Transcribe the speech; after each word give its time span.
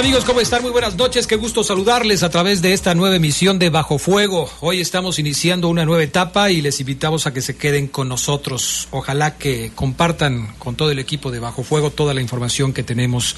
¿Qué 0.00 0.04
tal 0.04 0.12
amigos? 0.12 0.24
¿Cómo 0.24 0.40
están? 0.40 0.62
Muy 0.62 0.70
buenas 0.70 0.96
noches. 0.96 1.26
Qué 1.26 1.36
gusto 1.36 1.62
saludarles 1.62 2.22
a 2.22 2.30
través 2.30 2.62
de 2.62 2.72
esta 2.72 2.94
nueva 2.94 3.16
emisión 3.16 3.58
de 3.58 3.68
Bajo 3.68 3.98
Fuego. 3.98 4.50
Hoy 4.60 4.80
estamos 4.80 5.18
iniciando 5.18 5.68
una 5.68 5.84
nueva 5.84 6.02
etapa 6.02 6.50
y 6.50 6.62
les 6.62 6.80
invitamos 6.80 7.26
a 7.26 7.34
que 7.34 7.42
se 7.42 7.58
queden 7.58 7.86
con 7.86 8.08
nosotros. 8.08 8.88
Ojalá 8.92 9.36
que 9.36 9.72
compartan 9.74 10.54
con 10.58 10.74
todo 10.74 10.90
el 10.90 11.00
equipo 11.00 11.30
de 11.30 11.38
Bajo 11.38 11.64
Fuego 11.64 11.90
toda 11.90 12.14
la 12.14 12.22
información 12.22 12.72
que 12.72 12.82
tenemos 12.82 13.36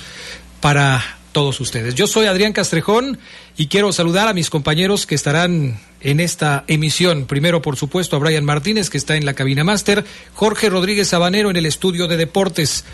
para 0.61 1.19
todos 1.33 1.61
ustedes. 1.61 1.97
Yo 1.97 2.07
soy 2.07 2.27
Adrián 2.27 2.53
Castrejón 2.53 3.19
y 3.57 3.67
quiero 3.67 3.93
saludar 3.93 4.29
a 4.29 4.33
mis 4.33 4.49
compañeros 4.49 5.05
que 5.05 5.17
estarán 5.17 5.81
en 6.01 6.21
esta 6.21 6.63
emisión. 6.69 7.27
Primero, 7.27 7.61
por 7.61 7.75
supuesto, 7.75 8.15
a 8.15 8.21
Brian 8.21 8.45
Martínez, 8.45 8.89
que 8.89 8.99
está 8.99 9.17
en 9.17 9.27
la 9.27 9.35
cabina 9.35 9.65
máster, 9.65 10.05
Jorge 10.35 10.71
Rodríguez 10.71 11.09
Sabanero 11.09 11.51
en 11.51 11.57
el 11.57 11.67
estudio 11.67 12.07
de 12.07 12.19
deportes. 12.19 12.85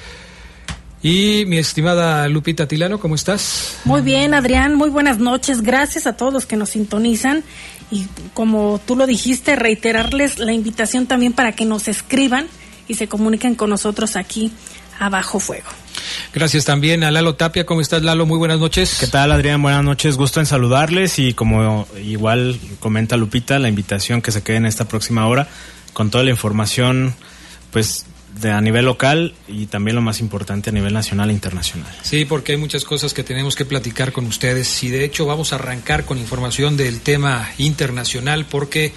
Y 1.02 1.44
mi 1.46 1.58
estimada 1.58 2.26
Lupita 2.28 2.66
Tilano, 2.66 2.98
¿cómo 2.98 3.14
estás? 3.14 3.78
Muy 3.84 4.00
bien, 4.00 4.34
Adrián, 4.34 4.74
muy 4.74 4.90
buenas 4.90 5.18
noches. 5.18 5.62
Gracias 5.62 6.06
a 6.06 6.16
todos 6.16 6.32
los 6.32 6.46
que 6.46 6.56
nos 6.56 6.70
sintonizan. 6.70 7.44
Y 7.90 8.06
como 8.34 8.80
tú 8.84 8.96
lo 8.96 9.06
dijiste, 9.06 9.54
reiterarles 9.54 10.38
la 10.38 10.52
invitación 10.52 11.06
también 11.06 11.32
para 11.32 11.52
que 11.52 11.64
nos 11.64 11.86
escriban 11.86 12.48
y 12.88 12.94
se 12.94 13.06
comuniquen 13.06 13.54
con 13.54 13.70
nosotros 13.70 14.16
aquí 14.16 14.52
a 14.98 15.08
Bajo 15.08 15.38
Fuego. 15.38 15.68
Gracias 16.34 16.64
también 16.64 17.04
a 17.04 17.12
Lalo 17.12 17.36
Tapia. 17.36 17.64
¿Cómo 17.64 17.80
estás, 17.80 18.02
Lalo? 18.02 18.26
Muy 18.26 18.38
buenas 18.38 18.58
noches. 18.58 18.96
¿Qué 18.98 19.06
tal, 19.06 19.30
Adrián? 19.30 19.62
Buenas 19.62 19.84
noches. 19.84 20.16
Gusto 20.16 20.40
en 20.40 20.46
saludarles 20.46 21.20
y 21.20 21.32
como 21.32 21.86
igual 22.02 22.58
comenta 22.80 23.16
Lupita, 23.16 23.60
la 23.60 23.68
invitación 23.68 24.20
que 24.20 24.32
se 24.32 24.42
quede 24.42 24.56
en 24.56 24.66
esta 24.66 24.86
próxima 24.86 25.26
hora 25.28 25.48
con 25.92 26.10
toda 26.10 26.24
la 26.24 26.30
información, 26.30 27.14
pues 27.70 28.04
de, 28.40 28.50
a 28.50 28.60
nivel 28.60 28.84
local 28.84 29.34
y 29.46 29.66
también 29.66 29.96
lo 29.96 30.02
más 30.02 30.20
importante 30.20 30.70
a 30.70 30.72
nivel 30.72 30.92
nacional 30.92 31.30
e 31.30 31.32
internacional. 31.32 31.92
Sí, 32.02 32.24
porque 32.24 32.52
hay 32.52 32.58
muchas 32.58 32.84
cosas 32.84 33.14
que 33.14 33.24
tenemos 33.24 33.56
que 33.56 33.64
platicar 33.64 34.12
con 34.12 34.26
ustedes 34.26 34.82
y 34.82 34.88
de 34.88 35.04
hecho 35.04 35.26
vamos 35.26 35.52
a 35.52 35.56
arrancar 35.56 36.04
con 36.04 36.18
información 36.18 36.76
del 36.76 37.00
tema 37.00 37.48
internacional 37.58 38.46
porque 38.46 38.92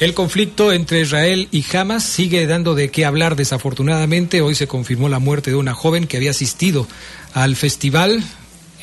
el 0.00 0.14
conflicto 0.14 0.72
entre 0.72 1.00
Israel 1.00 1.48
y 1.50 1.64
Hamas 1.76 2.04
sigue 2.04 2.46
dando 2.46 2.74
de 2.74 2.90
qué 2.90 3.04
hablar 3.04 3.36
desafortunadamente. 3.36 4.40
Hoy 4.40 4.54
se 4.54 4.66
confirmó 4.66 5.08
la 5.08 5.18
muerte 5.18 5.50
de 5.50 5.56
una 5.56 5.74
joven 5.74 6.06
que 6.06 6.16
había 6.16 6.30
asistido 6.30 6.86
al 7.34 7.56
festival 7.56 8.22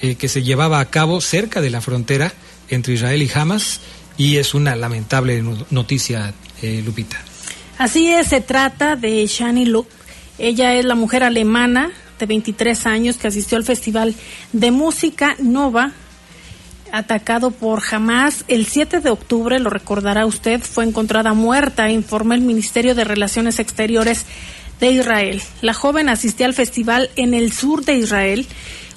eh, 0.02 0.16
que 0.16 0.28
se 0.28 0.44
llevaba 0.44 0.80
a 0.80 0.90
cabo 0.90 1.22
cerca 1.22 1.62
de 1.62 1.69
la 1.69 1.81
frontera 1.81 2.34
entre 2.69 2.94
Israel 2.94 3.22
y 3.22 3.31
Hamas 3.34 3.80
y 4.18 4.38
es 4.38 4.53
una 4.53 4.75
lamentable 4.75 5.44
noticia, 5.69 6.34
eh, 6.62 6.84
Lupita. 6.86 7.24
Así 7.78 8.07
es, 8.07 8.28
se 8.28 8.41
trata 8.41 8.95
de 8.95 9.25
Shani 9.25 9.66
Luke. 9.66 9.89
Ella 10.38 10.75
es 10.75 10.85
la 10.85 10.95
mujer 10.95 11.23
alemana 11.23 11.91
de 12.19 12.25
23 12.25 12.85
años 12.85 13.17
que 13.17 13.28
asistió 13.28 13.57
al 13.57 13.63
Festival 13.63 14.16
de 14.51 14.72
Música 14.72 15.35
Nova, 15.39 15.91
atacado 16.91 17.50
por 17.50 17.81
Hamas 17.91 18.45
el 18.47 18.67
7 18.67 19.00
de 19.00 19.09
octubre, 19.09 19.59
lo 19.59 19.72
recordará 19.72 20.28
usted, 20.28 20.62
fue 20.62 20.85
encontrada 20.85 21.33
muerta, 21.33 21.89
informó 21.89 22.35
el 22.35 22.41
Ministerio 22.41 22.94
de 22.94 23.03
Relaciones 23.03 23.57
Exteriores 23.57 24.28
de 24.79 24.91
Israel. 24.91 25.41
La 25.62 25.73
joven 25.73 26.07
asistía 26.07 26.45
al 26.45 26.53
festival 26.53 27.09
en 27.16 27.33
el 27.33 27.51
sur 27.51 27.83
de 27.83 27.95
Israel 27.95 28.45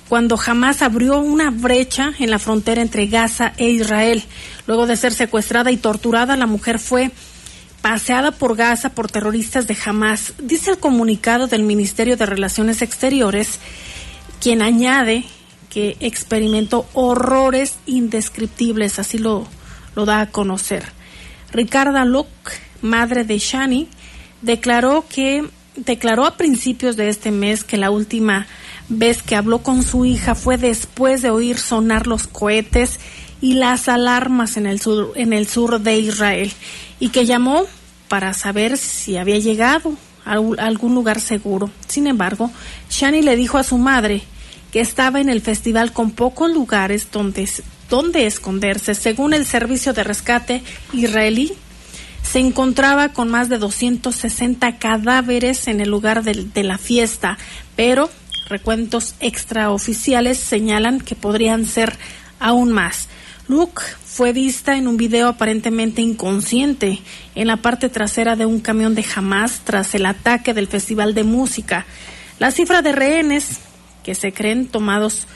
cuando 0.08 0.38
Hamas 0.44 0.82
abrió 0.82 1.18
una 1.18 1.50
brecha 1.50 2.12
en 2.18 2.30
la 2.30 2.38
frontera 2.38 2.82
entre 2.82 3.06
Gaza 3.06 3.54
e 3.56 3.70
Israel. 3.70 4.22
Luego 4.66 4.86
de 4.86 4.96
ser 4.96 5.12
secuestrada 5.12 5.70
y 5.70 5.78
torturada, 5.78 6.36
la 6.36 6.46
mujer 6.46 6.78
fue 6.78 7.10
paseada 7.88 8.32
por 8.32 8.56
Gaza 8.56 8.88
por 8.88 9.08
terroristas 9.08 9.68
de 9.68 9.76
Hamas, 9.86 10.32
dice 10.42 10.72
el 10.72 10.78
comunicado 10.78 11.46
del 11.46 11.62
Ministerio 11.62 12.16
de 12.16 12.26
Relaciones 12.26 12.82
Exteriores, 12.82 13.60
quien 14.40 14.60
añade 14.60 15.24
que 15.70 15.96
experimentó 16.00 16.88
horrores 16.94 17.76
indescriptibles, 17.86 18.98
así 18.98 19.18
lo, 19.18 19.46
lo 19.94 20.04
da 20.04 20.20
a 20.20 20.30
conocer. 20.30 20.84
Ricarda 21.52 22.04
Luck, 22.04 22.26
madre 22.82 23.22
de 23.22 23.38
Shani, 23.38 23.86
declaró 24.42 25.04
que 25.08 25.48
declaró 25.76 26.26
a 26.26 26.36
principios 26.36 26.96
de 26.96 27.08
este 27.08 27.30
mes 27.30 27.62
que 27.62 27.76
la 27.76 27.92
última 27.92 28.48
vez 28.88 29.22
que 29.22 29.36
habló 29.36 29.60
con 29.60 29.84
su 29.84 30.04
hija 30.04 30.34
fue 30.34 30.58
después 30.58 31.22
de 31.22 31.30
oír 31.30 31.56
sonar 31.56 32.08
los 32.08 32.26
cohetes 32.26 32.98
y 33.40 33.54
las 33.54 33.88
alarmas 33.88 34.56
en 34.56 34.66
el 34.66 34.80
sur, 34.80 35.12
en 35.16 35.32
el 35.32 35.46
sur 35.46 35.80
de 35.80 35.98
Israel 35.98 36.52
y 37.00 37.10
que 37.10 37.26
llamó 37.26 37.64
para 38.08 38.34
saber 38.34 38.78
si 38.78 39.16
había 39.16 39.38
llegado 39.38 39.94
a 40.24 40.32
algún 40.32 40.94
lugar 40.94 41.20
seguro. 41.20 41.70
Sin 41.86 42.06
embargo, 42.06 42.50
Shani 42.90 43.22
le 43.22 43.36
dijo 43.36 43.58
a 43.58 43.64
su 43.64 43.78
madre 43.78 44.22
que 44.72 44.80
estaba 44.80 45.20
en 45.20 45.28
el 45.28 45.40
festival 45.40 45.92
con 45.92 46.10
pocos 46.10 46.50
lugares 46.50 47.08
donde, 47.12 47.48
donde 47.88 48.26
esconderse. 48.26 48.94
Según 48.94 49.34
el 49.34 49.46
servicio 49.46 49.92
de 49.92 50.04
rescate 50.04 50.62
israelí, 50.92 51.52
se 52.22 52.40
encontraba 52.40 53.10
con 53.10 53.28
más 53.28 53.48
de 53.48 53.58
260 53.58 54.78
cadáveres 54.78 55.68
en 55.68 55.80
el 55.80 55.88
lugar 55.88 56.24
de, 56.24 56.44
de 56.52 56.64
la 56.64 56.76
fiesta, 56.76 57.38
pero 57.76 58.10
recuentos 58.48 59.14
extraoficiales 59.20 60.38
señalan 60.38 61.00
que 61.00 61.14
podrían 61.14 61.66
ser 61.66 61.96
aún 62.40 62.72
más. 62.72 63.08
Luke 63.48 63.82
fue 64.04 64.32
vista 64.32 64.76
en 64.76 64.88
un 64.88 64.96
video 64.96 65.28
aparentemente 65.28 66.02
inconsciente 66.02 67.00
en 67.34 67.46
la 67.46 67.58
parte 67.58 67.88
trasera 67.88 68.34
de 68.34 68.44
un 68.44 68.60
camión 68.60 68.94
de 68.94 69.04
Hamas 69.14 69.60
tras 69.62 69.94
el 69.94 70.06
ataque 70.06 70.52
del 70.52 70.66
Festival 70.66 71.14
de 71.14 71.22
Música. 71.22 71.86
La 72.38 72.50
cifra 72.50 72.82
de 72.82 72.92
rehenes 72.92 73.60
que 74.02 74.14
se 74.14 74.32
creen 74.32 74.66
tomados 74.66 75.26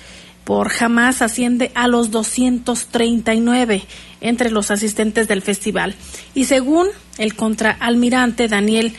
por 0.44 0.72
Hamas 0.80 1.22
asciende 1.22 1.70
a 1.76 1.86
los 1.86 2.10
239 2.10 3.84
entre 4.20 4.50
los 4.50 4.72
asistentes 4.72 5.28
del 5.28 5.42
festival. 5.42 5.94
Y 6.34 6.46
según 6.46 6.88
el 7.18 7.36
contraalmirante 7.36 8.48
Daniel 8.48 8.92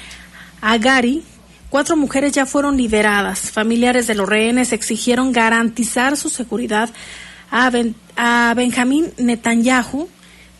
Agari, 0.62 1.24
cuatro 1.69 1.98
mujeres 1.98 2.31
ya 2.31 2.46
fueron 2.46 2.78
liberadas. 2.78 3.52
Familiares 3.52 4.07
de 4.07 4.16
los 4.16 4.30
rehenes 4.30 4.72
exigieron 4.72 5.34
garantizar 5.34 6.16
su 6.16 6.30
seguridad 6.30 6.90
a, 7.52 7.69
Benjamín 8.56 9.13
Netanyahu, 9.18 10.10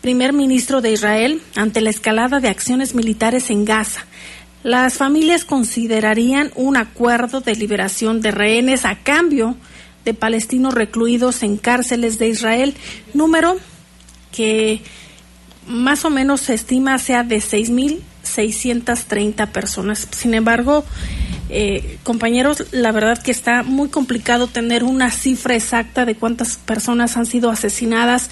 primer 0.00 0.32
ministro 0.32 0.80
de 0.80 0.92
Israel, 0.92 1.42
ante 1.54 1.80
la 1.80 1.90
escalada 1.90 2.40
de 2.40 2.48
acciones 2.48 2.94
militares 2.94 3.50
en 3.50 3.64
Gaza. 3.64 4.06
Las 4.62 4.94
familias 4.94 5.44
considerarían 5.44 6.52
un 6.54 6.76
acuerdo 6.76 7.40
de 7.40 7.56
liberación 7.56 8.20
de 8.20 8.30
rehenes 8.30 8.84
a 8.84 8.96
cambio 8.96 9.56
de 10.04 10.14
palestinos 10.14 10.74
recluidos 10.74 11.42
en 11.42 11.56
cárceles 11.56 12.18
de 12.18 12.28
Israel, 12.28 12.74
número 13.14 13.56
que 14.30 14.82
más 15.66 16.04
o 16.04 16.10
menos 16.10 16.40
se 16.40 16.54
estima 16.54 16.98
sea 16.98 17.22
de 17.22 17.38
6.630 17.38 19.48
personas. 19.48 20.08
Sin 20.10 20.34
embargo, 20.34 20.84
eh, 21.48 21.98
compañeros, 22.02 22.64
la 22.72 22.92
verdad 22.92 23.20
que 23.22 23.30
está 23.30 23.62
muy 23.62 23.88
complicado 23.88 24.46
tener 24.46 24.84
una 24.84 25.10
cifra 25.10 25.54
exacta 25.54 26.04
de 26.04 26.14
cuántas 26.14 26.56
personas 26.56 27.16
han 27.16 27.26
sido 27.26 27.50
asesinadas. 27.50 28.30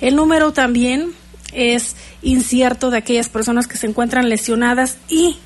El 0.00 0.16
número 0.16 0.52
también 0.52 1.12
es 1.52 1.96
incierto 2.22 2.90
de 2.90 2.98
aquellas 2.98 3.28
personas 3.28 3.66
que 3.66 3.76
se 3.76 3.86
encuentran 3.86 4.28
lesionadas 4.28 4.98
y 5.08 5.36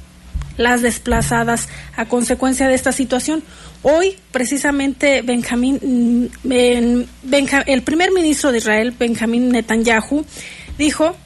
las 0.56 0.82
desplazadas 0.82 1.68
a 1.96 2.06
consecuencia 2.06 2.68
de 2.68 2.74
esta 2.74 2.92
situación. 2.92 3.42
Hoy, 3.82 4.16
precisamente, 4.30 5.22
Benjamín, 5.22 5.80
mm, 5.82 6.52
el 7.66 7.82
primer 7.82 8.12
ministro 8.12 8.52
de 8.52 8.58
Israel, 8.58 8.94
Benjamín 8.98 9.50
Netanyahu, 9.50 10.24
dijo 10.78 11.16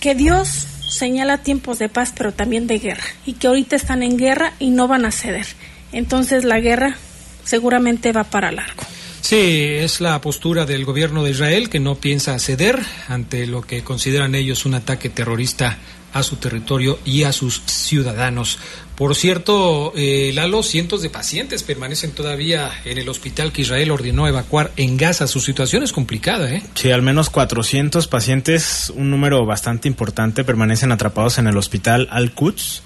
que 0.00 0.14
Dios 0.14 0.66
señala 0.88 1.38
tiempos 1.38 1.78
de 1.78 1.88
paz, 1.88 2.12
pero 2.16 2.32
también 2.32 2.66
de 2.66 2.78
guerra, 2.78 3.04
y 3.24 3.34
que 3.34 3.46
ahorita 3.46 3.76
están 3.76 4.02
en 4.02 4.16
guerra 4.16 4.52
y 4.58 4.70
no 4.70 4.88
van 4.88 5.04
a 5.04 5.10
ceder. 5.10 5.46
Entonces 5.92 6.44
la 6.44 6.60
guerra 6.60 6.96
seguramente 7.44 8.12
va 8.12 8.24
para 8.24 8.52
largo. 8.52 8.82
Sí, 9.20 9.36
es 9.36 10.00
la 10.00 10.20
postura 10.20 10.66
del 10.66 10.84
gobierno 10.84 11.24
de 11.24 11.32
Israel 11.32 11.68
que 11.68 11.80
no 11.80 11.96
piensa 11.96 12.38
ceder 12.38 12.78
ante 13.08 13.46
lo 13.46 13.62
que 13.62 13.82
consideran 13.82 14.36
ellos 14.36 14.66
un 14.66 14.74
ataque 14.74 15.08
terrorista 15.08 15.78
a 16.12 16.22
su 16.22 16.36
territorio 16.36 16.98
y 17.04 17.24
a 17.24 17.32
sus 17.32 17.60
ciudadanos. 17.66 18.58
Por 18.96 19.14
cierto, 19.14 19.92
eh, 19.94 20.30
Lalo, 20.34 20.62
cientos 20.62 21.02
de 21.02 21.10
pacientes 21.10 21.62
permanecen 21.62 22.12
todavía 22.12 22.70
en 22.86 22.96
el 22.96 23.10
hospital 23.10 23.52
que 23.52 23.60
Israel 23.60 23.90
ordenó 23.90 24.26
evacuar 24.26 24.72
en 24.76 24.96
Gaza. 24.96 25.26
Su 25.26 25.40
situación 25.40 25.82
es 25.82 25.92
complicada, 25.92 26.50
¿eh? 26.50 26.62
Sí, 26.74 26.90
al 26.90 27.02
menos 27.02 27.28
400 27.28 28.08
pacientes, 28.08 28.90
un 28.96 29.10
número 29.10 29.44
bastante 29.44 29.86
importante, 29.86 30.44
permanecen 30.44 30.92
atrapados 30.92 31.36
en 31.36 31.46
el 31.46 31.58
hospital 31.58 32.08
Al-Quds 32.10 32.82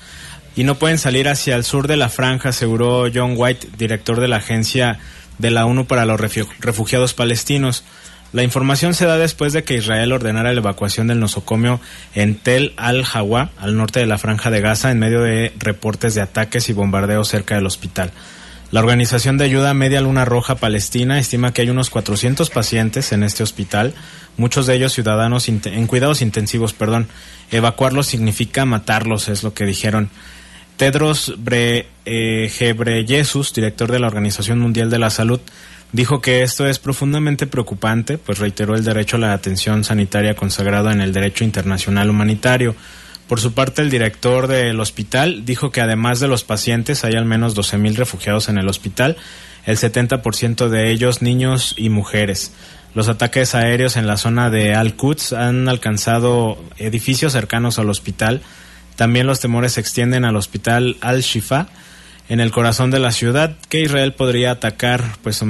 y 0.56 0.64
no 0.64 0.80
pueden 0.80 0.98
salir 0.98 1.28
hacia 1.28 1.54
el 1.54 1.62
sur 1.62 1.86
de 1.86 1.96
la 1.96 2.08
franja, 2.08 2.48
aseguró 2.48 3.06
John 3.14 3.34
White, 3.36 3.68
director 3.78 4.20
de 4.20 4.26
la 4.26 4.38
Agencia 4.38 4.98
de 5.38 5.50
la 5.52 5.64
ONU 5.64 5.86
para 5.86 6.06
los 6.06 6.20
Refugiados 6.20 7.14
Palestinos. 7.14 7.84
La 8.32 8.44
información 8.44 8.94
se 8.94 9.06
da 9.06 9.18
después 9.18 9.52
de 9.52 9.64
que 9.64 9.74
Israel 9.74 10.12
ordenara 10.12 10.52
la 10.52 10.60
evacuación 10.60 11.08
del 11.08 11.18
nosocomio 11.18 11.80
en 12.14 12.36
Tel 12.36 12.74
al-Hawa, 12.76 13.50
al 13.58 13.76
norte 13.76 14.00
de 14.00 14.06
la 14.06 14.18
franja 14.18 14.50
de 14.50 14.60
Gaza, 14.60 14.92
en 14.92 15.00
medio 15.00 15.20
de 15.20 15.52
reportes 15.58 16.14
de 16.14 16.20
ataques 16.20 16.68
y 16.68 16.72
bombardeos 16.72 17.28
cerca 17.28 17.56
del 17.56 17.66
hospital. 17.66 18.12
La 18.70 18.78
Organización 18.78 19.36
de 19.36 19.46
Ayuda 19.46 19.74
Media 19.74 20.00
Luna 20.00 20.24
Roja 20.24 20.54
Palestina 20.54 21.18
estima 21.18 21.52
que 21.52 21.62
hay 21.62 21.70
unos 21.70 21.90
400 21.90 22.50
pacientes 22.50 23.10
en 23.10 23.24
este 23.24 23.42
hospital, 23.42 23.94
muchos 24.36 24.66
de 24.66 24.76
ellos 24.76 24.92
ciudadanos 24.92 25.48
en 25.48 25.86
cuidados 25.88 26.22
intensivos, 26.22 26.72
perdón. 26.72 27.08
Evacuarlos 27.50 28.06
significa 28.06 28.64
matarlos, 28.64 29.28
es 29.28 29.42
lo 29.42 29.54
que 29.54 29.66
dijeron. 29.66 30.08
Tedros 30.80 31.34
Bre, 31.36 31.88
eh, 32.06 32.50
director 33.54 33.92
de 33.92 33.98
la 33.98 34.06
Organización 34.06 34.60
Mundial 34.60 34.88
de 34.88 34.98
la 34.98 35.10
Salud, 35.10 35.40
dijo 35.92 36.20
que 36.20 36.42
esto 36.42 36.66
es 36.66 36.78
profundamente 36.78 37.46
preocupante, 37.46 38.18
pues 38.18 38.38
reiteró 38.38 38.74
el 38.74 38.84
derecho 38.84 39.16
a 39.16 39.20
la 39.20 39.32
atención 39.32 39.84
sanitaria 39.84 40.34
consagrado 40.34 40.90
en 40.90 41.00
el 41.00 41.12
derecho 41.12 41.44
internacional 41.44 42.10
humanitario. 42.10 42.74
Por 43.28 43.40
su 43.40 43.52
parte, 43.52 43.82
el 43.82 43.90
director 43.90 44.48
del 44.48 44.80
hospital 44.80 45.44
dijo 45.44 45.70
que 45.70 45.80
además 45.80 46.18
de 46.18 46.28
los 46.28 46.42
pacientes 46.42 47.04
hay 47.04 47.14
al 47.14 47.26
menos 47.26 47.56
12.000 47.56 47.94
refugiados 47.94 48.48
en 48.48 48.58
el 48.58 48.68
hospital, 48.68 49.16
el 49.66 49.76
70% 49.76 50.68
de 50.68 50.90
ellos 50.90 51.22
niños 51.22 51.74
y 51.76 51.90
mujeres. 51.90 52.52
Los 52.92 53.08
ataques 53.08 53.54
aéreos 53.54 53.96
en 53.96 54.08
la 54.08 54.16
zona 54.16 54.50
de 54.50 54.74
Al-Quds 54.74 55.32
han 55.32 55.68
alcanzado 55.68 56.58
edificios 56.76 57.32
cercanos 57.32 57.78
al 57.78 57.88
hospital. 57.88 58.42
También 58.96 59.28
los 59.28 59.38
temores 59.38 59.74
se 59.74 59.80
extienden 59.80 60.24
al 60.24 60.34
hospital 60.34 60.96
Al-Shifa, 61.00 61.68
en 62.30 62.40
el 62.40 62.52
corazón 62.52 62.90
de 62.90 63.00
la 63.00 63.12
ciudad, 63.12 63.56
que 63.68 63.82
Israel 63.82 64.14
podría 64.14 64.52
atacar, 64.52 65.04
pues 65.22 65.42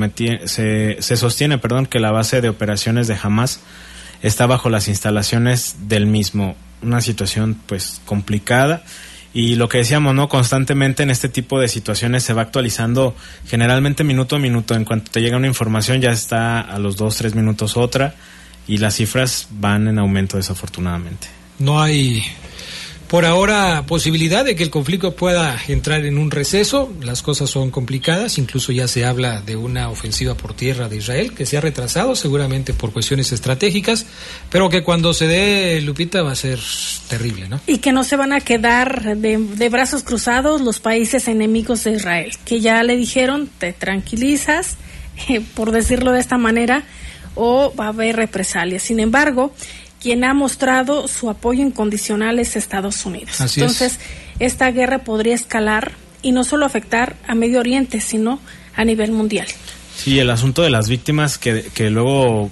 se, 0.47 0.97
se 0.99 1.17
sostiene 1.17 1.59
perdón, 1.59 1.87
que 1.87 2.01
la 2.01 2.11
base 2.11 2.41
de 2.41 2.49
operaciones 2.49 3.07
de 3.07 3.17
Hamas 3.23 3.61
está 4.23 4.47
bajo 4.47 4.69
las 4.71 4.89
instalaciones 4.89 5.77
del 5.89 6.07
mismo 6.07 6.57
una 6.83 7.01
situación 7.01 7.61
pues 7.67 8.01
complicada 8.07 8.83
y 9.33 9.55
lo 9.55 9.69
que 9.69 9.79
decíamos, 9.79 10.15
¿no? 10.15 10.29
Constantemente 10.29 11.03
en 11.03 11.11
este 11.11 11.29
tipo 11.29 11.61
de 11.61 11.69
situaciones 11.69 12.25
se 12.25 12.33
va 12.33 12.43
actualizando 12.43 13.15
generalmente 13.47 14.03
minuto 14.03 14.37
a 14.37 14.39
minuto. 14.39 14.75
En 14.75 14.85
cuanto 14.85 15.11
te 15.13 15.21
llega 15.21 15.37
una 15.37 15.47
información 15.47 16.01
ya 16.01 16.11
está 16.11 16.61
a 16.61 16.79
los 16.79 16.97
dos, 16.97 17.17
tres 17.17 17.35
minutos 17.35 17.77
otra 17.77 18.15
y 18.67 18.79
las 18.79 18.97
cifras 18.97 19.49
van 19.53 19.87
en 19.87 19.99
aumento 19.99 20.37
desafortunadamente. 20.37 21.29
No 21.59 21.81
hay 21.81 22.25
por 23.11 23.25
ahora, 23.25 23.87
posibilidad 23.89 24.45
de 24.45 24.55
que 24.55 24.63
el 24.63 24.71
conflicto 24.71 25.17
pueda 25.17 25.59
entrar 25.67 26.05
en 26.05 26.17
un 26.17 26.31
receso. 26.31 26.93
Las 27.03 27.23
cosas 27.23 27.51
son 27.51 27.73
complicadas. 27.73 28.39
Incluso 28.39 28.71
ya 28.71 28.87
se 28.87 29.05
habla 29.05 29.41
de 29.41 29.57
una 29.57 29.91
ofensiva 29.91 30.37
por 30.37 30.55
tierra 30.55 30.89
de 30.89 30.99
Israel 30.99 31.35
que 31.35 31.45
se 31.45 31.57
ha 31.57 31.61
retrasado, 31.61 32.15
seguramente 32.15 32.73
por 32.73 32.93
cuestiones 32.93 33.33
estratégicas, 33.33 34.07
pero 34.49 34.69
que 34.69 34.85
cuando 34.85 35.13
se 35.13 35.27
dé, 35.27 35.81
Lupita, 35.81 36.23
va 36.23 36.31
a 36.31 36.37
ser 36.37 36.61
terrible, 37.09 37.49
¿no? 37.49 37.61
Y 37.67 37.79
que 37.79 37.91
no 37.91 38.05
se 38.05 38.15
van 38.15 38.33
a 38.33 38.39
quedar 38.43 39.17
de, 39.17 39.69
brazos 39.69 40.05
cruzados 40.05 40.61
los 40.61 40.79
países 40.79 41.27
enemigos 41.27 41.83
de 41.83 41.95
Israel, 41.95 42.31
que 42.45 42.61
ya 42.61 42.81
le 42.85 42.97
dijeron, 42.97 43.51
te 43.59 43.73
tranquilizas, 43.73 44.77
por 45.57 45.73
decirlo 45.73 46.13
de 46.13 46.21
esta 46.21 46.39
manera, 46.39 46.85
o 47.35 47.75
va 47.75 47.87
a 47.87 47.89
haber 47.89 48.15
represalias. 48.15 48.85
Sin 48.85 49.01
embargo, 49.01 49.53
quien 50.01 50.25
ha 50.25 50.35
mostrado 50.35 51.07
su 51.09 51.29
apoyo 51.29 51.63
incondicional 51.63 52.39
es 52.39 52.57
Estados 52.57 53.05
Unidos. 53.05 53.41
Entonces, 53.41 54.01
esta 54.39 54.71
guerra 54.71 55.01
podría 55.01 55.35
escalar 55.35 55.93
y 56.23 56.33
no 56.33 56.45
solo 56.45 56.67
afectar 56.67 57.17
a 57.27 57.35
Medio 57.35 57.61
Oriente, 57.61 58.01
sino 58.01 58.41
a 58.75 58.85
nivel 58.85 59.13
mundial. 59.13 59.47
Sí, 59.95 60.19
el 60.19 60.31
asunto 60.31 60.63
de 60.63 60.71
las 60.71 60.89
víctimas 60.89 61.37
que, 61.37 61.67
que 61.75 61.91
luego 61.91 62.51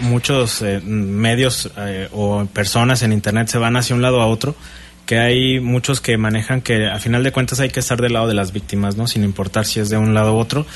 muchos 0.00 0.62
eh, 0.62 0.80
medios 0.80 1.70
eh, 1.76 2.08
o 2.12 2.46
personas 2.46 3.02
en 3.02 3.12
Internet 3.12 3.48
se 3.48 3.58
van 3.58 3.76
hacia 3.76 3.94
un 3.94 4.02
lado 4.02 4.22
a 4.22 4.26
otro, 4.26 4.56
que 5.04 5.18
hay 5.18 5.60
muchos 5.60 6.00
que 6.00 6.16
manejan 6.16 6.62
que 6.62 6.86
a 6.86 6.98
final 6.98 7.22
de 7.22 7.32
cuentas 7.32 7.60
hay 7.60 7.68
que 7.68 7.80
estar 7.80 8.00
del 8.00 8.14
lado 8.14 8.26
de 8.26 8.34
las 8.34 8.52
víctimas, 8.52 8.96
¿no? 8.96 9.06
Sin 9.06 9.22
importar 9.22 9.66
si 9.66 9.80
es 9.80 9.90
de 9.90 9.98
un 9.98 10.14
lado 10.14 10.34
u 10.34 10.38
otro 10.38 10.66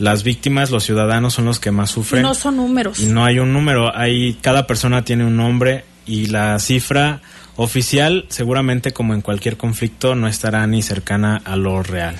las 0.00 0.22
víctimas, 0.22 0.70
los 0.70 0.84
ciudadanos 0.84 1.34
son 1.34 1.44
los 1.44 1.60
que 1.60 1.70
más 1.70 1.90
sufren. 1.90 2.22
No 2.22 2.34
son 2.34 2.56
números. 2.56 2.98
Y 2.98 3.06
no 3.06 3.24
hay 3.24 3.38
un 3.38 3.52
número, 3.52 3.94
hay 3.94 4.34
cada 4.40 4.66
persona 4.66 5.04
tiene 5.04 5.24
un 5.24 5.36
nombre 5.36 5.84
y 6.06 6.26
la 6.26 6.58
cifra 6.58 7.20
oficial 7.56 8.24
seguramente 8.30 8.92
como 8.92 9.12
en 9.12 9.20
cualquier 9.20 9.58
conflicto 9.58 10.14
no 10.14 10.26
estará 10.26 10.66
ni 10.66 10.80
cercana 10.80 11.42
a 11.44 11.56
lo 11.56 11.82
real. 11.82 12.16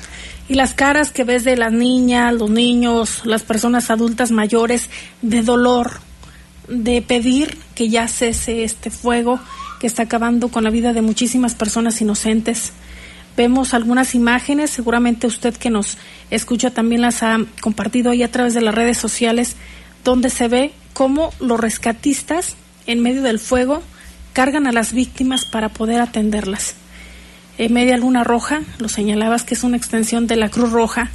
Y 0.46 0.54
las 0.54 0.74
caras 0.74 1.10
que 1.10 1.24
ves 1.24 1.44
de 1.44 1.56
las 1.56 1.72
niñas, 1.72 2.34
los 2.34 2.50
niños, 2.50 3.22
las 3.24 3.42
personas 3.44 3.90
adultas 3.90 4.30
mayores 4.30 4.90
de 5.22 5.42
dolor, 5.42 6.00
de 6.68 7.00
pedir 7.00 7.56
que 7.74 7.88
ya 7.88 8.08
cese 8.08 8.62
este 8.62 8.90
fuego 8.90 9.40
que 9.80 9.86
está 9.86 10.02
acabando 10.02 10.48
con 10.48 10.64
la 10.64 10.70
vida 10.70 10.92
de 10.92 11.00
muchísimas 11.00 11.54
personas 11.54 11.98
inocentes 12.02 12.72
vemos 13.40 13.72
algunas 13.72 14.14
imágenes, 14.14 14.68
seguramente 14.68 15.26
usted 15.26 15.56
que 15.56 15.70
nos 15.70 15.96
escucha 16.30 16.72
también 16.72 17.00
las 17.00 17.22
ha 17.22 17.38
compartido 17.62 18.10
ahí 18.10 18.22
a 18.22 18.30
través 18.30 18.52
de 18.52 18.60
las 18.60 18.74
redes 18.74 18.98
sociales, 18.98 19.56
donde 20.04 20.28
se 20.28 20.46
ve 20.46 20.72
cómo 20.92 21.32
los 21.40 21.58
rescatistas 21.58 22.54
en 22.86 23.00
medio 23.00 23.22
del 23.22 23.38
fuego 23.38 23.82
cargan 24.34 24.66
a 24.66 24.72
las 24.72 24.92
víctimas 24.92 25.46
para 25.46 25.70
poder 25.70 26.02
atenderlas. 26.02 26.74
En 27.56 27.72
Media 27.72 27.96
Luna 27.96 28.24
Roja, 28.24 28.60
lo 28.76 28.90
señalabas 28.90 29.44
que 29.44 29.54
es 29.54 29.64
una 29.64 29.78
extensión 29.78 30.26
de 30.26 30.36
la 30.36 30.50
Cruz 30.50 30.70
Roja 30.70 31.08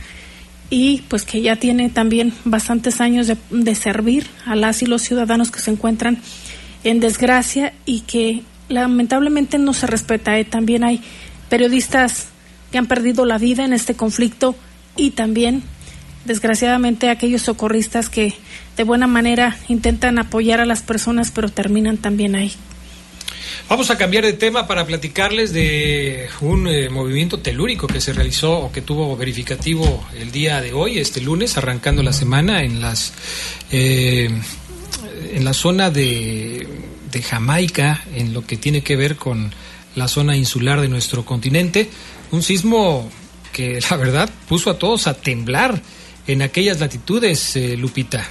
y 0.71 1.03
pues 1.07 1.25
que 1.25 1.43
ya 1.43 1.57
tiene 1.57 1.91
también 1.91 2.33
bastantes 2.43 3.01
años 3.01 3.27
de, 3.27 3.37
de 3.51 3.75
servir 3.75 4.25
a 4.47 4.55
las 4.55 4.81
y 4.81 4.87
los 4.87 5.03
ciudadanos 5.03 5.51
que 5.51 5.59
se 5.59 5.69
encuentran 5.69 6.17
en 6.83 6.99
desgracia 6.99 7.73
y 7.85 7.99
que 8.01 8.41
lamentablemente 8.67 9.59
no 9.59 9.73
se 9.73 9.85
respeta. 9.85 10.39
¿eh? 10.39 10.43
También 10.45 10.83
hay 10.83 11.03
periodistas 11.49 12.27
que 12.71 12.77
han 12.77 12.87
perdido 12.87 13.25
la 13.25 13.37
vida 13.37 13.65
en 13.65 13.73
este 13.73 13.95
conflicto 13.95 14.55
y 14.95 15.11
también, 15.11 15.63
desgraciadamente, 16.25 17.09
aquellos 17.09 17.43
socorristas 17.43 18.09
que 18.09 18.33
de 18.77 18.83
buena 18.83 19.07
manera 19.07 19.57
intentan 19.67 20.19
apoyar 20.19 20.59
a 20.59 20.65
las 20.65 20.81
personas, 20.81 21.31
pero 21.31 21.49
terminan 21.49 21.97
también 21.97 22.35
ahí. 22.35 22.53
Vamos 23.67 23.89
a 23.89 23.97
cambiar 23.97 24.23
de 24.25 24.33
tema 24.33 24.67
para 24.67 24.85
platicarles 24.85 25.51
de 25.51 26.27
un 26.41 26.67
eh, 26.67 26.89
movimiento 26.89 27.39
telúrico 27.39 27.87
que 27.87 27.99
se 27.99 28.13
realizó 28.13 28.59
o 28.59 28.71
que 28.71 28.81
tuvo 28.81 29.15
verificativo 29.17 30.05
el 30.19 30.31
día 30.31 30.61
de 30.61 30.73
hoy, 30.73 30.99
este 30.99 31.19
lunes, 31.19 31.57
arrancando 31.57 32.03
la 32.03 32.13
semana 32.13 32.61
en 32.61 32.79
las 32.79 33.13
eh, 33.71 34.29
en 35.33 35.43
la 35.43 35.53
zona 35.53 35.89
de, 35.89 36.67
de 37.11 37.21
Jamaica, 37.23 38.03
en 38.13 38.33
lo 38.33 38.45
que 38.45 38.57
tiene 38.57 38.81
que 38.81 38.95
ver 38.95 39.15
con 39.15 39.51
la 39.95 40.07
zona 40.07 40.35
insular 40.35 40.81
de 40.81 40.87
nuestro 40.87 41.25
continente. 41.25 41.89
Un 42.31 42.43
sismo 42.43 43.09
que 43.51 43.79
la 43.89 43.97
verdad 43.97 44.29
puso 44.47 44.69
a 44.69 44.77
todos 44.77 45.07
a 45.07 45.15
temblar 45.15 45.81
en 46.27 46.41
aquellas 46.41 46.79
latitudes, 46.79 47.55
eh, 47.55 47.77
Lupita. 47.77 48.25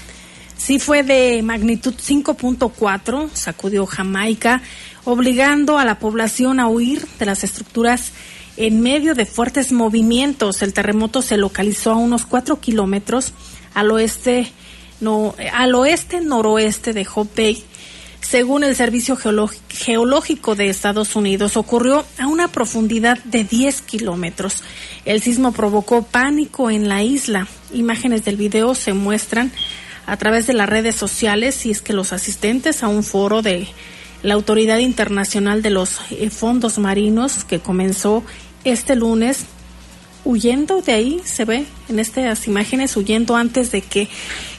Sí, 0.56 0.78
fue 0.78 1.02
de 1.02 1.42
magnitud 1.42 1.94
5.4, 1.94 3.30
sacudió 3.34 3.86
Jamaica, 3.86 4.62
obligando 5.04 5.78
a 5.78 5.84
la 5.84 5.98
población 5.98 6.60
a 6.60 6.68
huir 6.68 7.06
de 7.18 7.26
las 7.26 7.44
estructuras 7.44 8.12
en 8.56 8.80
medio 8.80 9.14
de 9.14 9.26
fuertes 9.26 9.72
movimientos. 9.72 10.62
El 10.62 10.72
terremoto 10.72 11.22
se 11.22 11.36
localizó 11.36 11.92
a 11.92 11.96
unos 11.96 12.24
4 12.24 12.60
kilómetros 12.60 13.32
al 13.74 13.90
oeste, 13.90 14.52
no, 15.00 15.34
al 15.52 15.74
oeste 15.74 16.20
noroeste 16.20 16.92
de 16.92 17.06
Hope 17.12 17.42
Bay 17.42 17.64
según 18.24 18.64
el 18.64 18.74
Servicio 18.74 19.16
Geológico 19.68 20.54
de 20.54 20.70
Estados 20.70 21.14
Unidos, 21.14 21.58
ocurrió 21.58 22.06
a 22.18 22.26
una 22.26 22.48
profundidad 22.48 23.18
de 23.24 23.44
10 23.44 23.82
kilómetros. 23.82 24.62
El 25.04 25.20
sismo 25.20 25.52
provocó 25.52 26.02
pánico 26.02 26.70
en 26.70 26.88
la 26.88 27.02
isla. 27.02 27.46
Imágenes 27.74 28.24
del 28.24 28.36
video 28.36 28.74
se 28.74 28.94
muestran 28.94 29.52
a 30.06 30.16
través 30.16 30.46
de 30.46 30.54
las 30.54 30.68
redes 30.68 30.96
sociales 30.96 31.66
y 31.66 31.70
es 31.70 31.82
que 31.82 31.92
los 31.92 32.14
asistentes 32.14 32.82
a 32.82 32.88
un 32.88 33.04
foro 33.04 33.42
de 33.42 33.68
la 34.22 34.34
Autoridad 34.34 34.78
Internacional 34.78 35.60
de 35.60 35.70
los 35.70 36.00
eh, 36.10 36.30
Fondos 36.30 36.78
Marinos 36.78 37.44
que 37.44 37.58
comenzó 37.58 38.24
este 38.64 38.96
lunes 38.96 39.44
huyendo 40.24 40.80
de 40.80 40.92
ahí, 40.92 41.20
se 41.24 41.44
ve 41.44 41.66
en 41.90 41.98
estas 41.98 42.46
imágenes, 42.46 42.96
huyendo 42.96 43.36
antes 43.36 43.70
de 43.70 43.82
que 43.82 44.08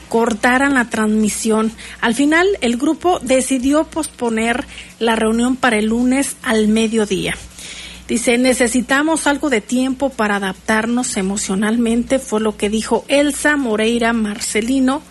cortaran 0.08 0.74
la 0.74 0.88
transmisión. 0.90 1.72
Al 2.00 2.14
final, 2.14 2.46
el 2.60 2.76
grupo 2.76 3.18
decidió 3.20 3.84
posponer 3.84 4.64
la 4.98 5.16
reunión 5.16 5.56
para 5.56 5.78
el 5.78 5.86
lunes 5.86 6.36
al 6.42 6.68
mediodía. 6.68 7.36
Dice, 8.08 8.38
necesitamos 8.38 9.26
algo 9.26 9.50
de 9.50 9.60
tiempo 9.60 10.10
para 10.10 10.36
adaptarnos 10.36 11.16
emocionalmente, 11.16 12.20
fue 12.20 12.40
lo 12.40 12.56
que 12.56 12.70
dijo 12.70 13.04
Elsa 13.08 13.56
Moreira 13.56 14.12
Marcelino. 14.12 15.02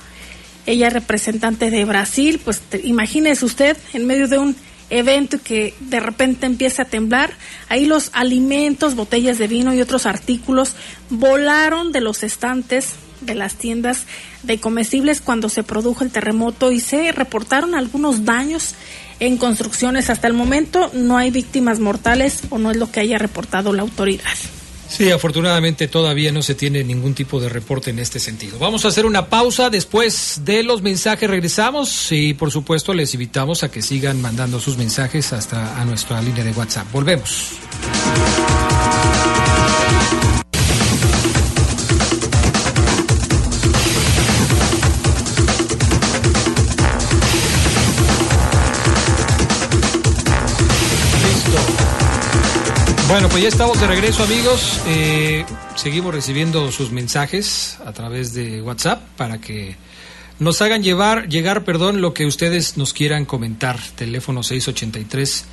Ella 0.65 0.87
es 0.87 0.93
representante 0.93 1.69
de 1.69 1.83
Brasil, 1.83 2.39
pues 2.43 2.61
imagínese 2.83 3.43
usted 3.43 3.77
en 3.93 4.07
medio 4.07 4.29
de 4.29 4.39
un 4.39 4.55
evento 4.89 5.37
que 5.43 5.73
de 5.79 5.99
repente 5.99 6.45
empieza 6.45 6.83
a 6.83 6.85
temblar, 6.85 7.33
ahí 7.69 7.85
los 7.85 8.11
alimentos, 8.13 8.95
botellas 8.95 9.37
de 9.39 9.47
vino 9.47 9.73
y 9.73 9.81
otros 9.81 10.05
artículos 10.05 10.75
volaron 11.09 11.91
de 11.91 12.01
los 12.01 12.23
estantes 12.23 12.93
de 13.25 13.35
las 13.35 13.55
tiendas 13.55 14.05
de 14.43 14.59
comestibles 14.59 15.21
cuando 15.21 15.49
se 15.49 15.63
produjo 15.63 16.03
el 16.03 16.11
terremoto 16.11 16.71
y 16.71 16.79
se 16.79 17.11
reportaron 17.11 17.75
algunos 17.75 18.25
daños 18.25 18.75
en 19.19 19.37
construcciones. 19.37 20.09
Hasta 20.09 20.27
el 20.27 20.33
momento 20.33 20.89
no 20.93 21.17
hay 21.17 21.31
víctimas 21.31 21.79
mortales 21.79 22.41
o 22.49 22.57
no 22.57 22.71
es 22.71 22.77
lo 22.77 22.91
que 22.91 22.99
haya 22.99 23.17
reportado 23.17 23.73
la 23.73 23.81
autoridad. 23.81 24.23
Sí, 24.87 25.09
afortunadamente 25.11 25.87
todavía 25.87 26.31
no 26.31 26.41
se 26.41 26.55
tiene 26.55 26.83
ningún 26.83 27.13
tipo 27.13 27.39
de 27.39 27.49
reporte 27.49 27.89
en 27.89 27.99
este 27.99 28.19
sentido. 28.19 28.59
Vamos 28.59 28.85
a 28.85 28.89
hacer 28.89 29.05
una 29.05 29.27
pausa. 29.27 29.69
Después 29.69 30.41
de 30.45 30.63
los 30.63 30.81
mensajes 30.81 31.29
regresamos 31.29 32.11
y 32.11 32.33
por 32.33 32.51
supuesto 32.51 32.93
les 32.93 33.13
invitamos 33.13 33.63
a 33.63 33.71
que 33.71 33.81
sigan 33.81 34.21
mandando 34.21 34.59
sus 34.59 34.77
mensajes 34.77 35.33
hasta 35.33 35.81
a 35.81 35.85
nuestra 35.85 36.21
línea 36.21 36.43
de 36.43 36.51
WhatsApp. 36.51 36.91
Volvemos. 36.91 37.51
Bueno, 53.15 53.29
pues 53.29 53.43
ya 53.43 53.47
estamos 53.47 53.79
de 53.79 53.87
regreso 53.87 54.23
amigos. 54.23 54.81
Eh, 54.87 55.45
seguimos 55.77 56.13
recibiendo 56.13 56.69
sus 56.69 56.91
mensajes 56.91 57.77
a 57.85 57.93
través 57.93 58.33
de 58.33 58.61
WhatsApp 58.61 59.03
para 59.15 59.39
que 59.39 59.77
nos 60.39 60.61
hagan 60.61 60.83
llevar, 60.83 61.29
llegar, 61.29 61.63
perdón, 61.63 62.01
lo 62.01 62.13
que 62.13 62.25
ustedes 62.25 62.75
nos 62.75 62.91
quieran 62.91 63.23
comentar. 63.23 63.79
Teléfono 63.95 64.43
683. 64.43 65.45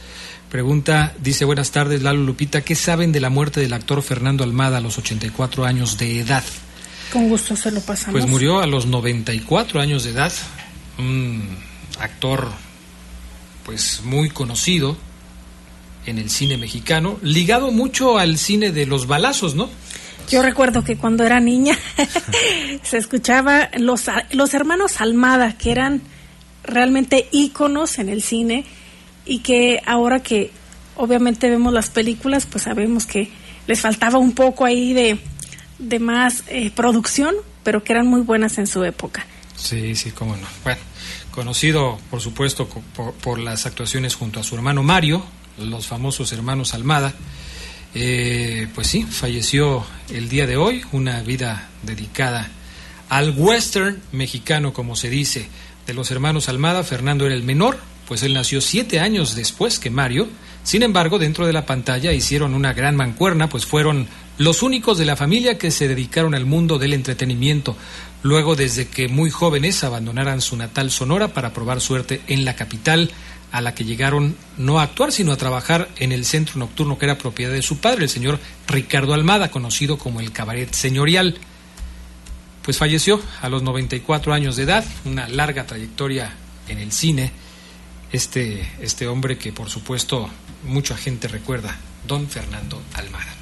Pregunta, 0.51 1.15
dice 1.23 1.45
buenas 1.45 1.71
tardes 1.71 2.03
Lalo 2.03 2.25
Lupita, 2.25 2.63
¿qué 2.63 2.75
saben 2.75 3.13
de 3.13 3.21
la 3.21 3.31
muerte 3.31 3.61
del 3.61 3.75
actor 3.75 4.03
Fernando 4.03 4.43
Almada 4.43 4.79
a 4.79 4.81
los 4.81 4.99
84 4.99 5.65
años 5.65 5.99
de 5.99 6.19
edad? 6.19 6.43
Con 7.13 7.29
gusto 7.29 7.55
se 7.55 7.71
lo 7.71 7.81
pasamos. 7.81 8.21
Pues 8.21 8.29
murió 8.29 8.59
a 8.59 8.67
los 8.67 8.87
94 8.87 9.81
años 9.81 10.03
de 10.03 10.11
edad, 10.11 10.33
un 10.99 11.57
actor 12.01 12.49
pues 13.65 14.01
muy 14.03 14.31
conocido, 14.31 14.97
en 16.07 16.19
el 16.19 16.31
cine 16.31 16.57
mexicano, 16.57 17.19
ligado 17.23 17.71
mucho 17.71 18.19
al 18.19 18.39
cine 18.39 18.73
de 18.73 18.87
los 18.87 19.07
balazos, 19.07 19.55
¿no? 19.55 19.69
Yo 20.29 20.43
recuerdo 20.43 20.85
que 20.85 20.97
cuando 20.97 21.25
era 21.25 21.41
niña 21.41 21.77
se 22.83 22.97
escuchaba 22.97 23.71
los, 23.79 24.05
los 24.31 24.55
hermanos 24.55 25.01
Almada, 25.01 25.57
que 25.59 25.71
eran 25.71 26.03
realmente 26.65 27.29
íconos 27.33 27.99
en 27.99 28.09
el 28.09 28.23
cine 28.23 28.65
y 29.25 29.41
que 29.41 29.83
ahora 29.85 30.21
que 30.21 30.51
obviamente 30.97 31.51
vemos 31.51 31.73
las 31.73 31.91
películas, 31.91 32.47
pues 32.47 32.65
sabemos 32.65 33.07
que 33.07 33.31
les 33.67 33.81
faltaba 33.81 34.19
un 34.19 34.33
poco 34.33 34.65
ahí 34.65 34.93
de, 34.93 35.19
de 35.79 35.99
más 35.99 36.45
eh, 36.49 36.71
producción, 36.71 37.35
pero 37.63 37.83
que 37.85 37.93
eran 37.93 38.07
muy 38.07 38.21
buenas 38.23 38.59
en 38.59 38.67
su 38.67 38.85
época. 38.85 39.27
Sí, 39.57 39.95
sí, 39.95 40.11
cómo 40.11 40.37
no. 40.37 40.47
Bueno, 40.65 40.81
conocido 41.31 41.99
por 42.11 42.21
supuesto 42.21 42.69
por, 42.69 43.13
por 43.15 43.39
las 43.39 43.67
actuaciones 43.67 44.15
junto 44.15 44.41
a 44.41 44.43
su 44.43 44.55
hermano 44.55 44.83
Mario, 44.83 45.25
los 45.59 45.87
famosos 45.87 46.33
hermanos 46.33 46.75
Almada. 46.75 47.15
Eh, 47.95 48.69
pues 48.75 48.87
sí, 48.87 49.03
falleció 49.03 49.85
el 50.11 50.29
día 50.29 50.47
de 50.47 50.57
hoy, 50.57 50.83
una 50.93 51.21
vida 51.23 51.69
dedicada 51.83 52.49
al 53.09 53.35
western 53.37 54.01
mexicano, 54.13 54.73
como 54.73 54.97
se 54.97 55.11
dice, 55.11 55.49
de 55.87 55.95
los 55.95 56.11
hermanos 56.11 56.49
Almada. 56.49 56.85
Fernando 56.85 57.27
era 57.27 57.35
el 57.35 57.43
menor, 57.43 57.79
pues 58.09 58.23
él 58.23 58.33
nació 58.33 58.61
siete 58.61 59.01
años 59.01 59.35
después 59.35 59.79
que 59.79 59.91
Mario. 59.91 60.29
Sin 60.65 60.83
embargo, 60.83 61.19
dentro 61.19 61.47
de 61.47 61.53
la 61.53 61.67
pantalla 61.67 62.13
hicieron 62.13 62.55
una 62.55 62.73
gran 62.73 62.97
mancuerna, 62.97 63.49
pues 63.49 63.67
fueron 63.67 64.07
los 64.39 64.63
únicos 64.63 64.97
de 64.97 65.05
la 65.05 65.17
familia 65.17 65.59
que 65.59 65.71
se 65.71 65.89
dedicaron 65.89 66.35
al 66.35 66.47
mundo 66.47 66.79
del 66.79 66.95
entretenimiento, 66.95 67.77
luego 68.23 68.57
desde 68.57 68.89
que 68.89 69.09
muy 69.09 69.31
jóvenes 69.31 69.85
abandonaran 69.85 70.41
su 70.41 70.57
natal 70.57 70.91
Sonora 70.91 71.29
para 71.29 71.53
probar 71.53 71.81
suerte 71.81 72.23
en 72.29 72.45
la 72.45 72.57
capital 72.57 73.11
a 73.53 73.61
la 73.61 73.75
que 73.75 73.85
llegaron 73.85 74.35
no 74.57 74.81
a 74.81 74.85
actuar, 74.85 75.13
sino 75.13 75.31
a 75.31 75.37
trabajar 75.37 75.89
en 75.99 76.11
el 76.11 76.25
centro 76.25 76.59
nocturno 76.59 76.99
que 76.99 77.05
era 77.05 77.19
propiedad 77.19 77.53
de 77.53 77.63
su 77.63 77.79
padre, 77.79 78.05
el 78.05 78.11
señor 78.11 78.41
Ricardo 78.67 79.13
Almada, 79.13 79.51
conocido 79.51 79.99
como 79.99 80.21
el 80.21 80.33
Cabaret 80.33 80.73
Señorial. 80.73 81.39
Pues 82.63 82.79
falleció 82.79 83.21
a 83.43 83.49
los 83.49 83.63
94 83.63 84.33
años 84.33 84.57
de 84.57 84.63
edad, 84.63 84.85
una 85.05 85.29
larga 85.29 85.67
trayectoria 85.67 86.33
en 86.69 86.79
el 86.79 86.93
cine. 86.93 87.31
Este, 88.11 88.69
este 88.81 89.07
hombre 89.07 89.39
que 89.39 89.53
por 89.53 89.71
supuesto 89.71 90.29
mucha 90.65 90.97
gente 90.97 91.29
recuerda, 91.29 91.77
don 92.07 92.29
Fernando 92.29 92.81
Almada. 92.95 93.35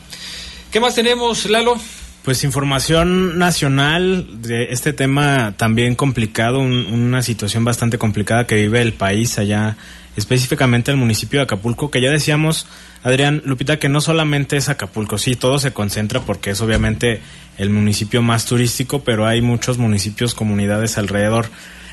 ¿Qué 0.71 0.81
más 0.81 0.95
tenemos, 0.95 1.47
Lalo? 1.47 1.81
Pues 2.25 2.45
información 2.45 3.39
nacional 3.39 4.43
de 4.43 4.69
este 4.73 4.93
tema 4.93 5.55
también 5.57 5.95
complicado, 5.95 6.61
una 6.61 7.23
situación 7.23 7.65
bastante 7.65 7.97
complicada 7.97 8.47
que 8.47 8.57
vive 8.57 8.83
el 8.83 8.93
país 8.93 9.39
allá 9.39 9.77
específicamente 10.17 10.91
el 10.91 10.99
municipio 10.99 11.41
de 11.41 11.45
Acapulco, 11.45 11.91
que 11.91 12.03
ya 12.03 12.11
decíamos, 12.11 12.67
Adrián 13.03 13.43
Lupita, 13.47 13.79
que 13.79 13.89
no 13.89 14.03
solamente 14.03 14.59
es 14.59 14.69
Acapulco, 14.69 15.17
sí, 15.17 15.35
todo 15.35 15.59
se 15.59 15.73
concentra 15.73 16.21
porque 16.21 16.51
es 16.51 16.61
obviamente 16.61 17.23
el 17.59 17.71
municipio 17.71 18.21
más 18.21 18.45
turístico, 18.45 19.03
pero 19.03 19.27
hay 19.27 19.41
muchos 19.41 19.79
municipios, 19.79 20.35
comunidades 20.35 20.99
alrededor. 20.99 21.47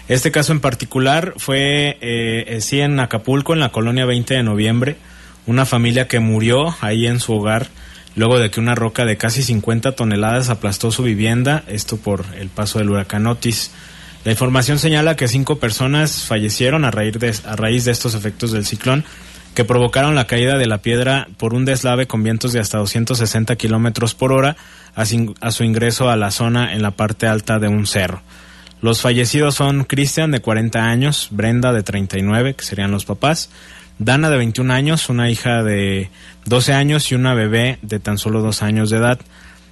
Este 0.09 0.31
caso 0.31 0.51
en 0.51 0.59
particular 0.59 1.35
fue, 1.37 1.97
eh, 2.01 2.45
eh 2.47 2.61
sí, 2.61 2.81
en 2.81 2.99
Acapulco, 2.99 3.53
en 3.53 3.59
la 3.59 3.69
colonia 3.69 4.05
20 4.05 4.33
de 4.33 4.43
noviembre, 4.43 4.97
una 5.45 5.65
familia 5.65 6.07
que 6.07 6.19
murió 6.19 6.75
ahí 6.81 7.07
en 7.07 7.19
su 7.19 7.33
hogar 7.33 7.67
luego 8.17 8.39
de 8.39 8.49
que 8.49 8.59
una 8.59 8.75
roca 8.75 9.05
de 9.05 9.15
casi 9.15 9.43
50 9.43 9.93
toneladas 9.93 10.49
aplastó 10.49 10.91
su 10.91 11.03
vivienda, 11.03 11.63
esto 11.67 11.97
por 11.97 12.25
el 12.37 12.49
paso 12.49 12.79
del 12.79 12.89
huracán 12.89 13.27
Otis. 13.27 13.71
La 14.25 14.31
información 14.31 14.79
señala 14.79 15.15
que 15.15 15.27
cinco 15.27 15.59
personas 15.59 16.23
fallecieron 16.23 16.83
a 16.83 16.89
raíz, 16.91 17.13
de, 17.19 17.91
estos 17.91 18.15
efectos 18.15 18.51
del 18.51 18.65
ciclón 18.65 19.05
que 19.53 19.65
provocaron 19.65 20.15
la 20.15 20.25
caída 20.25 20.57
de 20.57 20.65
la 20.65 20.79
piedra 20.79 21.27
por 21.37 21.53
un 21.53 21.63
deslave 21.63 22.07
con 22.07 22.23
vientos 22.23 22.53
de 22.53 22.59
hasta 22.59 22.79
260 22.79 23.55
kilómetros 23.55 24.15
por 24.15 24.31
hora 24.31 24.57
a, 24.95 25.03
a, 25.03 25.51
su 25.51 25.63
ingreso 25.63 26.09
a 26.09 26.15
la 26.15 26.31
zona 26.31 26.73
en 26.73 26.81
la 26.81 26.91
parte 26.91 27.27
alta 27.27 27.59
de 27.59 27.67
un 27.67 27.85
cerro. 27.85 28.23
Los 28.81 29.01
fallecidos 29.01 29.55
son 29.55 29.83
Cristian, 29.83 30.31
de 30.31 30.39
40 30.39 30.83
años, 30.83 31.27
Brenda, 31.29 31.71
de 31.71 31.83
39, 31.83 32.55
que 32.55 32.65
serían 32.65 32.91
los 32.91 33.05
papás, 33.05 33.51
Dana, 33.99 34.29
de 34.29 34.37
21 34.37 34.73
años, 34.73 35.09
una 35.09 35.29
hija 35.29 35.63
de 35.63 36.09
12 36.45 36.73
años 36.73 37.11
y 37.11 37.15
una 37.15 37.33
bebé 37.33 37.79
de 37.81 37.99
tan 37.99 38.17
solo 38.17 38.41
dos 38.41 38.61
años 38.61 38.89
de 38.89 38.97
edad 38.97 39.19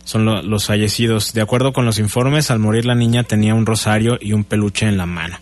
son 0.04 0.50
los 0.50 0.66
fallecidos. 0.66 1.34
De 1.34 1.42
acuerdo 1.42 1.74
con 1.74 1.86
los 1.86 2.00
informes, 2.00 2.52
al 2.52 2.60
morir 2.60 2.86
la 2.86 2.96
niña 2.96 3.24
tenía 3.24 3.56
un 3.56 3.66
rosario 3.66 4.18
y 4.22 4.34
un 4.34 4.44
peluche 4.44 4.88
en 4.88 4.98
la 4.98 5.06
mano. 5.06 5.38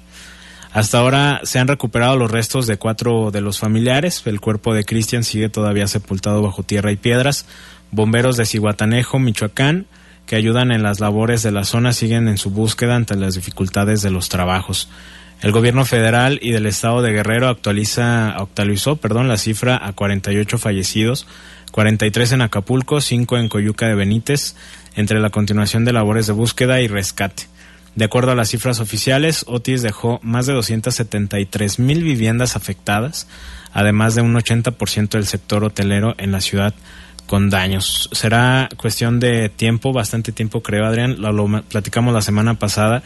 Hasta 0.72 0.98
ahora 0.98 1.42
se 1.44 1.60
han 1.60 1.68
recuperado 1.68 2.18
los 2.18 2.32
restos 2.32 2.66
de 2.66 2.78
cuatro 2.78 3.30
de 3.30 3.42
los 3.42 3.60
familiares. 3.60 4.24
El 4.26 4.42
cuerpo 4.42 4.74
de 4.74 4.86
Cristian 4.86 5.24
sigue 5.24 5.50
todavía 5.50 5.86
sepultado 5.88 6.42
bajo 6.42 6.64
tierra 6.64 6.92
y 6.92 6.96
piedras. 6.96 7.46
Bomberos 7.92 8.38
de 8.38 8.46
Cihuatanejo, 8.46 9.20
Michoacán, 9.20 9.86
que 10.26 10.36
ayudan 10.36 10.72
en 10.72 10.82
las 10.82 11.00
labores 11.00 11.44
de 11.44 11.52
la 11.52 11.64
zona, 11.64 11.94
siguen 11.94 12.28
en 12.28 12.40
su 12.40 12.50
búsqueda 12.50 12.96
ante 12.96 13.16
las 13.16 13.36
dificultades 13.36 14.02
de 14.02 14.10
los 14.10 14.30
trabajos. 14.30 14.90
El 15.44 15.52
gobierno 15.52 15.84
federal 15.84 16.40
y 16.42 16.52
del 16.54 16.66
estado 16.66 17.02
de 17.02 17.12
Guerrero 17.12 17.50
actualiza, 17.50 18.30
actualizó 18.30 18.96
perdón, 18.96 19.28
la 19.28 19.36
cifra 19.36 19.78
a 19.86 19.92
48 19.92 20.58
fallecidos, 20.58 21.28
43 21.72 22.32
en 22.32 22.42
Acapulco, 22.42 23.02
5 23.02 23.38
en 23.38 23.50
Coyuca 23.50 23.88
de 23.88 23.96
Benítez, 23.96 24.56
entre 24.96 25.20
la 25.20 25.32
continuación 25.32 25.84
de 25.84 25.92
labores 25.92 26.28
de 26.28 26.34
búsqueda 26.34 26.80
y 26.80 26.88
rescate. 26.88 27.48
De 27.94 28.06
acuerdo 28.06 28.32
a 28.32 28.36
las 28.36 28.52
cifras 28.52 28.80
oficiales, 28.80 29.44
Otis 29.46 29.82
dejó 29.82 30.22
más 30.24 30.46
de 30.46 30.54
273 30.54 31.78
mil 31.78 32.04
viviendas 32.04 32.56
afectadas, 32.56 33.28
además 33.74 34.16
de 34.16 34.22
un 34.22 34.36
80% 34.36 35.10
del 35.10 35.28
sector 35.28 35.66
hotelero 35.66 36.16
en 36.20 36.32
la 36.32 36.40
ciudad 36.40 36.74
con 37.28 37.50
daños. 37.50 38.10
Será 38.14 38.70
cuestión 38.78 39.20
de 39.20 39.50
tiempo, 39.50 39.92
bastante 39.92 40.32
tiempo 40.32 40.64
creo, 40.64 40.86
Adrián. 40.86 41.22
Lo, 41.22 41.62
platicamos 41.64 42.14
la 42.14 42.22
semana 42.22 42.54
pasada 42.54 43.04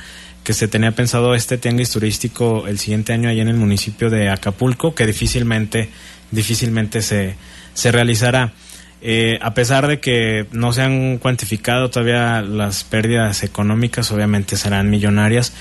que 0.47 0.53
se 0.53 0.69
tenía 0.69 0.93
pensado 0.93 1.35
este 1.35 1.57
tianguis 1.57 1.89
turístico 1.89 2.67
el 2.67 2.79
siguiente 2.79 3.11
año 3.11 3.27
allá 3.27 3.41
en 3.41 3.49
el 3.49 3.57
municipio 3.57 4.09
de 4.09 4.29
Acapulco, 4.29 4.95
que 4.95 5.05
difícilmente, 5.05 5.89
difícilmente 6.31 7.01
se, 7.01 7.35
se 7.73 7.91
realizará. 7.91 8.53
Eh, 9.01 9.39
a 9.41 9.53
pesar 9.53 9.87
de 9.87 9.99
que 9.99 10.47
no 10.53 10.71
se 10.71 10.83
han 10.83 11.17
cuantificado 11.17 11.89
todavía 11.89 12.41
las 12.41 12.85
pérdidas 12.85 13.43
económicas, 13.43 14.09
obviamente 14.13 14.55
serán 14.55 14.89
millonarias 14.89 15.51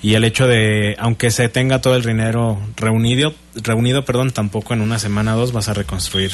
y 0.00 0.14
el 0.14 0.22
hecho 0.22 0.46
de, 0.46 0.94
aunque 1.00 1.32
se 1.32 1.48
tenga 1.48 1.80
todo 1.80 1.96
el 1.96 2.04
dinero 2.04 2.60
reunido, 2.76 3.34
reunido, 3.56 4.04
perdón, 4.04 4.30
tampoco 4.30 4.74
en 4.74 4.80
una 4.80 5.00
semana 5.00 5.34
o 5.34 5.40
dos 5.40 5.50
vas 5.50 5.68
a 5.68 5.74
reconstruir 5.74 6.30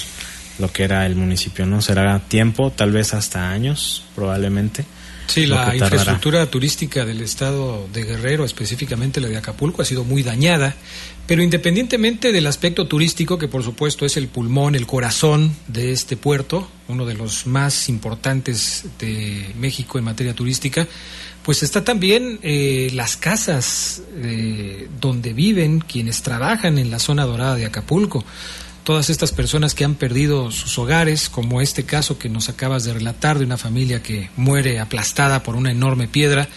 lo 0.59 0.71
que 0.71 0.85
era 0.85 1.07
el 1.07 1.16
municipio, 1.16 1.64
¿no? 1.64 1.81
Será 1.81 2.19
tiempo, 2.19 2.73
tal 2.73 2.92
vez 2.92 3.14
hasta 3.14 3.50
años, 3.50 4.04
probablemente. 4.14 4.85
Sí, 5.33 5.47
la 5.47 5.75
infraestructura 5.75 6.45
turística 6.51 7.07
del 7.07 7.23
estado 7.23 7.89
de 7.93 8.05
Guerrero, 8.05 8.45
específicamente 8.45 9.19
la 9.19 9.29
de 9.29 9.39
Acapulco, 9.39 9.81
ha 9.81 9.85
sido 9.87 10.05
muy 10.05 10.23
dañada, 10.23 10.75
pero 11.27 11.43
independientemente 11.43 12.33
del 12.33 12.47
aspecto 12.47 12.87
turístico, 12.87 13.39
que 13.39 13.49
por 13.49 13.62
supuesto 13.62 14.05
es 14.05 14.19
el 14.19 14.29
pulmón, 14.29 14.75
el 14.75 14.87
corazón 14.87 15.57
de 15.69 15.93
este 15.93 16.19
puerto, 16.19 16.69
uno 16.89 17.07
de 17.07 17.15
los 17.15 17.47
más 17.47 17.89
importantes 17.89 18.85
de 18.99 19.55
México 19.59 19.99
en 19.99 20.05
materia 20.05 20.35
turística, 20.35 20.87
pues 21.43 21.62
está 21.62 21.83
también 21.83 22.39
eh, 22.43 22.91
las 22.93 23.17
casas 23.17 24.03
eh, 24.17 24.89
donde 25.01 25.33
viven 25.33 25.81
quienes 25.81 26.23
trabajan 26.23 26.77
en 26.77 26.91
la 26.91 26.99
zona 26.99 27.25
dorada 27.25 27.57
de 27.57 27.65
Acapulco. 27.65 28.25
Todas 28.85 29.11
estas 29.11 29.33
personas 29.33 29.75
que 29.75 29.85
han 29.85 29.95
perdido 29.95 30.51
sus 30.51 30.79
hogares, 30.79 31.29
como 31.29 31.61
este 31.61 31.85
caso 31.85 32.19
que 32.19 32.29
nos 32.29 32.49
acabas 32.49 32.85
de 32.85 32.95
relatar 32.95 33.39
de 33.39 33.45
una 33.45 33.59
familia 33.59 34.03
que 34.03 34.31
muere 34.37 34.81
aplastada 34.81 35.43
por 35.43 35.57
una 35.57 35.71
enorme 35.71 36.09
piedra 36.09 36.49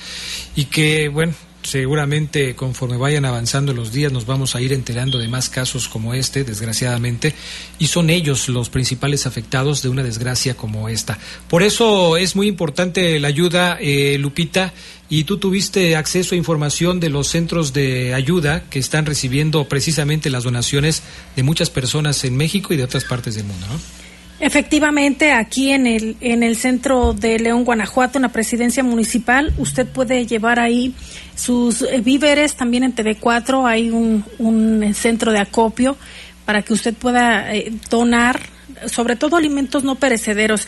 y 0.55 0.65
que, 0.65 1.09
bueno, 1.09 1.33
seguramente 1.65 2.55
conforme 2.55 2.97
vayan 2.97 3.25
avanzando 3.25 3.73
los 3.73 3.91
días 3.91 4.11
nos 4.11 4.25
vamos 4.25 4.55
a 4.55 4.61
ir 4.61 4.71
enterando 4.71 5.17
de 5.17 5.27
más 5.27 5.49
casos 5.49 5.87
como 5.87 6.13
este, 6.13 6.43
desgraciadamente, 6.43 7.33
y 7.79 7.87
son 7.87 8.09
ellos 8.09 8.47
los 8.49 8.69
principales 8.69 9.25
afectados 9.25 9.81
de 9.81 9.89
una 9.89 10.03
desgracia 10.03 10.55
como 10.55 10.89
esta. 10.89 11.17
Por 11.49 11.63
eso 11.63 12.17
es 12.17 12.35
muy 12.35 12.47
importante 12.47 13.19
la 13.19 13.27
ayuda, 13.27 13.77
eh, 13.81 14.17
Lupita, 14.19 14.73
y 15.09 15.25
tú 15.25 15.37
tuviste 15.37 15.95
acceso 15.95 16.33
a 16.33 16.37
información 16.37 16.99
de 16.99 17.09
los 17.09 17.27
centros 17.27 17.73
de 17.73 18.13
ayuda 18.13 18.63
que 18.69 18.79
están 18.79 19.05
recibiendo 19.05 19.65
precisamente 19.65 20.29
las 20.29 20.43
donaciones 20.43 21.03
de 21.35 21.43
muchas 21.43 21.69
personas 21.69 22.23
en 22.23 22.35
México 22.37 22.73
y 22.73 22.77
de 22.77 22.83
otras 22.83 23.03
partes 23.03 23.35
del 23.35 23.45
mundo, 23.45 23.67
¿no? 23.67 24.04
Efectivamente, 24.39 25.31
aquí 25.31 25.71
en 25.71 25.87
el, 25.87 26.17
en 26.19 26.43
el 26.43 26.57
centro 26.57 27.13
de 27.13 27.39
León, 27.39 27.63
Guanajuato, 27.63 28.17
en 28.17 28.23
la 28.23 28.29
presidencia 28.29 28.83
municipal, 28.83 29.53
usted 29.57 29.87
puede 29.87 30.25
llevar 30.25 30.59
ahí 30.59 30.93
sus 31.35 31.83
eh, 31.83 32.01
víveres. 32.01 32.55
También 32.55 32.83
en 32.83 32.93
TV4 32.93 33.65
hay 33.65 33.91
un, 33.91 34.25
un 34.37 34.93
centro 34.93 35.31
de 35.31 35.39
acopio 35.39 35.97
para 36.43 36.63
que 36.63 36.73
usted 36.73 36.93
pueda 36.93 37.55
eh, 37.55 37.71
donar, 37.89 38.41
sobre 38.87 39.15
todo 39.15 39.37
alimentos 39.37 39.85
no 39.85 39.95
perecederos. 39.95 40.67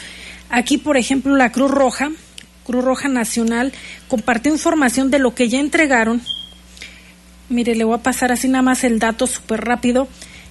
Aquí, 0.49 0.77
por 0.77 0.95
ejemplo, 0.95 1.35
la 1.35 1.51
Cruz 1.51 1.69
Roja, 1.69 2.09
Cruz 2.65 2.85
Roja 2.85 3.09
Nacional, 3.09 3.73
compartió 4.07 4.49
información 4.49 5.11
de 5.11 5.19
lo 5.19 5.35
que 5.35 5.49
ya 5.49 5.59
entregaron. 5.59 6.21
Mire, 7.49 7.75
le 7.75 7.83
voy 7.83 7.95
a 7.95 8.03
pasar 8.03 8.31
así 8.31 8.47
nada 8.47 8.61
más 8.61 8.85
el 8.85 8.99
dato 8.99 9.27
súper 9.27 9.65
rápido 9.65 10.07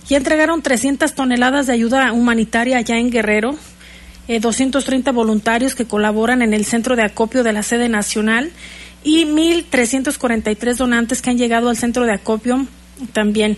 ya 0.09 0.17
entregaron 0.17 0.63
300 0.63 1.15
toneladas 1.15 1.67
de 1.67 1.73
ayuda 1.73 2.13
humanitaria 2.13 2.79
allá 2.79 2.99
en 2.99 3.11
Guerrero, 3.11 3.57
230 4.29 5.11
eh, 5.11 5.13
voluntarios 5.13 5.75
que 5.75 5.85
colaboran 5.85 6.43
en 6.43 6.55
el 6.55 6.65
centro 6.65 6.97
de 6.97 7.03
acopio 7.03 7.43
de 7.43 7.53
la 7.53 7.63
sede 7.63 7.89
nacional 7.89 8.51
y 9.05 9.25
1.343 9.25 10.77
donantes 10.77 11.23
que 11.23 11.31
han 11.31 11.39
llegado 11.39 11.69
al 11.69 11.77
centro 11.77 12.05
de 12.07 12.13
acopio 12.13 12.67
también. 13.13 13.57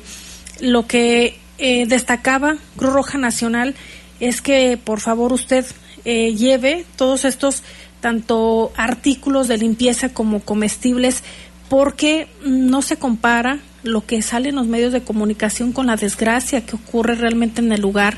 Lo 0.61 0.87
que 0.87 1.39
eh, 1.59 1.87
destacaba 1.87 2.57
Cruz 2.77 2.93
Roja 2.93 3.19
Nacional 3.19 3.75
es 4.21 4.41
que 4.41 4.79
por 4.83 5.01
favor 5.01 5.33
usted 5.33 5.65
eh, 6.05 6.35
lleve 6.35 6.85
todos 6.97 7.25
estos 7.25 7.63
tanto 8.01 8.73
artículos 8.77 9.49
de 9.49 9.59
limpieza 9.59 10.11
como 10.11 10.41
comestibles 10.41 11.23
porque 11.69 12.29
no 12.45 12.83
se 12.83 12.97
compara 12.97 13.61
lo 13.83 14.05
que 14.05 14.23
sale 14.23 14.49
en 14.49 14.57
los 14.57 14.67
medios 14.67 14.93
de 14.93 15.03
comunicación 15.03 15.73
con 15.73 15.87
la 15.87 15.97
desgracia 15.97 16.65
que 16.65 16.77
ocurre 16.77 17.15
realmente 17.15 17.61
en 17.61 17.73
el 17.73 17.81
lugar. 17.81 18.17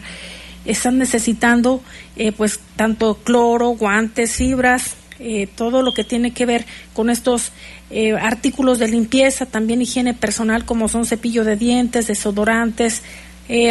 Están 0.65 0.99
necesitando 0.99 1.83
eh, 2.17 2.33
pues 2.33 2.61
tanto 2.77 3.15
cloro, 3.15 3.71
guantes, 3.71 4.35
fibras, 4.35 4.95
eh, 5.19 5.47
todo 5.55 5.83
lo 5.83 5.93
que 5.93 6.05
tiene 6.05 6.33
que 6.33 6.47
ver 6.47 6.65
con 6.93 7.11
estos 7.11 7.53
eh, 7.91 8.13
artículos 8.13 8.79
de 8.79 8.89
limpieza, 8.89 9.47
también 9.47 9.83
higiene 9.83 10.15
personal 10.15 10.65
como 10.65 10.89
son 10.89 11.05
cepillo 11.05 11.45
de 11.45 11.57
dientes, 11.57 12.07
desodorantes, 12.07 13.03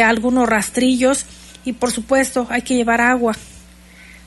algunos 0.04 0.46
rastrillos 0.46 1.24
y 1.64 1.72
por 1.72 1.90
supuesto 1.90 2.46
hay 2.50 2.60
que 2.60 2.74
llevar 2.74 3.00
agua, 3.00 3.34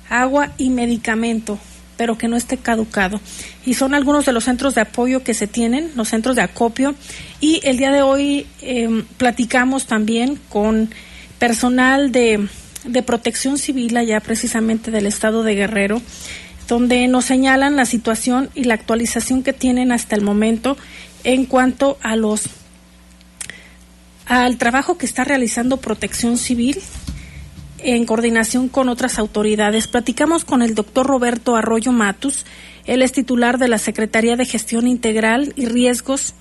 agua 0.10 0.52
y 0.58 0.71
medicamento 0.71 1.60
pero 1.97 2.17
que 2.17 2.27
no 2.27 2.36
esté 2.36 2.58
caducado. 2.58 3.19
Y 3.65 3.75
son 3.75 3.93
algunos 3.93 4.25
de 4.25 4.34
los 4.34 4.45
centros 4.45 4.75
de 4.75 4.82
apoyo 4.82 5.23
que 5.23 5.34
se 5.34 5.47
tienen, 5.47 5.91
los 5.95 6.10
centros 6.10 6.36
de 6.36 6.41
acopio. 6.41 6.95
Y 7.39 7.62
el 7.63 7.77
día 7.77 7.91
de 7.91 8.01
hoy 8.01 8.47
em, 8.62 9.03
platicamos 9.17 9.86
también 9.86 10.39
con 10.49 10.89
personal 11.39 12.12
de, 12.12 12.47
de 12.86 13.03
protección 13.03 13.58
civil 13.58 13.97
allá 13.97 14.19
precisamente 14.19 14.91
del 14.91 15.08
estado 15.08 15.43
de 15.43 15.56
Guerrero, 15.56 16.01
donde 16.67 17.08
nos 17.08 17.25
señalan 17.25 17.75
la 17.75 17.86
situación 17.86 18.49
y 18.56 18.63
la 18.63 18.73
actualización 18.73 19.43
que 19.43 19.53
tienen 19.53 19.91
hasta 19.91 20.15
el 20.15 20.21
momento 20.21 20.77
en 21.23 21.45
cuanto 21.45 21.97
a 22.01 22.15
los 22.15 22.49
al 24.25 24.58
trabajo 24.58 24.97
que 24.97 25.06
está 25.06 25.25
realizando 25.25 25.77
Protección 25.77 26.38
Civil 26.38 26.82
en 27.84 28.06
coordinación 28.06 28.69
con 28.69 28.89
otras 28.89 29.19
autoridades. 29.19 29.88
Platicamos 29.88 30.46
con 30.46 30.62
el 30.62 30.76
doctor 30.76 31.06
Roberto 31.06 31.56
Arroyo 31.56 31.91
Matus. 31.91 32.46
Él 32.86 33.02
es 33.02 33.12
titular 33.12 33.58
de 33.58 33.67
la 33.67 33.78
Secretaría 33.78 34.36
de 34.36 34.46
Gestión 34.46 34.88
Integral 34.88 35.54
y 35.56 35.65
Riesgos 35.65 36.34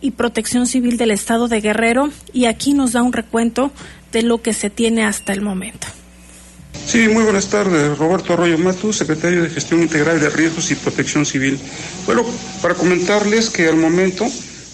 y 0.00 0.12
Protección 0.12 0.66
Civil 0.66 0.96
del 0.96 1.10
Estado 1.10 1.48
de 1.48 1.60
Guerrero 1.60 2.10
y 2.32 2.44
aquí 2.44 2.74
nos 2.74 2.92
da 2.92 3.02
un 3.02 3.12
recuento 3.12 3.72
de 4.12 4.22
lo 4.22 4.42
que 4.42 4.52
se 4.52 4.70
tiene 4.70 5.04
hasta 5.04 5.32
el 5.32 5.40
momento. 5.40 5.86
Sí, 6.86 7.08
muy 7.08 7.24
buenas 7.24 7.48
tardes. 7.48 7.96
Roberto 7.96 8.34
Arroyo 8.34 8.58
Matus, 8.58 8.96
secretario 8.96 9.42
de 9.42 9.50
Gestión 9.50 9.80
Integral 9.80 10.20
de 10.20 10.28
Riesgos 10.28 10.70
y 10.70 10.74
Protección 10.74 11.24
Civil. 11.24 11.58
Bueno, 12.04 12.24
para 12.60 12.74
comentarles 12.74 13.48
que 13.48 13.66
al 13.68 13.76
momento 13.76 14.26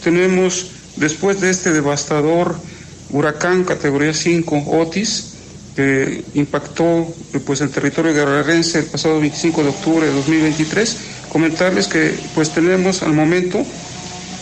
tenemos, 0.03 0.73
después 0.97 1.41
de 1.41 1.51
este 1.51 1.71
devastador 1.73 2.57
huracán 3.11 3.65
categoría 3.65 4.13
5 4.13 4.65
Otis, 4.67 5.37
que 5.77 6.25
impactó 6.35 7.07
pues 7.45 7.61
el 7.61 7.71
territorio 7.71 8.13
guerrerense 8.13 8.81
el 8.81 8.87
pasado 8.87 9.21
25 9.21 9.63
de 9.63 9.69
octubre 9.69 10.07
de 10.07 10.13
2023. 10.13 10.97
Comentarles 11.29 11.87
que 11.87 12.15
pues 12.35 12.51
tenemos 12.51 13.03
al 13.03 13.13
momento 13.13 13.65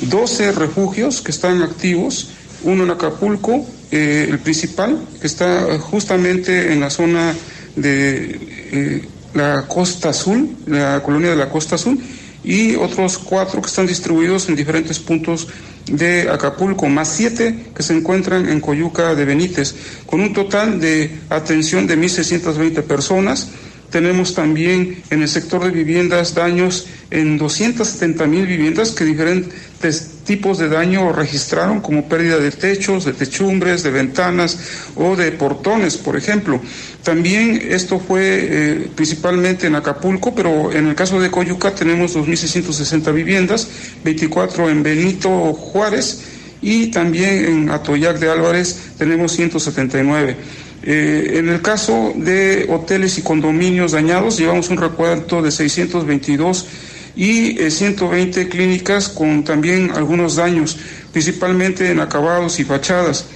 12 0.00 0.52
refugios 0.52 1.20
que 1.20 1.30
están 1.30 1.62
activos, 1.62 2.30
uno 2.62 2.84
en 2.84 2.90
Acapulco, 2.90 3.66
eh, 3.90 4.26
el 4.28 4.38
principal, 4.38 4.98
que 5.20 5.26
está 5.26 5.78
justamente 5.78 6.72
en 6.72 6.80
la 6.80 6.90
zona 6.90 7.34
de 7.76 8.38
eh, 8.72 9.08
la 9.34 9.66
Costa 9.66 10.10
Azul, 10.10 10.56
la 10.66 11.02
colonia 11.02 11.30
de 11.30 11.36
la 11.36 11.48
Costa 11.48 11.76
Azul, 11.76 11.98
y 12.44 12.76
otros 12.76 13.18
cuatro 13.18 13.60
que 13.60 13.68
están 13.68 13.86
distribuidos 13.86 14.48
en 14.48 14.56
diferentes 14.56 14.98
puntos 14.98 15.48
de 15.90 16.28
Acapulco, 16.30 16.88
más 16.88 17.08
siete 17.08 17.66
que 17.74 17.82
se 17.82 17.94
encuentran 17.94 18.48
en 18.48 18.60
Coyuca 18.60 19.14
de 19.14 19.24
Benítez, 19.24 19.74
con 20.06 20.20
un 20.20 20.32
total 20.32 20.80
de 20.80 21.10
atención 21.30 21.86
de 21.86 21.98
1.620 21.98 22.82
personas. 22.82 23.50
Tenemos 23.90 24.34
también 24.34 25.02
en 25.10 25.22
el 25.22 25.28
sector 25.28 25.64
de 25.64 25.70
viviendas 25.70 26.34
daños 26.34 26.86
en 27.10 27.38
270 27.38 28.26
mil 28.26 28.46
viviendas 28.46 28.90
que 28.90 29.04
diferentes 29.04 30.17
tipos 30.28 30.58
de 30.58 30.68
daño 30.68 31.10
registraron, 31.10 31.80
como 31.80 32.06
pérdida 32.06 32.36
de 32.36 32.50
techos, 32.50 33.06
de 33.06 33.14
techumbres, 33.14 33.82
de 33.82 33.90
ventanas 33.90 34.58
o 34.94 35.16
de 35.16 35.32
portones, 35.32 35.96
por 35.96 36.16
ejemplo. 36.18 36.60
También 37.02 37.66
esto 37.70 37.98
fue 37.98 38.20
eh, 38.22 38.90
principalmente 38.94 39.66
en 39.66 39.74
Acapulco, 39.74 40.34
pero 40.34 40.70
en 40.70 40.86
el 40.86 40.94
caso 40.94 41.18
de 41.18 41.30
Coyuca 41.30 41.74
tenemos 41.74 42.14
2.660 42.14 43.10
viviendas, 43.14 43.68
24 44.04 44.68
en 44.68 44.82
Benito 44.82 45.30
Juárez 45.54 46.20
y 46.60 46.88
también 46.88 47.46
en 47.46 47.70
Atoyac 47.70 48.18
de 48.18 48.30
Álvarez 48.30 48.92
tenemos 48.98 49.32
179. 49.32 50.36
Eh, 50.82 51.38
en 51.38 51.48
el 51.48 51.62
caso 51.62 52.12
de 52.14 52.66
hoteles 52.68 53.16
y 53.16 53.22
condominios 53.22 53.92
dañados, 53.92 54.36
llevamos 54.36 54.68
un 54.68 54.76
recuento 54.76 55.40
de 55.40 55.50
622 55.50 56.66
y 57.18 57.58
120 57.68 58.40
eh, 58.40 58.48
clínicas 58.48 59.08
con 59.08 59.42
también 59.42 59.90
algunos 59.90 60.36
daños, 60.36 60.78
principalmente 61.12 61.90
en 61.90 61.98
acabados 61.98 62.60
y 62.60 62.64
fachadas. 62.64 63.26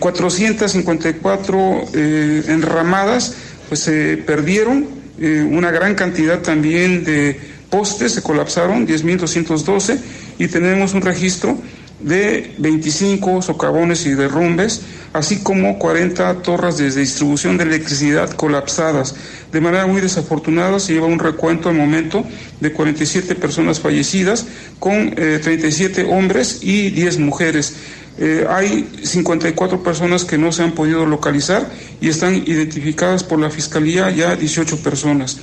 454 0.00 1.58
eh, 1.58 1.86
eh, 1.94 2.42
enramadas 2.48 3.34
pues 3.68 3.80
se 3.80 4.16
perdieron, 4.16 4.98
una 5.20 5.70
gran 5.70 5.94
cantidad 5.94 6.40
también 6.40 7.04
de 7.04 7.38
postes 7.68 8.12
se 8.12 8.22
colapsaron, 8.22 8.86
10.212, 8.86 9.98
y 10.38 10.46
tenemos 10.46 10.94
un 10.94 11.02
registro 11.02 11.58
de 12.00 12.54
25 12.58 13.42
socavones 13.42 14.06
y 14.06 14.10
derrumbes, 14.10 14.82
así 15.12 15.38
como 15.38 15.78
40 15.78 16.42
torres 16.42 16.78
de 16.78 16.90
distribución 16.90 17.56
de 17.56 17.64
electricidad 17.64 18.30
colapsadas. 18.30 19.14
De 19.52 19.60
manera 19.60 19.86
muy 19.86 20.00
desafortunada 20.00 20.78
se 20.78 20.92
lleva 20.92 21.06
un 21.06 21.18
recuento 21.18 21.68
al 21.68 21.74
momento 21.74 22.24
de 22.60 22.72
47 22.72 23.34
personas 23.34 23.80
fallecidas, 23.80 24.46
con 24.78 25.14
37 25.14 26.00
eh, 26.00 26.06
hombres 26.08 26.60
y 26.62 26.90
10 26.90 27.18
mujeres. 27.18 27.74
Eh, 28.20 28.46
hay 28.48 28.88
54 29.04 29.82
personas 29.82 30.24
que 30.24 30.38
no 30.38 30.50
se 30.50 30.64
han 30.64 30.72
podido 30.72 31.06
localizar 31.06 31.68
y 32.00 32.08
están 32.08 32.34
identificadas 32.34 33.22
por 33.22 33.38
la 33.38 33.48
Fiscalía 33.48 34.10
ya 34.10 34.34
18 34.34 34.82
personas. 34.82 35.38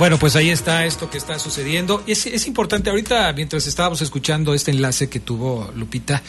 Bueno, 0.00 0.18
pues 0.18 0.34
ahí 0.34 0.48
está 0.48 0.86
esto 0.86 1.10
que 1.10 1.18
está 1.18 1.38
sucediendo. 1.38 2.02
Es, 2.06 2.24
es 2.24 2.46
importante, 2.46 2.88
ahorita 2.88 3.30
mientras 3.34 3.66
estábamos 3.66 4.00
escuchando 4.00 4.54
este 4.54 4.70
enlace 4.70 5.10
que 5.10 5.20
tuvo 5.20 5.70
Lupita 5.76 6.22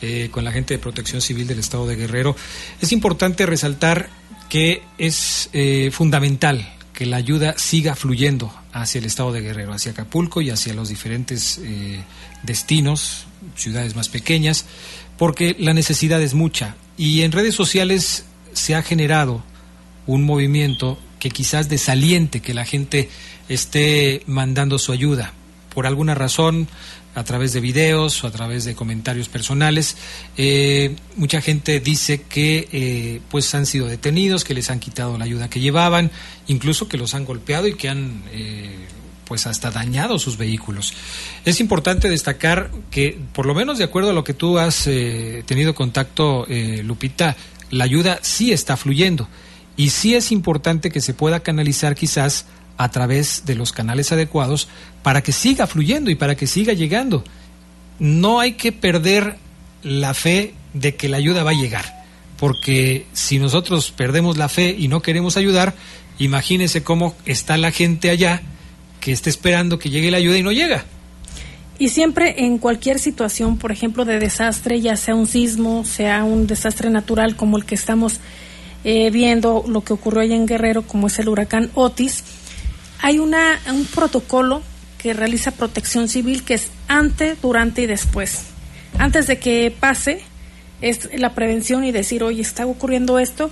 eh, 0.00 0.28
con 0.30 0.44
la 0.44 0.52
gente 0.52 0.74
de 0.74 0.78
Protección 0.78 1.20
Civil 1.20 1.48
del 1.48 1.58
Estado 1.58 1.88
de 1.88 1.96
Guerrero, 1.96 2.36
es 2.80 2.92
importante 2.92 3.44
resaltar 3.44 4.08
que 4.48 4.82
es 4.98 5.50
eh, 5.52 5.90
fundamental 5.92 6.72
que 6.92 7.06
la 7.06 7.16
ayuda 7.16 7.58
siga 7.58 7.96
fluyendo 7.96 8.54
hacia 8.72 9.00
el 9.00 9.06
estado 9.06 9.32
de 9.32 9.40
Guerrero, 9.40 9.72
hacia 9.72 9.90
Acapulco 9.90 10.40
y 10.40 10.50
hacia 10.50 10.72
los 10.72 10.88
diferentes 10.88 11.58
eh, 11.58 12.00
destinos, 12.44 13.26
ciudades 13.56 13.96
más 13.96 14.08
pequeñas, 14.08 14.64
porque 15.16 15.56
la 15.58 15.74
necesidad 15.74 16.22
es 16.22 16.34
mucha. 16.34 16.76
Y 16.96 17.22
en 17.22 17.32
redes 17.32 17.56
sociales 17.56 18.26
se 18.52 18.76
ha 18.76 18.82
generado 18.84 19.42
un 20.06 20.22
movimiento 20.22 21.00
que 21.18 21.30
quizás 21.30 21.68
desaliente 21.68 22.40
que 22.40 22.54
la 22.54 22.64
gente 22.64 23.08
esté 23.48 24.22
mandando 24.26 24.78
su 24.78 24.92
ayuda. 24.92 25.32
Por 25.74 25.86
alguna 25.86 26.14
razón, 26.14 26.68
a 27.18 27.24
través 27.24 27.52
de 27.52 27.60
videos 27.60 28.22
o 28.22 28.28
a 28.28 28.30
través 28.30 28.64
de 28.64 28.74
comentarios 28.74 29.28
personales. 29.28 29.96
Eh, 30.36 30.94
mucha 31.16 31.40
gente 31.40 31.80
dice 31.80 32.22
que 32.22 32.68
eh, 32.70 33.20
pues 33.28 33.52
han 33.54 33.66
sido 33.66 33.86
detenidos, 33.86 34.44
que 34.44 34.54
les 34.54 34.70
han 34.70 34.78
quitado 34.78 35.18
la 35.18 35.24
ayuda 35.24 35.50
que 35.50 35.58
llevaban, 35.60 36.12
incluso 36.46 36.88
que 36.88 36.96
los 36.96 37.14
han 37.14 37.24
golpeado 37.24 37.66
y 37.66 37.74
que 37.74 37.88
han 37.88 38.22
eh, 38.30 38.86
pues 39.24 39.48
hasta 39.48 39.72
dañado 39.72 40.18
sus 40.20 40.36
vehículos. 40.36 40.94
Es 41.44 41.60
importante 41.60 42.08
destacar 42.08 42.70
que, 42.90 43.18
por 43.32 43.46
lo 43.46 43.54
menos 43.54 43.78
de 43.78 43.84
acuerdo 43.84 44.10
a 44.10 44.14
lo 44.14 44.24
que 44.24 44.32
tú 44.32 44.58
has 44.58 44.84
tenido 44.84 45.74
contacto, 45.74 46.46
Lupita, 46.82 47.36
la 47.70 47.84
ayuda 47.84 48.20
sí 48.22 48.52
está 48.52 48.78
fluyendo 48.78 49.28
y 49.78 49.90
sí 49.90 50.16
es 50.16 50.32
importante 50.32 50.90
que 50.90 51.00
se 51.00 51.14
pueda 51.14 51.40
canalizar 51.40 51.94
quizás 51.94 52.46
a 52.76 52.90
través 52.90 53.44
de 53.46 53.54
los 53.54 53.72
canales 53.72 54.10
adecuados 54.10 54.68
para 55.04 55.22
que 55.22 55.30
siga 55.30 55.68
fluyendo 55.68 56.10
y 56.10 56.16
para 56.16 56.34
que 56.34 56.48
siga 56.48 56.72
llegando. 56.72 57.22
No 58.00 58.40
hay 58.40 58.52
que 58.52 58.72
perder 58.72 59.36
la 59.84 60.14
fe 60.14 60.52
de 60.74 60.96
que 60.96 61.08
la 61.08 61.16
ayuda 61.16 61.44
va 61.44 61.52
a 61.52 61.60
llegar, 61.60 62.04
porque 62.38 63.06
si 63.12 63.38
nosotros 63.38 63.92
perdemos 63.92 64.36
la 64.36 64.48
fe 64.48 64.74
y 64.76 64.88
no 64.88 65.00
queremos 65.00 65.36
ayudar, 65.36 65.74
imagínese 66.18 66.82
cómo 66.82 67.14
está 67.24 67.56
la 67.56 67.70
gente 67.70 68.10
allá 68.10 68.42
que 68.98 69.12
está 69.12 69.30
esperando 69.30 69.78
que 69.78 69.90
llegue 69.90 70.10
la 70.10 70.16
ayuda 70.16 70.38
y 70.38 70.42
no 70.42 70.50
llega. 70.50 70.86
Y 71.78 71.90
siempre 71.90 72.44
en 72.44 72.58
cualquier 72.58 72.98
situación, 72.98 73.58
por 73.58 73.70
ejemplo, 73.70 74.04
de 74.04 74.18
desastre, 74.18 74.80
ya 74.80 74.96
sea 74.96 75.14
un 75.14 75.28
sismo, 75.28 75.84
sea 75.84 76.24
un 76.24 76.48
desastre 76.48 76.90
natural 76.90 77.36
como 77.36 77.56
el 77.56 77.64
que 77.64 77.76
estamos 77.76 78.18
eh, 78.84 79.10
viendo, 79.10 79.64
lo 79.66 79.82
que 79.82 79.92
ocurrió 79.92 80.20
allá 80.20 80.36
en 80.36 80.46
Guerrero, 80.46 80.82
como 80.82 81.08
es 81.08 81.18
el 81.18 81.28
huracán 81.28 81.70
Otis, 81.74 82.22
hay 83.00 83.18
una, 83.18 83.58
un 83.70 83.84
protocolo 83.86 84.62
que 84.98 85.14
realiza 85.14 85.52
protección 85.52 86.08
civil 86.08 86.42
que 86.44 86.54
es 86.54 86.68
antes, 86.88 87.40
durante 87.40 87.82
y 87.82 87.86
después. 87.86 88.46
Antes 88.98 89.26
de 89.26 89.38
que 89.38 89.74
pase, 89.78 90.20
es 90.80 91.08
la 91.18 91.34
prevención 91.34 91.84
y 91.84 91.92
decir, 91.92 92.22
oye, 92.22 92.42
está 92.42 92.66
ocurriendo 92.66 93.18
esto 93.18 93.50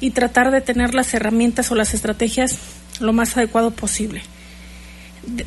y 0.00 0.10
tratar 0.10 0.50
de 0.50 0.60
tener 0.60 0.94
las 0.94 1.12
herramientas 1.14 1.70
o 1.70 1.74
las 1.74 1.94
estrategias 1.94 2.58
lo 3.00 3.12
más 3.12 3.36
adecuado 3.36 3.70
posible. 3.70 4.22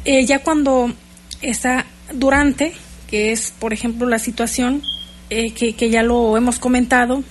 Eh, 0.05 0.25
ya 0.25 0.39
cuando 0.39 0.93
está 1.41 1.86
durante, 2.13 2.73
que 3.09 3.31
es, 3.31 3.53
por 3.57 3.73
ejemplo, 3.73 4.07
la 4.07 4.19
situación 4.19 4.81
eh, 5.29 5.51
que, 5.51 5.75
que 5.75 5.89
ya 5.89 6.03
lo 6.03 6.38
hemos 6.38 6.59
comentado, 6.59 7.23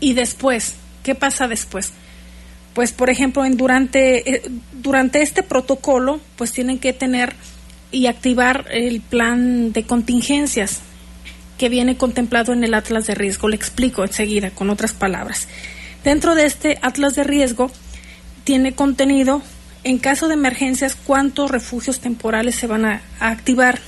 y 0.00 0.12
después, 0.12 0.74
¿qué 1.04 1.14
pasa 1.14 1.46
después? 1.46 1.92
pues 2.74 2.92
por 2.92 3.08
ejemplo 3.08 3.44
en 3.44 3.56
durante 3.56 4.34
eh, 4.34 4.42
durante 4.72 5.22
este 5.22 5.42
protocolo 5.42 6.20
pues 6.36 6.52
tienen 6.52 6.78
que 6.78 6.92
tener 6.92 7.34
y 7.90 8.06
activar 8.06 8.66
el 8.70 9.00
plan 9.00 9.72
de 9.72 9.84
contingencias 9.84 10.80
que 11.56 11.68
viene 11.68 11.96
contemplado 11.96 12.52
en 12.52 12.64
el 12.64 12.74
atlas 12.74 13.06
de 13.06 13.14
riesgo 13.14 13.48
le 13.48 13.56
explico 13.56 14.02
enseguida 14.02 14.50
con 14.50 14.68
otras 14.68 14.92
palabras 14.92 15.48
dentro 16.02 16.34
de 16.34 16.44
este 16.44 16.78
atlas 16.82 17.14
de 17.14 17.24
riesgo 17.24 17.70
tiene 18.42 18.74
contenido 18.74 19.40
en 19.84 19.98
caso 19.98 20.28
de 20.28 20.34
emergencias 20.34 20.96
cuántos 20.96 21.50
refugios 21.50 22.00
temporales 22.00 22.56
se 22.56 22.66
van 22.66 22.84
a, 22.84 23.02
activar 23.20 23.78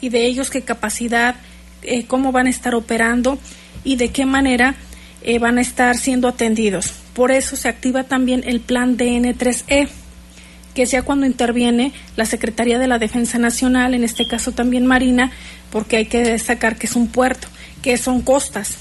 y 0.00 0.08
de 0.10 0.26
ellos 0.26 0.50
qué 0.50 0.62
capacidad 0.62 1.34
eh, 1.82 2.06
cómo 2.06 2.30
van 2.30 2.46
a 2.46 2.50
estar 2.50 2.74
operando 2.74 3.38
y 3.82 3.96
de 3.96 4.10
qué 4.10 4.24
manera 4.24 4.76
eh, 5.22 5.38
van 5.38 5.58
a 5.58 5.60
estar 5.60 5.96
siendo 5.96 6.28
atendidos 6.28 6.94
por 7.20 7.32
eso 7.32 7.56
se 7.56 7.68
activa 7.68 8.04
también 8.04 8.44
el 8.46 8.60
plan 8.60 8.96
DN3E, 8.96 9.88
que 10.74 10.86
sea 10.86 11.02
cuando 11.02 11.26
interviene 11.26 11.92
la 12.16 12.24
Secretaría 12.24 12.78
de 12.78 12.86
la 12.86 12.98
Defensa 12.98 13.38
Nacional, 13.38 13.92
en 13.92 14.04
este 14.04 14.26
caso 14.26 14.52
también 14.52 14.86
Marina, 14.86 15.32
porque 15.70 15.96
hay 15.98 16.06
que 16.06 16.22
destacar 16.22 16.76
que 16.76 16.86
es 16.86 16.96
un 16.96 17.08
puerto, 17.08 17.48
que 17.82 17.98
son 17.98 18.22
costas. 18.22 18.76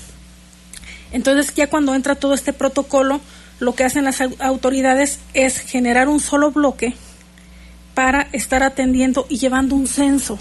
Entonces 1.11 1.53
ya 1.55 1.67
cuando 1.67 1.95
entra 1.95 2.15
todo 2.15 2.33
este 2.33 2.53
protocolo, 2.53 3.19
lo 3.59 3.75
que 3.75 3.83
hacen 3.83 4.05
las 4.05 4.21
autoridades 4.39 5.19
es 5.33 5.59
generar 5.59 6.07
un 6.07 6.19
solo 6.19 6.51
bloque 6.51 6.93
para 7.95 8.29
estar 8.31 8.63
atendiendo 8.63 9.25
y 9.27 9.37
llevando 9.37 9.75
un 9.75 9.87
censo. 9.87 10.37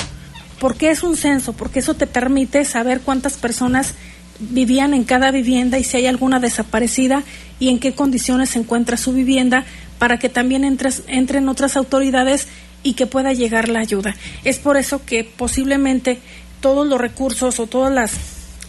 ¿Por 0.61 0.77
qué 0.77 0.91
es 0.91 1.03
un 1.03 1.17
censo? 1.17 1.53
Porque 1.55 1.79
eso 1.81 1.95
te 1.95 2.07
permite 2.07 2.65
saber 2.65 3.01
cuántas 3.01 3.39
personas 3.39 3.95
vivían 4.39 4.95
en 4.95 5.05
cada 5.05 5.31
vivienda 5.31 5.79
y 5.79 5.85
si 5.85 5.97
hay 5.97 6.07
alguna 6.07 6.41
desaparecida 6.41 7.23
y 7.59 7.69
en 7.69 7.79
qué 7.79 7.95
condiciones 7.95 8.51
se 8.51 8.59
encuentra 8.59 8.97
su 8.97 9.13
vivienda 9.13 9.65
para 9.99 10.19
que 10.19 10.29
también 10.29 10.65
entren 10.65 11.49
otras 11.49 11.77
autoridades 11.77 12.47
y 12.83 12.95
que 12.95 13.07
pueda 13.07 13.33
llegar 13.33 13.69
la 13.69 13.81
ayuda. 13.81 14.15
Es 14.45 14.59
por 14.59 14.77
eso 14.77 15.05
que 15.05 15.25
posiblemente 15.25 16.19
todos 16.61 16.87
los 16.87 17.01
recursos 17.01 17.59
o 17.61 17.67
todos 17.67 17.93
las, 17.93 18.13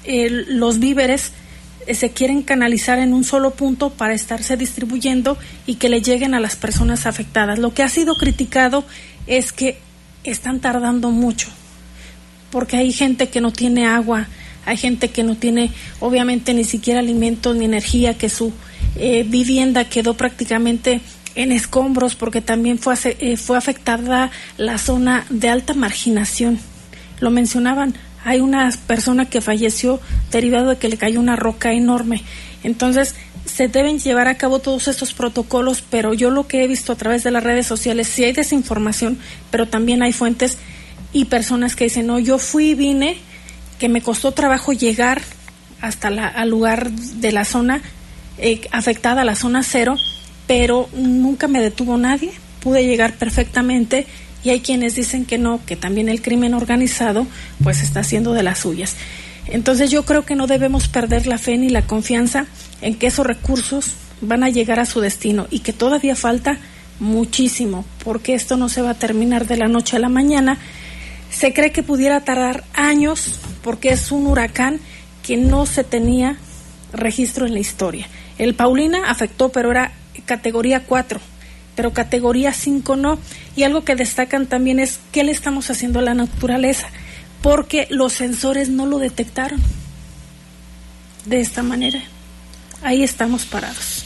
los 0.05 0.79
víveres 0.79 1.32
eh, 1.88 1.95
se 1.95 2.12
quieren 2.12 2.41
canalizar 2.41 2.99
en 2.99 3.13
un 3.13 3.23
solo 3.23 3.51
punto 3.51 3.91
para 3.91 4.13
estarse 4.13 4.58
distribuyendo 4.58 5.38
y 5.65 5.75
que 5.75 5.89
le 5.89 6.01
lleguen 6.01 6.34
a 6.34 6.39
las 6.39 6.55
personas 6.55 7.05
afectadas. 7.05 7.60
Lo 7.60 7.73
que 7.73 7.84
ha 7.84 7.89
sido 7.89 8.15
criticado 8.15 8.84
es 9.27 9.53
que 9.53 9.77
están 10.23 10.60
tardando 10.60 11.12
mucho, 11.12 11.47
porque 12.51 12.77
hay 12.77 12.91
gente 12.91 13.29
que 13.29 13.41
no 13.41 13.51
tiene 13.51 13.88
agua, 13.88 14.27
hay 14.69 14.77
gente 14.77 15.10
que 15.10 15.23
no 15.23 15.36
tiene 15.36 15.71
obviamente 15.99 16.53
ni 16.53 16.63
siquiera 16.63 16.99
alimentos 16.99 17.55
ni 17.55 17.65
energía, 17.65 18.19
que 18.19 18.29
su 18.29 18.53
eh, 18.97 19.25
vivienda 19.27 19.86
quedó 19.86 20.13
prácticamente 20.13 21.01
en 21.34 21.51
escombros 21.51 22.13
porque 22.13 22.39
también 22.39 22.77
fue, 22.77 22.93
eh, 23.03 23.36
fue 23.36 23.58
afectada 23.58 24.29
la 24.58 24.77
zona 24.77 25.25
de 25.32 25.49
alta 25.49 25.73
marginación. 25.73 26.60
Lo 27.19 27.32
mencionaban, 27.32 27.95
hay 28.23 28.41
una 28.41 28.69
persona 28.86 29.25
que 29.25 29.41
falleció 29.41 29.99
derivado 30.32 30.69
de 30.69 30.77
que 30.77 30.88
le 30.88 30.97
cayó 30.97 31.19
una 31.19 31.36
roca 31.36 31.73
enorme. 31.73 32.21
Entonces, 32.63 33.15
se 33.45 33.69
deben 33.69 33.97
llevar 33.97 34.27
a 34.27 34.38
cabo 34.38 34.60
todos 34.60 34.88
estos 34.88 35.13
protocolos, 35.13 35.84
pero 35.89 36.13
yo 36.13 36.29
lo 36.29 36.45
que 36.45 36.63
he 36.63 36.67
visto 36.67 36.93
a 36.93 36.95
través 36.95 37.23
de 37.23 37.32
las 37.32 37.43
redes 37.43 37.65
sociales, 37.65 38.08
sí 38.08 38.23
hay 38.23 38.34
desinformación, 38.34 39.17
pero 39.49 39.67
también 39.67 40.03
hay 40.03 40.13
fuentes 40.13 40.60
y 41.12 41.25
personas 41.25 41.75
que 41.75 41.86
dicen, 41.86 42.05
no, 42.05 42.19
yo 42.19 42.38
fui, 42.38 42.75
vine 42.75 43.17
que 43.79 43.89
me 43.89 44.01
costó 44.01 44.33
trabajo 44.33 44.73
llegar 44.73 45.21
hasta 45.81 46.09
la, 46.09 46.27
al 46.27 46.49
lugar 46.49 46.91
de 46.91 47.31
la 47.31 47.45
zona 47.45 47.81
eh, 48.37 48.61
afectada, 48.71 49.23
la 49.23 49.35
zona 49.35 49.63
cero, 49.63 49.95
pero 50.45 50.89
nunca 50.93 51.47
me 51.47 51.61
detuvo 51.61 51.97
nadie, 51.97 52.31
pude 52.59 52.85
llegar 52.85 53.13
perfectamente 53.13 54.05
y 54.43 54.51
hay 54.51 54.59
quienes 54.59 54.95
dicen 54.95 55.25
que 55.25 55.37
no, 55.37 55.59
que 55.65 55.75
también 55.75 56.09
el 56.09 56.21
crimen 56.21 56.53
organizado 56.53 57.25
pues 57.63 57.81
está 57.81 58.01
haciendo 58.01 58.33
de 58.33 58.43
las 58.43 58.59
suyas. 58.59 58.95
Entonces 59.47 59.89
yo 59.89 60.05
creo 60.05 60.25
que 60.25 60.35
no 60.35 60.47
debemos 60.47 60.87
perder 60.87 61.25
la 61.25 61.37
fe 61.37 61.57
ni 61.57 61.69
la 61.69 61.81
confianza 61.81 62.45
en 62.81 62.95
que 62.95 63.07
esos 63.07 63.25
recursos 63.25 63.93
van 64.21 64.43
a 64.43 64.49
llegar 64.49 64.79
a 64.79 64.85
su 64.85 64.99
destino 65.01 65.47
y 65.49 65.59
que 65.59 65.73
todavía 65.73 66.15
falta 66.15 66.57
muchísimo, 66.99 67.85
porque 68.03 68.33
esto 68.33 68.57
no 68.57 68.69
se 68.69 68.81
va 68.81 68.91
a 68.91 68.99
terminar 68.99 69.47
de 69.47 69.57
la 69.57 69.67
noche 69.67 69.95
a 69.95 69.99
la 69.99 70.09
mañana 70.09 70.57
se 71.39 71.54
cree 71.54 71.71
que 71.71 71.84
pudiera 71.84 72.19
tardar 72.19 72.65
años 72.73 73.39
porque 73.63 73.91
es 73.91 74.12
un 74.12 74.28
huracán 74.28 74.82
que 75.25 75.38
no 75.38 75.65
se 75.65 75.86
tenía 75.86 76.36
registro 76.91 77.45
en 77.45 77.54
la 77.54 77.60
historia. 77.60 78.08
El 78.38 78.56
Paulina 78.56 79.10
afectó, 79.10 79.47
pero 79.47 79.71
era 79.71 79.93
categoría 80.25 80.84
4, 80.84 81.21
pero 81.78 81.93
categoría 81.93 82.52
5 82.52 82.97
no. 82.97 83.19
Y 83.56 83.63
algo 83.63 83.86
que 83.86 83.95
destacan 83.95 84.47
también 84.47 84.82
es 84.82 84.99
qué 85.13 85.23
le 85.23 85.32
estamos 85.32 85.69
haciendo 85.69 85.99
a 85.99 86.02
la 86.02 86.13
naturaleza, 86.13 86.89
porque 87.41 87.88
los 87.89 88.12
sensores 88.12 88.67
no 88.67 88.86
lo 88.86 88.99
detectaron 88.99 89.62
de 91.23 91.39
esta 91.39 91.63
manera. 91.63 92.02
Ahí 92.84 93.02
estamos 93.02 93.45
parados. 93.45 94.04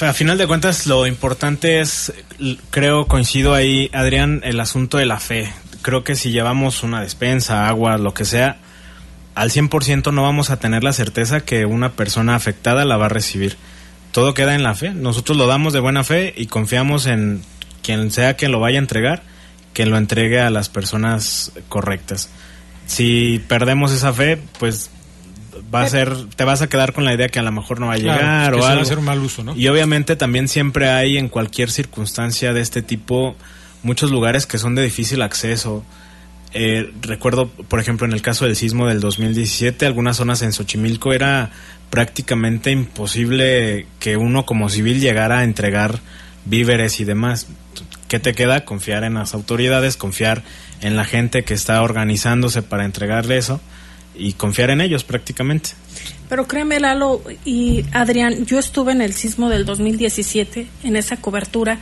A 0.00 0.12
final 0.12 0.36
de 0.36 0.48
cuentas, 0.48 0.88
lo 0.88 1.06
importante 1.06 1.80
es, 1.80 2.12
creo, 2.70 3.06
coincido 3.06 3.54
ahí, 3.54 3.88
Adrián, 3.92 4.40
el 4.42 4.58
asunto 4.58 4.98
de 4.98 5.06
la 5.06 5.20
fe 5.20 5.48
creo 5.82 6.04
que 6.04 6.16
si 6.16 6.30
llevamos 6.30 6.82
una 6.82 7.00
despensa, 7.00 7.68
agua, 7.68 7.98
lo 7.98 8.14
que 8.14 8.24
sea, 8.24 8.58
al 9.34 9.50
100% 9.50 10.12
no 10.12 10.22
vamos 10.22 10.50
a 10.50 10.58
tener 10.58 10.84
la 10.84 10.92
certeza 10.92 11.40
que 11.40 11.66
una 11.66 11.92
persona 11.92 12.34
afectada 12.34 12.84
la 12.84 12.96
va 12.96 13.06
a 13.06 13.10
recibir. 13.10 13.56
Todo 14.12 14.34
queda 14.34 14.54
en 14.54 14.62
la 14.62 14.74
fe. 14.74 14.90
Nosotros 14.90 15.36
lo 15.38 15.46
damos 15.46 15.72
de 15.72 15.80
buena 15.80 16.04
fe 16.04 16.34
y 16.36 16.46
confiamos 16.46 17.06
en 17.06 17.42
quien 17.82 18.10
sea 18.10 18.36
que 18.36 18.48
lo 18.48 18.60
vaya 18.60 18.78
a 18.78 18.82
entregar, 18.82 19.22
que 19.72 19.86
lo 19.86 19.96
entregue 19.96 20.40
a 20.40 20.50
las 20.50 20.68
personas 20.68 21.52
correctas. 21.68 22.30
Si 22.86 23.42
perdemos 23.48 23.92
esa 23.92 24.12
fe, 24.12 24.38
pues 24.58 24.90
va 25.74 25.82
a 25.82 25.88
ser, 25.88 26.14
te 26.36 26.44
vas 26.44 26.62
a 26.62 26.68
quedar 26.68 26.92
con 26.92 27.04
la 27.04 27.14
idea 27.14 27.28
que 27.28 27.38
a 27.38 27.42
lo 27.42 27.52
mejor 27.52 27.80
no 27.80 27.86
va 27.86 27.94
a 27.94 27.98
llegar 27.98 28.54
o 28.54 28.64
algo. 28.64 28.76
Va 28.76 28.82
a 28.82 28.84
ser 28.84 28.98
un 28.98 29.04
mal 29.04 29.20
uso, 29.20 29.42
¿no? 29.44 29.56
Y 29.56 29.68
obviamente 29.68 30.16
también 30.16 30.48
siempre 30.48 30.90
hay 30.90 31.16
en 31.16 31.28
cualquier 31.28 31.70
circunstancia 31.70 32.52
de 32.52 32.60
este 32.60 32.82
tipo 32.82 33.36
muchos 33.82 34.10
lugares 34.10 34.46
que 34.46 34.58
son 34.58 34.74
de 34.74 34.82
difícil 34.82 35.22
acceso. 35.22 35.84
Eh, 36.54 36.92
recuerdo, 37.00 37.48
por 37.48 37.80
ejemplo, 37.80 38.06
en 38.06 38.12
el 38.12 38.22
caso 38.22 38.44
del 38.44 38.56
sismo 38.56 38.86
del 38.86 39.00
2017, 39.00 39.86
algunas 39.86 40.16
zonas 40.16 40.42
en 40.42 40.52
Xochimilco 40.52 41.12
era 41.12 41.50
prácticamente 41.90 42.70
imposible 42.70 43.86
que 44.00 44.16
uno 44.16 44.46
como 44.46 44.68
civil 44.68 45.00
llegara 45.00 45.40
a 45.40 45.44
entregar 45.44 46.00
víveres 46.44 47.00
y 47.00 47.04
demás. 47.04 47.48
¿Qué 48.08 48.18
te 48.18 48.34
queda? 48.34 48.64
Confiar 48.64 49.04
en 49.04 49.14
las 49.14 49.34
autoridades, 49.34 49.96
confiar 49.96 50.42
en 50.80 50.96
la 50.96 51.04
gente 51.04 51.44
que 51.44 51.54
está 51.54 51.82
organizándose 51.82 52.62
para 52.62 52.84
entregarle 52.84 53.38
eso 53.38 53.60
y 54.14 54.34
confiar 54.34 54.70
en 54.70 54.80
ellos 54.80 55.04
prácticamente. 55.04 55.70
Pero 56.28 56.46
créeme, 56.46 56.80
Lalo 56.80 57.22
y 57.44 57.84
Adrián, 57.92 58.46
yo 58.46 58.58
estuve 58.58 58.92
en 58.92 59.02
el 59.02 59.12
sismo 59.12 59.48
del 59.48 59.64
2017, 59.64 60.66
en 60.84 60.96
esa 60.96 61.18
cobertura, 61.18 61.78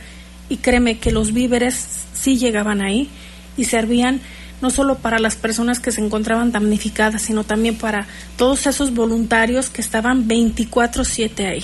y 0.51 0.57
créeme 0.57 0.97
que 0.97 1.11
los 1.11 1.31
víveres 1.31 1.87
sí 2.13 2.37
llegaban 2.37 2.81
ahí 2.81 3.07
y 3.55 3.63
servían 3.63 4.19
no 4.61 4.69
solo 4.69 4.97
para 4.97 5.17
las 5.17 5.37
personas 5.37 5.79
que 5.79 5.93
se 5.93 6.01
encontraban 6.01 6.51
damnificadas, 6.51 7.21
sino 7.21 7.45
también 7.45 7.77
para 7.77 8.05
todos 8.35 8.67
esos 8.67 8.93
voluntarios 8.93 9.69
que 9.69 9.81
estaban 9.81 10.27
24/7 10.27 11.47
ahí. 11.47 11.63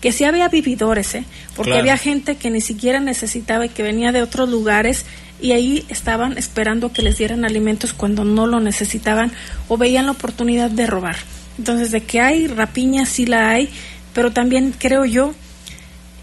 Que 0.00 0.12
sí 0.12 0.24
había 0.24 0.48
vividores, 0.48 1.14
¿eh? 1.14 1.24
porque 1.54 1.74
había 1.74 1.96
gente 1.98 2.36
que 2.36 2.50
ni 2.50 2.62
siquiera 2.62 3.00
necesitaba 3.00 3.66
y 3.66 3.68
que 3.68 3.82
venía 3.82 4.12
de 4.12 4.22
otros 4.22 4.48
lugares 4.48 5.04
y 5.40 5.52
ahí 5.52 5.84
estaban 5.90 6.38
esperando 6.38 6.90
que 6.90 7.02
les 7.02 7.18
dieran 7.18 7.44
alimentos 7.44 7.92
cuando 7.92 8.24
no 8.24 8.46
lo 8.46 8.60
necesitaban 8.60 9.30
o 9.68 9.76
veían 9.76 10.06
la 10.06 10.12
oportunidad 10.12 10.70
de 10.70 10.86
robar. 10.86 11.16
Entonces, 11.58 11.90
de 11.90 12.02
que 12.02 12.20
hay 12.20 12.46
rapiña, 12.46 13.04
sí 13.04 13.26
la 13.26 13.50
hay, 13.50 13.68
pero 14.14 14.32
también 14.32 14.74
creo 14.76 15.04
yo 15.04 15.34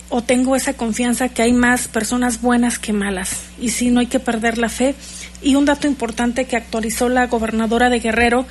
o 0.10 0.22
tengo 0.22 0.56
esa 0.56 0.74
confianza 0.74 1.30
que 1.30 1.42
hay 1.42 1.54
más 1.54 1.88
personas 1.88 2.42
buenas 2.42 2.80
que 2.80 2.94
malas 2.94 3.44
y 3.60 3.70
sí 3.70 3.90
no 3.90 4.00
hay 4.00 4.08
que 4.08 4.20
perder 4.20 4.58
la 4.58 4.70
fe. 4.70 4.96
Y 5.42 5.56
un 5.56 5.66
dato 5.66 5.88
importante 5.88 6.46
que 6.46 6.58
actualizó 6.58 7.10
la 7.10 7.28
gobernadora 7.28 7.90
de 7.90 8.00
Guerrero 8.00 8.46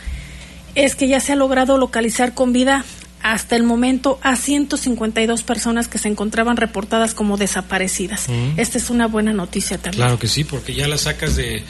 es 0.75 0.95
que 0.95 1.09
ya 1.09 1.21
se 1.21 1.33
ha 1.33 1.37
logrado 1.37 1.77
localizar 1.77 2.35
con 2.35 2.53
vida 2.53 2.85
hasta 3.23 3.57
el 3.57 3.63
momento 3.63 4.19
a 4.23 4.37
152 4.37 5.43
personas 5.43 5.89
que 5.89 5.99
se 5.99 6.09
encontraban 6.09 6.57
reportadas 6.57 7.15
como 7.15 7.37
desaparecidas. 7.37 8.29
Mm. 8.29 8.59
Esta 8.59 8.79
es 8.79 8.91
una 8.91 9.07
buena 9.07 9.33
noticia 9.33 9.79
también. 9.79 10.03
Claro 10.03 10.19
que 10.19 10.29
sí, 10.29 10.45
porque 10.45 10.75
ya 10.75 10.89
la 10.89 10.99
sacas 10.99 11.37
de, 11.37 11.63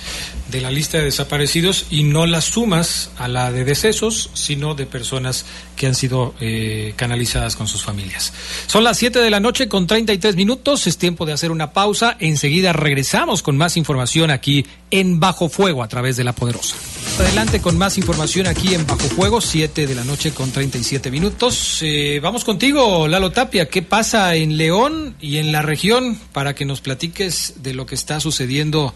de, 0.50 0.60
la 0.60 0.70
lista 0.70 0.98
de 0.98 1.04
desaparecidos 1.04 1.86
y 1.90 2.04
no 2.04 2.26
las 2.26 2.44
sumas 2.44 3.10
a 3.18 3.28
la 3.28 3.50
de 3.52 3.64
decesos, 3.64 4.30
sino 4.34 4.74
de 4.74 4.86
personas 4.86 5.44
que 5.76 5.86
han 5.86 5.94
sido 5.94 6.34
eh, 6.40 6.92
canalizadas 6.96 7.56
con 7.56 7.66
sus 7.66 7.82
familias. 7.82 8.32
Son 8.66 8.84
las 8.84 8.98
7 8.98 9.20
de 9.20 9.30
la 9.30 9.40
noche 9.40 9.68
con 9.68 9.86
33 9.86 10.36
minutos, 10.36 10.86
es 10.86 10.98
tiempo 10.98 11.26
de 11.26 11.32
hacer 11.32 11.50
una 11.50 11.72
pausa. 11.72 12.16
Enseguida 12.18 12.72
regresamos 12.72 13.42
con 13.42 13.56
más 13.56 13.76
información 13.76 14.30
aquí 14.30 14.66
en 14.90 15.20
Bajo 15.20 15.48
Fuego 15.48 15.82
a 15.82 15.88
través 15.88 16.16
de 16.16 16.24
La 16.24 16.34
Poderosa. 16.34 16.76
Adelante 17.18 17.60
con 17.60 17.76
más 17.78 17.98
información 17.98 18.46
aquí 18.46 18.74
en 18.74 18.86
Bajo 18.86 19.08
Fuego, 19.08 19.40
7 19.40 19.86
de 19.86 19.94
la 19.94 20.04
noche 20.04 20.32
con 20.32 20.50
37 20.50 21.10
minutos. 21.10 21.37
Eh, 21.82 22.18
vamos 22.20 22.44
contigo, 22.44 23.06
Lalo 23.06 23.30
Tapia. 23.30 23.68
¿Qué 23.68 23.80
pasa 23.80 24.34
en 24.34 24.56
León 24.56 25.14
y 25.20 25.36
en 25.36 25.52
la 25.52 25.62
región 25.62 26.18
para 26.32 26.54
que 26.54 26.64
nos 26.64 26.80
platiques 26.80 27.54
de 27.62 27.74
lo 27.74 27.86
que 27.86 27.94
está 27.94 28.18
sucediendo 28.18 28.92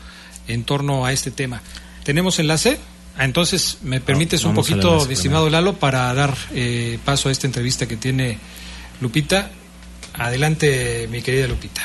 en 0.48 0.64
torno 0.64 1.06
a 1.06 1.12
este 1.12 1.30
tema? 1.30 1.62
¿Tenemos 2.02 2.40
enlace? 2.40 2.78
Ah, 3.16 3.24
entonces, 3.24 3.78
¿me 3.82 4.00
permites 4.00 4.42
un 4.44 4.54
poquito, 4.54 5.08
estimado 5.08 5.50
Lalo, 5.50 5.74
para 5.74 6.12
dar 6.14 6.34
eh, 6.52 6.98
paso 7.04 7.28
a 7.28 7.32
esta 7.32 7.46
entrevista 7.46 7.86
que 7.86 7.96
tiene 7.96 8.38
Lupita? 9.00 9.50
Adelante, 10.14 11.08
mi 11.10 11.22
querida 11.22 11.46
Lupita. 11.46 11.82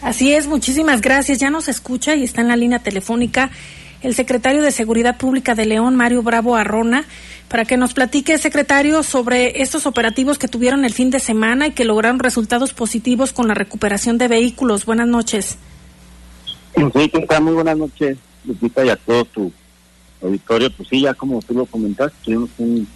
Así 0.00 0.32
es, 0.32 0.46
muchísimas 0.46 1.00
gracias. 1.00 1.38
Ya 1.38 1.50
nos 1.50 1.66
escucha 1.66 2.14
y 2.14 2.22
está 2.22 2.40
en 2.40 2.48
la 2.48 2.56
línea 2.56 2.78
telefónica 2.78 3.50
el 4.02 4.14
secretario 4.14 4.62
de 4.62 4.72
Seguridad 4.72 5.16
Pública 5.16 5.54
de 5.54 5.66
León, 5.66 5.96
Mario 5.96 6.22
Bravo 6.22 6.56
Arrona, 6.56 7.04
para 7.48 7.64
que 7.64 7.76
nos 7.76 7.94
platique, 7.94 8.38
secretario, 8.38 9.02
sobre 9.02 9.62
estos 9.62 9.86
operativos 9.86 10.38
que 10.38 10.48
tuvieron 10.48 10.84
el 10.84 10.92
fin 10.92 11.10
de 11.10 11.20
semana 11.20 11.68
y 11.68 11.72
que 11.72 11.84
lograron 11.84 12.18
resultados 12.18 12.72
positivos 12.72 13.32
con 13.32 13.46
la 13.48 13.54
recuperación 13.54 14.18
de 14.18 14.28
vehículos. 14.28 14.86
Buenas 14.86 15.06
noches. 15.06 15.56
Sí, 16.74 17.12
muy 17.40 17.52
buenas 17.52 17.76
noches, 17.76 18.18
Lupita, 18.44 18.84
y 18.84 18.88
a 18.88 18.96
todo 18.96 19.24
tu 19.26 19.52
auditorio. 20.22 20.70
Pues 20.70 20.88
sí, 20.88 21.02
ya 21.02 21.14
como 21.14 21.40
tú 21.42 21.54
lo 21.54 21.66
comentaste, 21.66 22.16
tuvimos 22.24 22.50
un, 22.58 22.88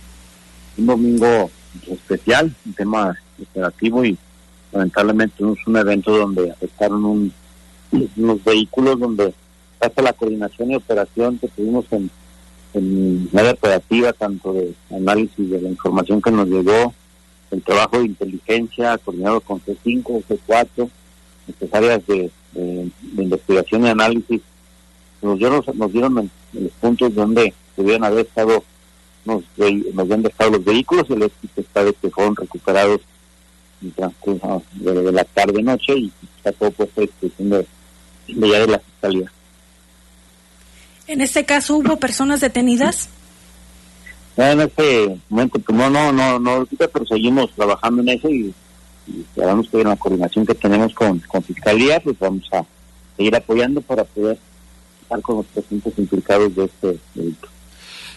un 0.79 0.87
domingo 0.87 1.51
especial, 1.89 2.53
un 2.65 2.73
tema 2.73 3.17
operativo 3.41 4.05
y 4.05 4.17
lamentablemente 4.73 5.37
tuvimos 5.39 5.59
un 5.67 5.77
evento 5.77 6.17
donde 6.17 6.51
afectaron 6.51 7.05
un, 7.05 7.33
unos 8.17 8.43
vehículos 8.45 8.99
donde 8.99 9.35
hasta 9.81 10.03
la 10.03 10.13
coordinación 10.13 10.71
y 10.71 10.77
operación 10.77 11.39
que 11.39 11.49
tuvimos 11.49 11.85
en, 11.91 12.11
en 12.75 13.29
área 13.35 13.53
operativa, 13.53 14.13
tanto 14.13 14.53
de 14.53 14.75
análisis 14.91 15.51
de 15.51 15.61
la 15.61 15.69
información 15.69 16.21
que 16.21 16.31
nos 16.31 16.49
llegó, 16.49 16.95
el 17.51 17.63
trabajo 17.63 17.99
de 17.99 18.07
inteligencia 18.07 18.99
coordinado 18.99 19.41
con 19.41 19.61
C5, 19.61 20.23
C4, 20.25 20.89
estas 21.49 21.75
áreas 21.75 22.07
de, 22.07 22.31
investigación 23.19 23.85
y 23.85 23.89
análisis, 23.89 24.41
nos 25.21 25.39
dieron, 25.39 25.63
nos 25.75 25.93
dieron 25.93 26.31
los 26.53 26.73
puntos 26.81 27.15
donde 27.15 27.53
debían 27.77 28.05
haber 28.05 28.27
estado, 28.27 28.65
nos, 29.25 29.45
nos 29.59 29.99
habían 29.99 30.23
dejado 30.23 30.53
los 30.53 30.65
vehículos, 30.65 31.09
el 31.11 31.23
éxito 31.23 31.61
está 31.61 31.85
de 31.85 31.93
que 31.93 32.11
fueron 32.11 32.35
recuperados 32.35 33.01
en 33.83 33.91
transcurso 33.93 34.63
de, 34.73 35.13
la 35.13 35.25
tarde-noche 35.25 35.99
y 35.99 36.13
está 36.37 36.53
todo 36.53 36.71
puesto 36.71 37.01
a 37.01 37.05
disposición 37.05 37.51
de, 37.51 37.67
de 38.29 38.49
ya 38.49 38.61
de 38.61 38.67
la 38.69 38.79
fiscalía. 38.79 39.33
En 41.07 41.21
este 41.21 41.45
caso, 41.45 41.77
¿hubo 41.77 41.97
personas 41.99 42.41
detenidas? 42.41 43.09
En 44.37 44.61
este 44.61 45.19
momento, 45.29 45.59
pues, 45.59 45.79
no, 45.79 45.89
no, 45.89 46.13
no, 46.13 46.39
no, 46.39 46.67
pero 46.79 47.07
seguimos 47.07 47.51
trabajando 47.55 48.03
en 48.03 48.09
eso 48.11 48.29
y, 48.29 48.53
sabemos 49.35 49.69
que 49.71 49.81
en 49.81 49.89
la 49.89 49.97
coordinación 49.97 50.45
que 50.45 50.55
tenemos 50.55 50.93
con, 50.95 51.21
con 51.21 51.43
Fiscalía, 51.43 52.01
pues 52.01 52.19
vamos 52.19 52.43
a 52.53 52.65
seguir 53.17 53.35
apoyando 53.37 53.81
para 53.81 54.05
poder 54.05 54.37
estar 55.03 55.21
con 55.23 55.37
los 55.37 55.47
presuntos 55.47 55.93
implicados 55.97 56.55
de 56.57 56.65
este 56.65 56.99
delito. 57.15 57.49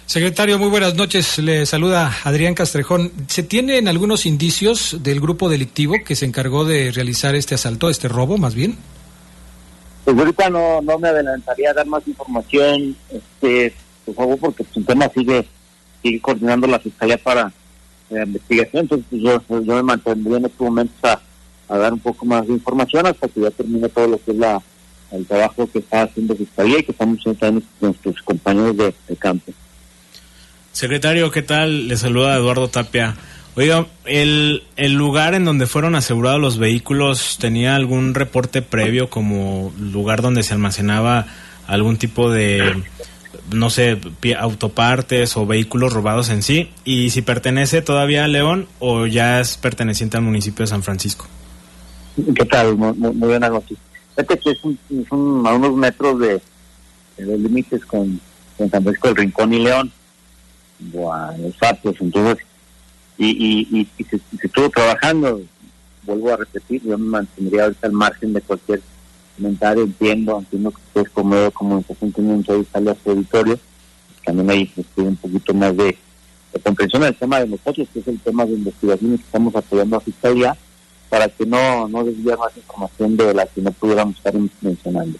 Secretario, 0.08 0.58
muy 0.58 0.69
buenas 0.69 0.95
noches. 0.95 1.38
Le 1.38 1.67
saluda 1.67 2.12
Adrián 2.23 2.56
Castrejón. 2.56 3.12
¿Se 3.28 3.43
tienen 3.43 3.88
algunos 3.88 4.25
indicios 4.25 4.97
del 5.04 5.21
grupo 5.21 5.49
delictivo 5.49 5.97
que 6.04 6.15
se 6.15 6.25
encargó 6.25 6.65
de 6.65 6.91
realizar 6.91 7.36
este 7.36 7.54
asalto, 7.54 7.91
este 7.91 8.08
robo 8.08 8.39
más 8.39 8.56
bien? 8.56 8.75
Pues 10.09 10.21
ahorita 10.21 10.49
no, 10.49 10.81
no 10.81 10.97
me 10.97 11.07
adelantaría 11.07 11.69
a 11.69 11.73
dar 11.75 11.85
más 11.85 12.07
información, 12.07 12.95
este, 13.11 13.75
por 14.05 14.15
favor, 14.15 14.39
porque 14.39 14.65
su 14.73 14.83
tema 14.83 15.07
sigue, 15.13 15.45
sigue 16.01 16.19
coordinando 16.19 16.65
la 16.65 16.79
Fiscalía 16.79 17.19
para 17.19 17.53
la 18.09 18.23
investigación, 18.23 18.81
entonces 18.81 19.05
pues, 19.07 19.21
yo, 19.21 19.61
yo 19.61 19.75
me 19.75 19.83
mantendría 19.83 20.37
en 20.37 20.45
estos 20.45 20.61
momentos 20.61 20.97
a, 21.03 21.77
dar 21.77 21.93
un 21.93 21.99
poco 21.99 22.25
más 22.25 22.47
de 22.47 22.53
información 22.53 23.05
hasta 23.05 23.27
que 23.27 23.39
ya 23.39 23.51
termine 23.51 23.87
todo 23.87 24.07
lo 24.07 24.17
que 24.17 24.31
es 24.31 24.37
la 24.37 24.59
el 25.11 25.27
trabajo 25.27 25.69
que 25.71 25.77
está 25.77 26.01
haciendo 26.01 26.35
Fiscalía 26.35 26.79
y 26.79 26.83
que 26.83 26.91
estamos 26.91 27.19
haciendo 27.19 27.61
nuestros 27.79 28.19
compañeros 28.23 28.77
de 28.77 29.15
campo. 29.15 29.51
Secretario, 30.71 31.29
¿qué 31.29 31.43
tal? 31.43 31.87
Le 31.87 31.97
saluda 31.97 32.35
Eduardo 32.35 32.67
Tapia. 32.67 33.15
Oiga, 33.55 33.88
el, 34.05 34.63
el 34.77 34.93
lugar 34.93 35.33
en 35.33 35.43
donde 35.43 35.67
fueron 35.67 35.95
asegurados 35.95 36.39
los 36.39 36.57
vehículos 36.57 37.38
tenía 37.39 37.75
algún 37.75 38.13
reporte 38.13 38.62
previo 38.62 39.09
como 39.09 39.73
lugar 39.77 40.21
donde 40.21 40.43
se 40.43 40.53
almacenaba 40.53 41.25
algún 41.67 41.97
tipo 41.97 42.31
de, 42.31 42.83
no 43.53 43.69
sé, 43.69 43.99
autopartes 44.38 45.38
o 45.38 45.45
vehículos 45.45 45.93
robados 45.93 46.29
en 46.29 46.41
sí. 46.41 46.71
Y 46.83 47.09
si 47.12 47.21
pertenece 47.21 47.81
todavía 47.81 48.25
a 48.25 48.27
León 48.27 48.67
o 48.79 49.05
ya 49.05 49.39
es 49.39 49.57
perteneciente 49.57 50.17
al 50.17 50.23
municipio 50.23 50.63
de 50.63 50.67
San 50.67 50.83
Francisco. 50.83 51.27
¿Qué 52.35 52.45
tal? 52.45 52.75
Muy, 52.75 52.93
muy 52.93 53.27
buenas 53.27 53.51
noches. 53.51 53.77
Fíjate 54.15 54.38
que 54.39 54.51
es, 54.51 54.59
a 55.12 55.15
unos 55.15 55.75
metros 55.75 56.19
de, 56.19 56.41
los 57.17 57.39
límites 57.39 57.85
con, 57.85 58.19
San 58.57 58.69
Francisco 58.69 59.07
del 59.07 59.17
Rincón 59.17 59.53
y 59.53 59.59
León, 59.59 59.91
o 60.93 61.13
a 61.13 61.33
los 61.38 61.55
entonces 62.01 62.45
y, 63.19 63.67
y, 63.69 63.88
y, 63.97 64.03
se, 64.05 64.19
estuvo 64.41 64.69
trabajando. 64.69 65.41
Vuelvo 66.03 66.34
a 66.34 66.38
repetir, 66.38 66.82
yo 66.84 66.97
me 66.97 67.05
mantendría 67.05 67.65
ahorita 67.65 67.88
al 67.88 67.93
margen 67.93 68.34
de 68.34 68.41
cualquier 68.41 68.82
comentario, 69.36 69.84
entiendo, 69.84 70.39
entiendo 70.39 70.71
que 70.71 70.82
ustedes 70.88 71.10
como 71.10 71.51
comunicación 71.51 72.12
tienen 72.12 72.45
sale 72.45 72.91
a 72.91 72.95
su 72.95 73.12
auditorio, 73.12 73.60
también 74.25 74.49
hay 74.49 74.65
pues, 74.65 74.88
un 74.95 75.15
poquito 75.17 75.53
más 75.53 75.75
de, 75.77 75.97
comprensión 76.63 77.03
del 77.03 77.15
tema 77.15 77.39
de 77.39 77.47
nosotros, 77.47 77.88
que 77.93 77.99
es 77.99 78.08
el 78.08 78.19
tema 78.19 78.45
de 78.45 78.53
investigación 78.53 79.17
que 79.17 79.23
estamos 79.23 79.55
apoyando 79.55 79.97
a 79.97 80.01
Fiscalía, 80.01 80.58
para 81.10 81.27
que 81.27 81.45
no, 81.45 81.88
no 81.88 82.03
desvíe 82.03 82.36
más 82.38 82.55
información 82.55 83.17
de 83.17 83.34
la 83.34 83.45
que 83.45 83.62
no 83.62 83.71
pudiéramos 83.71 84.15
estar 84.15 84.34
mencionando. 84.62 85.19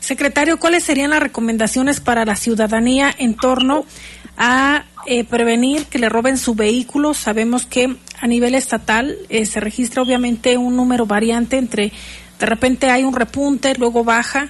Secretario, 0.00 0.58
¿cuáles 0.58 0.84
serían 0.84 1.10
las 1.10 1.20
recomendaciones 1.20 2.00
para 2.00 2.26
la 2.26 2.36
ciudadanía 2.36 3.14
en 3.16 3.34
torno 3.36 3.86
a 4.36 4.84
eh, 5.06 5.24
prevenir 5.24 5.86
que 5.86 5.98
le 5.98 6.08
roben 6.08 6.38
su 6.38 6.54
vehículo. 6.54 7.14
Sabemos 7.14 7.66
que 7.66 7.96
a 8.20 8.26
nivel 8.26 8.54
estatal 8.54 9.16
eh, 9.28 9.46
se 9.46 9.60
registra 9.60 10.02
obviamente 10.02 10.56
un 10.56 10.76
número 10.76 11.06
variante 11.06 11.58
entre, 11.58 11.92
de 12.38 12.46
repente 12.46 12.90
hay 12.90 13.02
un 13.04 13.14
repunte, 13.14 13.74
luego 13.76 14.04
baja, 14.04 14.48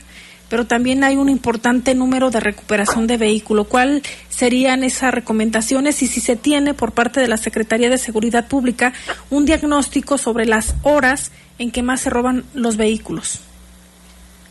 pero 0.49 0.67
también 0.67 1.03
hay 1.03 1.17
un 1.17 1.29
importante 1.29 1.95
número 1.95 2.31
de 2.31 2.41
recuperación 2.41 3.07
de 3.07 3.17
vehículo. 3.17 3.65
¿Cuáles 3.65 4.03
serían 4.29 4.85
esas 4.85 5.13
recomendaciones 5.13 6.03
y 6.03 6.07
si 6.07 6.21
se 6.21 6.37
tiene 6.37 6.75
por 6.75 6.93
parte 6.93 7.21
de 7.21 7.29
la 7.29 7.37
Secretaría 7.37 7.89
de 7.91 7.99
Seguridad 7.99 8.47
Pública 8.47 8.93
un 9.31 9.47
diagnóstico 9.47 10.19
sobre 10.19 10.47
las 10.47 10.75
horas 10.83 11.33
en 11.59 11.71
que 11.71 11.83
más 11.83 12.03
se 12.03 12.11
roban 12.11 12.45
los 12.55 12.77
vehículos? 12.77 13.41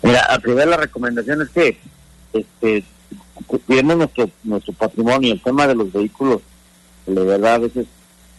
Mira, 0.02 0.22
a 0.30 0.40
primera 0.40 0.66
la 0.66 0.78
recomendación 0.78 1.42
es 1.44 1.50
que 1.50 1.78
este, 2.34 2.84
cuidemos 3.44 3.98
nuestro, 3.98 4.30
nuestro 4.44 4.74
patrimonio. 4.74 5.34
El 5.34 5.42
tema 5.42 5.68
de 5.68 5.76
los 5.76 5.92
vehículos, 5.92 6.42
de 7.06 7.24
verdad, 7.24 7.56
a 7.56 7.60
veces 7.60 7.88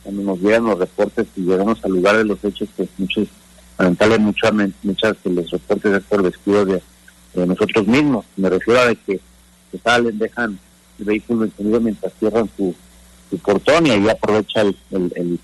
cuando 0.04 0.22
nos 0.22 0.38
llegan 0.40 0.64
los 0.64 0.78
reportes 0.78 1.26
y 1.34 1.40
llegamos 1.40 1.82
al 1.82 1.92
lugar 1.92 2.18
de 2.18 2.24
los 2.24 2.44
hechos, 2.44 2.68
pues 2.76 2.88
muchos, 2.98 3.26
lamentablemente, 3.78 4.76
muchas 4.82 5.16
de 5.24 5.30
los 5.30 5.50
reportes 5.50 5.92
es 5.92 6.02
por 6.04 6.22
descuido 6.22 6.64
de, 6.66 6.82
nosotros 7.34 7.86
mismos. 7.88 8.24
Me 8.36 8.48
refiero 8.48 8.80
a 8.80 8.86
de 8.86 8.96
que, 8.96 9.20
salen, 9.82 10.16
dejan 10.18 10.56
el 11.00 11.04
vehículo 11.04 11.44
encendido 11.44 11.80
mientras 11.80 12.12
cierran 12.20 12.48
su, 12.56 12.72
su 13.28 13.38
portón 13.38 13.86
y 13.88 13.90
ahí 13.90 14.08
aprovecha 14.08 14.60
el, 14.60 14.76
el, 14.92 15.40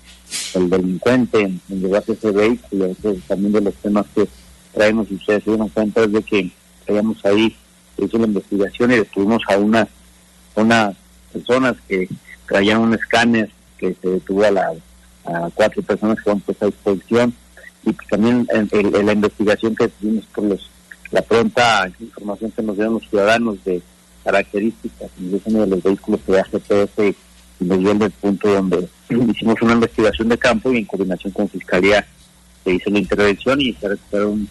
el, 0.53 0.69
delincuente 0.69 1.41
en, 1.41 1.59
en, 1.67 1.81
llevarse 1.81 2.13
ese 2.13 2.31
vehículo. 2.31 2.85
Entonces, 2.85 3.23
también 3.27 3.51
de 3.51 3.61
los 3.61 3.73
temas 3.75 4.05
que 4.15 4.25
traemos 4.73 5.11
ustedes 5.11 5.43
se 5.43 5.49
dieron 5.49 5.67
cuenta 5.67 6.03
es 6.03 6.11
de 6.13 6.23
que 6.23 6.51
hayamos 6.87 7.25
ahí 7.25 7.57
hizo 7.97 8.17
la 8.17 8.27
investigación 8.27 8.91
y 8.91 8.95
detuvimos 8.95 9.41
a 9.47 9.57
una 9.57 9.87
unas 10.55 10.95
personas 11.31 11.75
que 11.87 12.07
traían 12.47 12.81
un 12.81 12.93
escáner 12.93 13.49
que 13.77 13.95
se 14.01 14.09
detuvo 14.09 14.43
a, 14.43 14.51
la, 14.51 14.73
a 15.25 15.49
cuatro 15.53 15.81
personas 15.81 16.17
que 16.21 16.29
van 16.29 16.39
puestas 16.41 16.67
a 16.67 16.71
disposición. 16.71 17.33
Y 17.83 17.93
también 18.09 18.47
en, 18.51 19.05
la 19.05 19.13
investigación 19.13 19.75
que 19.75 19.87
tuvimos 19.87 20.25
por 20.27 20.43
los 20.45 20.69
la 21.11 21.21
pronta 21.21 21.91
información 21.99 22.51
que 22.51 22.61
nos 22.61 22.75
dieron 22.75 22.93
los 22.93 23.09
ciudadanos 23.09 23.61
de 23.65 23.81
características 24.23 25.09
de 25.17 25.67
los 25.67 25.83
vehículos 25.83 26.21
que 26.25 26.43
GPS 26.43 27.15
y 27.59 27.65
nos 27.65 27.79
dio 27.79 27.93
del 27.95 28.11
punto 28.11 28.47
donde 28.47 28.87
hicimos 29.09 29.61
una 29.61 29.73
investigación 29.73 30.29
de 30.29 30.37
campo 30.37 30.71
y 30.71 30.77
en 30.77 30.85
coordinación 30.85 31.33
con 31.33 31.49
Fiscalía 31.49 32.05
se 32.63 32.71
hizo 32.71 32.89
la 32.91 32.99
intervención 32.99 33.59
y 33.59 33.73
se 33.73 33.89
recuperaron 33.89 34.47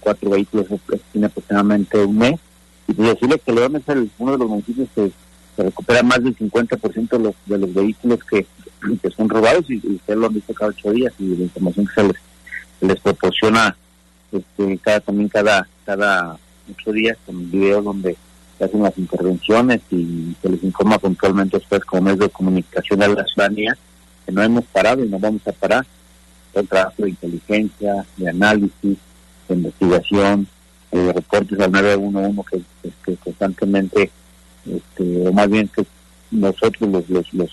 cuatro 0.00 0.30
vehículos 0.30 0.66
en 1.14 1.24
aproximadamente 1.24 1.96
un 2.04 2.18
mes 2.18 2.40
y 2.88 2.94
decirles 2.94 3.40
que 3.44 3.52
León 3.52 3.76
es 3.76 3.88
el, 3.88 4.10
uno 4.18 4.32
de 4.32 4.38
los 4.38 4.48
municipios 4.48 4.88
que 4.94 5.12
se 5.56 5.62
recupera 5.62 6.02
más 6.02 6.22
del 6.22 6.36
50% 6.36 7.08
de 7.10 7.18
los, 7.18 7.34
de 7.46 7.58
los 7.58 7.74
vehículos 7.74 8.20
que, 8.24 8.46
que 9.00 9.10
son 9.10 9.28
robados 9.28 9.64
y, 9.68 9.76
ustedes 9.76 10.18
lo 10.18 10.26
han 10.26 10.34
visto 10.34 10.54
cada 10.54 10.70
ocho 10.70 10.90
días 10.90 11.12
y 11.18 11.36
la 11.36 11.44
información 11.44 11.86
que 11.86 11.94
se 11.94 12.08
les, 12.08 12.16
les 12.80 13.00
proporciona 13.00 13.76
este, 14.32 14.78
cada 14.78 15.00
también 15.00 15.28
cada 15.28 15.68
cada 15.84 16.38
ocho 16.70 16.92
días 16.92 17.18
con 17.26 17.50
videos 17.50 17.84
donde 17.84 18.16
se 18.58 18.64
hacen 18.64 18.82
las 18.82 18.96
intervenciones 18.96 19.80
y 19.90 20.34
se 20.40 20.48
les 20.48 20.62
informa 20.62 20.98
puntualmente 20.98 21.58
después 21.58 21.84
como 21.84 22.02
medio 22.02 22.24
de 22.24 22.30
comunicación 22.30 23.02
a 23.02 23.08
la 23.08 23.26
ciudadanía 23.26 23.76
que 24.24 24.32
no 24.32 24.42
hemos 24.42 24.64
parado 24.66 25.04
y 25.04 25.08
no 25.08 25.18
vamos 25.18 25.46
a 25.46 25.52
parar. 25.52 25.86
El 26.54 26.68
trabajo 26.68 27.02
de 27.02 27.10
inteligencia, 27.10 28.04
de 28.16 28.28
análisis, 28.28 28.98
de 29.48 29.54
investigación, 29.54 30.46
de 30.98 31.12
reportes 31.12 31.58
al 31.58 31.72
911 31.72 32.64
que, 32.82 32.90
que 33.04 33.16
constantemente, 33.16 34.10
este, 34.66 35.26
o 35.26 35.32
más 35.32 35.48
bien 35.48 35.68
que 35.68 35.84
nosotros 36.30 36.90
los, 36.90 37.08
los, 37.08 37.34
los, 37.34 37.50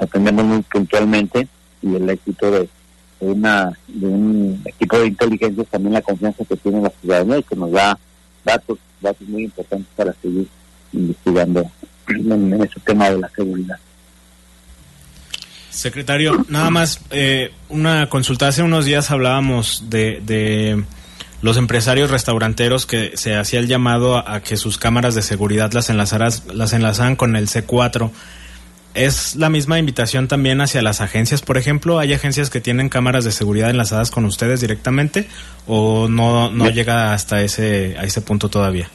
atendemos 0.00 0.44
muy 0.44 0.62
puntualmente 0.62 1.46
y 1.82 1.94
el 1.94 2.08
éxito 2.08 2.50
de, 2.50 2.68
una 3.20 3.72
de 3.86 4.06
un 4.06 4.62
equipo 4.64 4.98
de 4.98 5.06
inteligencia 5.08 5.64
también 5.64 5.94
la 5.94 6.02
confianza 6.02 6.44
que 6.44 6.56
tiene 6.56 6.82
la 6.82 6.92
ciudadanía 7.00 7.38
y 7.38 7.42
que 7.42 7.56
nos 7.56 7.70
da 7.70 7.98
datos, 8.44 8.78
datos 9.00 9.28
muy 9.28 9.44
importantes 9.44 9.88
para 9.94 10.12
seguir 10.14 10.48
investigando 10.92 11.70
en, 12.08 12.62
ese 12.62 12.80
tema 12.80 13.10
de 13.10 13.18
la 13.18 13.28
seguridad. 13.30 13.78
Secretario, 15.70 16.44
nada 16.48 16.70
más 16.70 17.00
eh, 17.10 17.50
una 17.68 18.08
consulta. 18.08 18.48
Hace 18.48 18.62
unos 18.62 18.84
días 18.84 19.10
hablábamos 19.10 19.84
de, 19.90 20.20
de 20.24 20.84
los 21.44 21.58
empresarios 21.58 22.10
restauranteros 22.10 22.86
que 22.86 23.18
se 23.18 23.36
hacía 23.36 23.58
el 23.58 23.68
llamado 23.68 24.16
a, 24.16 24.40
que 24.40 24.56
sus 24.56 24.78
cámaras 24.78 25.14
de 25.14 25.20
seguridad 25.20 25.70
las 25.74 25.90
enlazaras, 25.90 26.46
las 26.46 26.72
enlazaran 26.72 27.16
con 27.16 27.36
el 27.36 27.48
C4. 27.48 28.10
¿Es 28.94 29.36
la 29.36 29.50
misma 29.50 29.78
invitación 29.78 30.26
también 30.26 30.62
hacia 30.62 30.80
las 30.80 31.02
agencias, 31.02 31.42
por 31.42 31.58
ejemplo? 31.58 31.98
¿Hay 31.98 32.14
agencias 32.14 32.48
que 32.48 32.62
tienen 32.62 32.88
cámaras 32.88 33.26
de 33.26 33.30
seguridad 33.30 33.68
enlazadas 33.68 34.10
con 34.10 34.24
ustedes 34.24 34.62
directamente 34.62 35.28
o 35.66 36.08
no, 36.08 36.50
no 36.50 36.70
llega 36.70 37.12
hasta 37.12 37.42
ese, 37.42 37.94
a 37.98 38.04
ese 38.04 38.22
punto 38.22 38.48
todavía? 38.48 38.88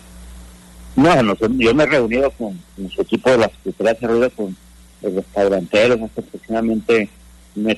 No, 0.95 1.35
yo 1.35 1.75
me 1.75 1.83
he 1.83 1.85
reunido 1.85 2.31
con, 2.31 2.59
su 2.89 3.01
equipo 3.03 3.29
de 3.29 3.37
la 3.37 3.49
Secretaría 3.49 3.93
de 3.93 3.99
Seguridad, 3.99 4.31
con 4.35 4.57
los 5.03 5.13
restauranteros, 5.13 6.01
hace 6.01 6.21
aproximadamente 6.21 7.09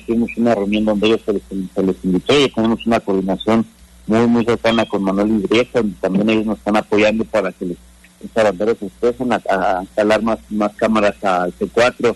tuvimos 0.06 0.30
una 0.38 0.54
reunión 0.54 0.86
donde 0.86 1.08
ellos 1.08 1.20
se 1.26 1.34
les, 1.34 1.42
se 1.74 1.82
les 1.82 1.96
invitó 2.04 2.40
y 2.40 2.48
tenemos 2.48 2.86
una 2.86 3.00
coordinación 3.00 3.66
muy, 4.06 4.26
muy 4.26 4.44
cercana 4.44 4.86
con 4.86 5.02
Manuel 5.02 5.42
Ibrieza, 5.44 5.82
también 6.00 6.28
ellos 6.30 6.46
nos 6.46 6.58
están 6.58 6.76
apoyando 6.76 7.24
para 7.24 7.52
que 7.52 7.66
los 7.66 7.76
banderos 8.34 8.76
expresen 8.80 9.32
a, 9.32 9.78
instalar 9.82 10.22
más, 10.22 10.38
más 10.50 10.72
cámaras 10.74 11.22
al 11.24 11.52
C4. 11.58 12.14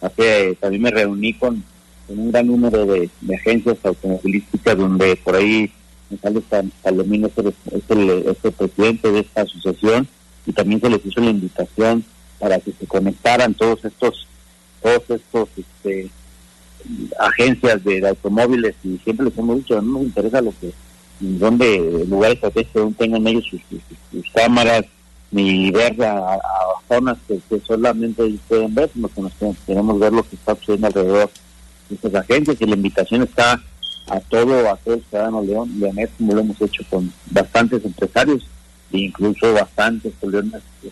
Hace, 0.00 0.56
también 0.56 0.82
me 0.82 0.90
reuní 0.90 1.34
con, 1.34 1.62
un 2.08 2.32
gran 2.32 2.46
número 2.46 2.84
de, 2.84 3.08
agencias 3.34 3.78
automovilísticas 3.84 4.76
donde 4.76 5.16
por 5.16 5.36
ahí 5.36 5.72
González 6.10 6.44
Palomino 6.82 7.28
es, 7.28 7.38
el, 7.38 7.46
es, 7.46 7.82
el, 7.88 8.10
es 8.10 8.36
el 8.44 8.52
presidente 8.52 9.10
de 9.10 9.20
esta 9.20 9.42
asociación 9.42 10.08
y 10.44 10.52
también 10.52 10.80
se 10.80 10.90
les 10.90 11.06
hizo 11.06 11.20
la 11.20 11.30
invitación 11.30 12.04
para 12.38 12.58
que 12.58 12.72
se 12.72 12.86
conectaran 12.86 13.54
todos 13.54 13.84
estos 13.84 14.26
todos 14.82 15.02
estos 15.08 15.48
este, 15.56 16.10
agencias 17.18 17.82
de, 17.84 18.06
automóviles 18.06 18.74
y 18.82 18.98
siempre 18.98 19.26
les 19.26 19.38
hemos 19.38 19.58
dicho, 19.58 19.80
no 19.80 19.92
nos 19.92 20.02
interesa 20.02 20.40
lo 20.40 20.52
que 20.60 20.72
donde 21.22 22.04
lugares 22.08 22.38
que 22.40 22.64
tengan 22.98 23.26
ellos 23.26 23.44
sus, 23.48 24.32
cámaras, 24.34 24.84
ni 25.30 25.70
ver 25.70 26.02
a, 26.02 26.38
zonas 26.88 27.16
que, 27.26 27.40
solamente 27.66 28.24
ellos 28.24 28.40
pueden 28.48 28.74
ver, 28.74 28.90
sino 28.92 29.08
que 29.08 29.20
nos 29.20 29.32
queremos 29.66 29.98
ver 29.98 30.12
lo 30.12 30.22
que 30.22 30.36
está 30.36 30.54
sucediendo 30.56 30.88
alrededor 30.88 31.30
de 31.88 31.94
estas 31.94 32.14
agencias 32.14 32.56
y 32.60 32.66
la 32.66 32.74
invitación 32.74 33.22
está 33.22 33.62
a 34.08 34.20
todo, 34.20 34.68
a 34.68 34.76
todo 34.76 34.94
el 34.94 35.04
ciudadano 35.04 35.42
León, 35.42 35.70
Leonés, 35.78 36.10
como 36.18 36.34
lo 36.34 36.40
hemos 36.40 36.60
hecho 36.60 36.82
con 36.90 37.12
bastantes 37.30 37.84
empresarios 37.84 38.46
e 38.92 38.98
incluso 38.98 39.54
bastantes 39.54 40.12
leones 40.22 40.60
que 40.82 40.90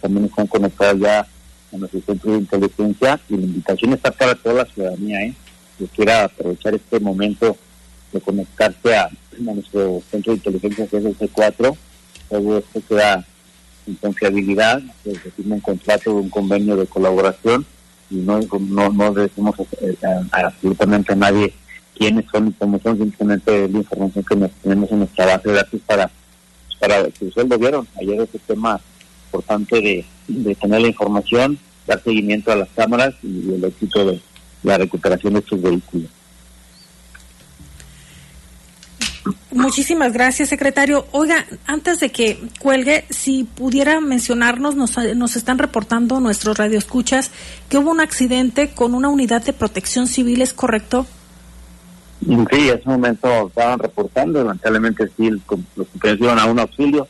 también 0.00 0.24
están 0.24 0.46
conectados 0.46 1.00
ya 1.00 1.20
a 1.20 1.76
nuestro 1.76 2.00
centro 2.00 2.32
de 2.32 2.38
inteligencia 2.38 3.20
y 3.28 3.36
la 3.36 3.42
invitación 3.42 3.92
está 3.92 4.10
para 4.10 4.34
toda 4.34 4.64
la 4.64 4.72
ciudadanía, 4.72 5.22
¿eh? 5.22 5.34
que 5.78 5.86
quiera 5.88 6.24
aprovechar 6.24 6.74
este 6.74 6.98
momento 6.98 7.56
de 8.14 8.20
conectarse 8.20 8.96
a, 8.96 9.10
nuestro 9.38 10.00
centro 10.10 10.32
de 10.32 10.36
inteligencia 10.36 10.86
que 10.86 10.96
es 10.96 11.04
el 11.04 11.18
C4. 11.18 11.76
Todo 12.30 12.58
esto 12.58 12.80
queda 12.88 13.26
en 13.86 13.94
confiabilidad, 13.96 14.80
se 15.02 15.14
firma 15.32 15.56
un 15.56 15.60
contrato 15.60 16.14
de 16.14 16.20
un 16.20 16.30
convenio 16.30 16.76
de 16.76 16.86
colaboración 16.86 17.66
y 18.10 18.16
no, 18.16 18.40
no, 18.60 18.90
no 18.90 19.12
decimos 19.12 19.56
absolutamente 20.30 21.12
a 21.12 21.16
nadie 21.16 21.52
quiénes 21.98 22.24
son 22.30 22.48
y 22.48 22.52
cómo 22.52 22.78
son, 22.80 22.96
simplemente 22.96 23.68
la 23.68 23.78
información 23.78 24.24
que 24.24 24.50
tenemos 24.62 24.90
en 24.90 24.98
nuestra 25.00 25.26
base 25.26 25.48
de 25.48 25.54
datos 25.56 25.80
para, 25.84 26.10
para 26.78 27.10
que 27.10 27.24
ustedes 27.26 27.48
lo 27.48 27.58
vieron. 27.58 27.86
Ayer 28.00 28.20
ese 28.20 28.38
tema 28.38 28.80
importante 29.26 29.80
de, 29.80 30.04
de 30.28 30.54
tener 30.54 30.80
la 30.80 30.88
información, 30.88 31.58
dar 31.86 32.02
seguimiento 32.02 32.52
a 32.52 32.56
las 32.56 32.68
cámaras 32.70 33.14
y 33.22 33.52
el 33.52 33.64
éxito 33.64 34.06
de 34.06 34.20
la 34.62 34.78
recuperación 34.78 35.34
de 35.34 35.40
estos 35.40 35.60
vehículos. 35.60 36.08
Muchísimas 39.50 40.12
gracias, 40.12 40.48
secretario. 40.48 41.06
Oiga, 41.12 41.46
antes 41.66 42.00
de 42.00 42.10
que 42.10 42.38
cuelgue, 42.58 43.04
si 43.08 43.44
pudiera 43.44 44.00
mencionarnos, 44.00 44.74
nos, 44.74 44.96
nos 45.16 45.36
están 45.36 45.58
reportando 45.58 46.20
nuestros 46.20 46.58
radioescuchas 46.58 47.30
que 47.68 47.78
hubo 47.78 47.90
un 47.90 48.00
accidente 48.00 48.70
con 48.70 48.94
una 48.94 49.08
unidad 49.08 49.42
de 49.42 49.52
protección 49.52 50.06
civil, 50.06 50.42
¿es 50.42 50.52
correcto? 50.52 51.06
Sí, 52.20 52.32
en 52.32 52.78
ese 52.78 52.82
momento 52.88 53.48
estaban 53.48 53.78
reportando, 53.78 54.42
lamentablemente 54.42 55.08
sí, 55.16 55.30
los 55.30 55.42
compañeros 55.42 56.20
iban 56.20 56.38
a 56.38 56.46
un 56.46 56.58
auxilio, 56.58 57.06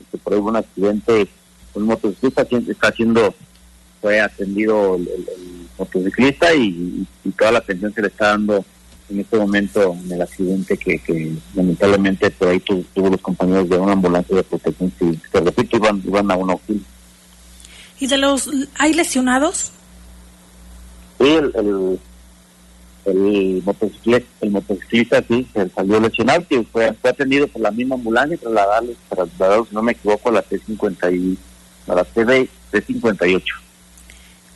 este, 0.00 0.18
por 0.18 0.32
ahí 0.32 0.38
hubo 0.38 0.48
un 0.48 0.56
accidente, 0.56 1.28
un 1.74 1.82
motociclista 1.84 2.42
está 2.42 2.88
haciendo, 2.88 3.34
fue 4.00 4.20
atendido 4.20 4.96
el, 4.96 5.08
motociclista 5.78 6.54
y, 6.54 7.06
y 7.22 7.30
toda 7.32 7.52
la 7.52 7.58
atención 7.58 7.92
se 7.92 8.00
le 8.00 8.08
está 8.08 8.28
dando 8.28 8.64
en 9.08 9.20
este 9.20 9.36
momento 9.36 9.96
en 10.04 10.12
el 10.12 10.22
accidente 10.22 10.76
que, 10.76 10.98
que 10.98 11.32
lamentablemente 11.54 12.30
por 12.30 12.48
ahí 12.48 12.60
tuvo 12.60 13.10
los 13.10 13.20
compañeros 13.20 13.68
de 13.68 13.78
una 13.78 13.92
ambulancia 13.92 14.36
de 14.36 14.42
protección 14.42 14.92
civil. 14.98 15.20
Te 15.30 15.40
repito, 15.40 15.76
iban, 15.76 16.02
iban 16.04 16.30
a 16.30 16.36
un 16.36 16.50
auxilio. 16.50 16.82
¿Y 17.98 18.06
de 18.06 18.18
los, 18.18 18.50
hay 18.78 18.94
lesionados? 18.94 19.72
el, 21.18 21.52
el, 21.54 22.00
el, 23.06 23.62
motociclista, 23.64 24.28
el 24.40 24.50
motociclista 24.50 25.24
sí 25.26 25.46
se 25.52 25.68
salió 25.70 26.00
lesionado, 26.00 26.46
que 26.46 26.62
fue, 26.64 26.92
fue 26.94 27.10
atendido 27.10 27.46
por 27.48 27.62
la 27.62 27.70
misma 27.70 27.94
ambulancia 27.94 28.34
y 28.34 28.38
trasladado, 28.38 28.86
trasladado, 29.08 29.66
si 29.66 29.74
no 29.74 29.82
me 29.82 29.92
equivoco, 29.92 30.28
a 30.28 30.32
la 30.32 30.44
T50 30.44 31.16
y, 31.16 31.38
a 31.90 31.94
la 31.94 32.04
T58. 32.04 33.42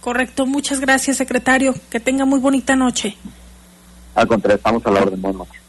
Correcto, 0.01 0.47
muchas 0.47 0.81
gracias, 0.81 1.19
secretario. 1.19 1.75
Que 1.91 2.01
tenga 2.01 2.25
muy 2.25 2.41
bonita 2.41 2.75
noche. 2.75 3.17
Al 4.15 4.27
contrario, 4.27 4.57
estamos 4.57 4.85
a 4.87 4.91
la 4.91 5.01
orden. 5.03 5.21
Buenas 5.21 5.39
noches. 5.39 5.61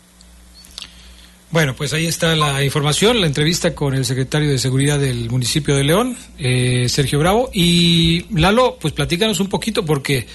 Bueno, 1.52 1.76
pues 1.76 1.92
ahí 1.92 2.08
está 2.08 2.34
la 2.38 2.64
información, 2.64 3.20
la 3.20 3.28
entrevista 3.28 3.76
con 3.76 3.94
el 3.94 4.06
secretario 4.06 4.50
de 4.50 4.58
Seguridad 4.58 4.98
del 4.98 5.30
municipio 5.30 5.76
de 5.76 5.84
León, 5.84 6.18
eh, 6.38 6.88
Sergio 6.88 7.20
Bravo. 7.20 7.50
Y 7.54 8.26
Lalo, 8.34 8.78
pues 8.80 8.94
platícanos 8.94 9.42
un 9.42 9.50
poquito 9.50 9.84
porque 9.84 10.28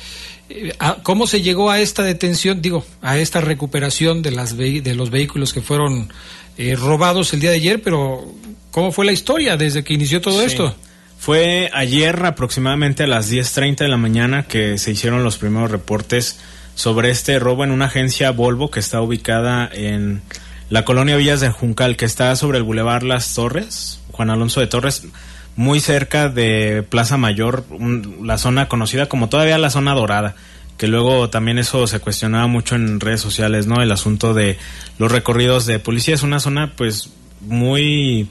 eh, 0.50 0.74
cómo 1.02 1.26
se 1.26 1.40
llegó 1.40 1.70
a 1.70 1.80
esta 1.80 2.02
detención, 2.02 2.60
digo, 2.60 2.84
a 3.00 3.16
esta 3.16 3.40
recuperación 3.40 4.20
de, 4.20 4.30
las 4.30 4.58
de 4.58 4.94
los 4.94 5.08
vehículos 5.08 5.54
que 5.54 5.62
fueron 5.62 6.12
eh, 6.58 6.76
robados 6.76 7.32
el 7.32 7.40
día 7.40 7.50
de 7.50 7.56
ayer, 7.56 7.82
pero 7.82 8.30
¿cómo 8.70 8.92
fue 8.92 9.06
la 9.06 9.12
historia 9.12 9.56
desde 9.56 9.82
que 9.84 9.94
inició 9.94 10.20
todo 10.20 10.42
esto? 10.42 10.76
Fue 11.18 11.70
ayer 11.72 12.26
aproximadamente 12.26 13.04
a 13.04 13.06
las 13.06 13.32
10.30 13.32 13.78
de 13.78 13.88
la 13.88 13.96
mañana 13.96 14.42
que 14.42 14.76
se 14.76 14.90
hicieron 14.90 15.24
los 15.24 15.38
primeros 15.38 15.70
reportes 15.70 16.38
sobre 16.76 17.10
este 17.10 17.38
robo 17.40 17.64
en 17.64 17.72
una 17.72 17.86
agencia 17.86 18.30
Volvo 18.30 18.70
que 18.70 18.80
está 18.80 19.00
ubicada 19.00 19.68
en 19.72 20.22
la 20.68 20.84
colonia 20.84 21.16
Villas 21.16 21.40
de 21.40 21.50
Juncal, 21.50 21.96
que 21.96 22.04
está 22.04 22.36
sobre 22.36 22.58
el 22.58 22.64
Boulevard 22.64 23.02
Las 23.02 23.34
Torres, 23.34 24.00
Juan 24.12 24.30
Alonso 24.30 24.60
de 24.60 24.66
Torres, 24.66 25.08
muy 25.56 25.80
cerca 25.80 26.28
de 26.28 26.84
Plaza 26.88 27.16
Mayor, 27.16 27.64
la 28.22 28.36
zona 28.36 28.68
conocida 28.68 29.06
como 29.06 29.30
todavía 29.30 29.56
la 29.56 29.70
zona 29.70 29.94
dorada, 29.94 30.36
que 30.76 30.86
luego 30.86 31.30
también 31.30 31.58
eso 31.58 31.86
se 31.86 31.98
cuestionaba 31.98 32.46
mucho 32.46 32.74
en 32.74 33.00
redes 33.00 33.22
sociales, 33.22 33.66
¿no? 33.66 33.80
El 33.82 33.90
asunto 33.90 34.34
de 34.34 34.58
los 34.98 35.10
recorridos 35.10 35.64
de 35.64 35.78
policía 35.78 36.14
es 36.14 36.22
una 36.22 36.40
zona 36.40 36.74
pues 36.76 37.08
muy 37.40 38.28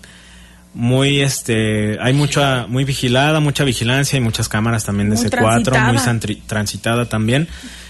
muy 0.76 1.22
este 1.22 1.98
hay 2.02 2.14
mucha 2.14 2.68
muy 2.68 2.84
vigilada 2.84 3.40
mucha 3.40 3.64
vigilancia 3.64 4.18
y 4.18 4.20
muchas 4.20 4.50
cámaras 4.50 4.84
también 4.84 5.10
de 5.10 5.16
C4 5.16 6.26
muy 6.28 6.36
transitada 6.48 7.06
también 7.06 7.48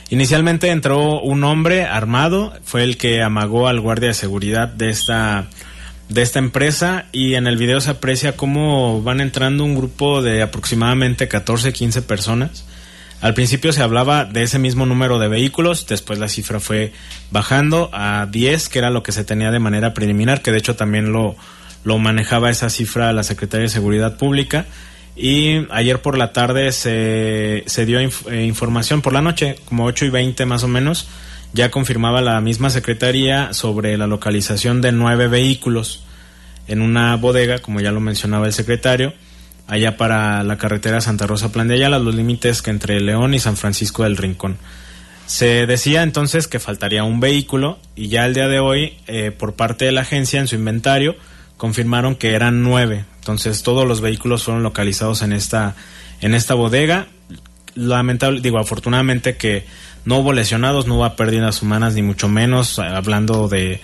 Inicialmente 0.10 0.70
entró 0.70 1.20
un 1.22 1.44
hombre 1.44 1.86
armado, 1.86 2.54
fue 2.64 2.84
el 2.84 2.98
que 2.98 3.24
amagó 3.24 3.68
al 3.68 3.80
guardia 3.80 4.10
de 4.10 4.14
seguridad 4.14 4.68
de 4.68 4.90
esta 4.90 5.48
de 6.10 6.22
esta 6.22 6.38
empresa 6.38 7.06
y 7.12 7.34
en 7.34 7.48
el 7.48 7.58
video 7.58 7.82
se 7.82 7.90
aprecia 7.90 8.38
cómo 8.38 9.02
van 9.02 9.22
entrando 9.22 9.64
un 9.64 9.76
grupo 9.76 10.22
de 10.22 10.44
aproximadamente 10.44 11.28
14, 11.28 11.74
15 11.74 12.02
personas. 12.04 12.66
Al 13.22 13.34
principio 13.34 13.74
se 13.74 13.82
hablaba 13.82 14.26
de 14.26 14.44
ese 14.44 14.60
mismo 14.60 14.86
número 14.86 15.18
de 15.18 15.28
vehículos, 15.28 15.88
después 15.88 16.20
la 16.20 16.30
cifra 16.30 16.60
fue 16.60 16.94
bajando 17.32 17.90
a 17.92 18.28
10, 18.30 18.70
que 18.70 18.80
era 18.80 18.92
lo 18.92 19.02
que 19.02 19.12
se 19.12 19.24
tenía 19.24 19.50
de 19.50 19.60
manera 19.60 19.94
preliminar, 19.94 20.42
que 20.42 20.52
de 20.52 20.60
hecho 20.60 20.76
también 20.76 21.12
lo, 21.12 21.36
lo 21.84 21.98
manejaba 21.98 22.52
esa 22.52 22.70
cifra 22.70 23.14
la 23.14 23.24
Secretaría 23.24 23.64
de 23.64 23.70
Seguridad 23.70 24.18
Pública. 24.18 24.66
Y 25.16 25.66
ayer 25.72 26.02
por 26.02 26.18
la 26.18 26.34
tarde 26.34 26.72
se, 26.72 27.64
se 27.68 27.86
dio 27.86 28.00
eh, 28.00 28.46
información, 28.46 29.02
por 29.02 29.14
la 29.14 29.22
noche, 29.22 29.56
como 29.66 29.86
8 29.86 30.06
y 30.06 30.10
20 30.10 30.46
más 30.46 30.64
o 30.64 30.68
menos, 30.68 31.08
ya 31.54 31.72
confirmaba 31.72 32.22
la 32.22 32.42
misma 32.42 32.70
Secretaría 32.70 33.54
sobre 33.54 33.98
la 33.98 34.08
localización 34.08 34.82
de 34.82 34.92
nueve 34.92 35.30
vehículos 35.30 36.04
en 36.68 36.82
una 36.82 37.16
bodega, 37.16 37.60
como 37.60 37.80
ya 37.80 37.92
lo 37.92 38.02
mencionaba 38.02 38.46
el 38.46 38.54
secretario, 38.54 39.14
allá 39.68 39.98
para 39.98 40.44
la 40.44 40.58
carretera 40.58 41.00
Santa 41.00 41.28
Rosa 41.28 41.52
Plan 41.52 41.68
de 41.68 41.76
Ayala, 41.76 42.00
los 42.00 42.14
límites 42.14 42.62
que 42.62 42.72
entre 42.72 43.00
León 43.00 43.34
y 43.34 43.40
San 43.40 43.56
Francisco 43.56 44.04
del 44.04 44.18
Rincón. 44.18 44.58
Se 45.28 45.66
decía 45.66 46.04
entonces 46.04 46.48
que 46.48 46.60
faltaría 46.60 47.04
un 47.04 47.20
vehículo 47.20 47.80
y 47.96 48.10
ya 48.10 48.26
el 48.26 48.34
día 48.34 48.48
de 48.48 48.60
hoy, 48.60 48.98
eh, 49.08 49.32
por 49.32 49.54
parte 49.54 49.86
de 49.86 49.92
la 49.92 50.02
agencia 50.02 50.40
en 50.40 50.48
su 50.48 50.56
inventario, 50.56 51.16
confirmaron 51.58 52.16
que 52.16 52.34
eran 52.34 52.64
nueve. 52.64 53.06
Entonces 53.26 53.64
todos 53.64 53.88
los 53.88 54.02
vehículos 54.02 54.44
fueron 54.44 54.62
localizados 54.62 55.24
en 55.24 55.34
esta, 55.34 55.74
en 56.22 56.36
esta 56.36 56.54
bodega. 56.54 57.08
Lamentable, 57.74 58.40
digo, 58.40 58.60
afortunadamente 58.60 59.36
que 59.36 59.66
no 60.06 60.20
hubo 60.20 60.32
lesionados, 60.32 60.86
no 60.86 60.98
hubo 60.98 61.16
pérdidas 61.16 61.64
humanas, 61.64 61.96
ni 61.96 62.04
mucho 62.04 62.30
menos. 62.30 62.78
Hablando 62.78 63.48
de, 63.48 63.82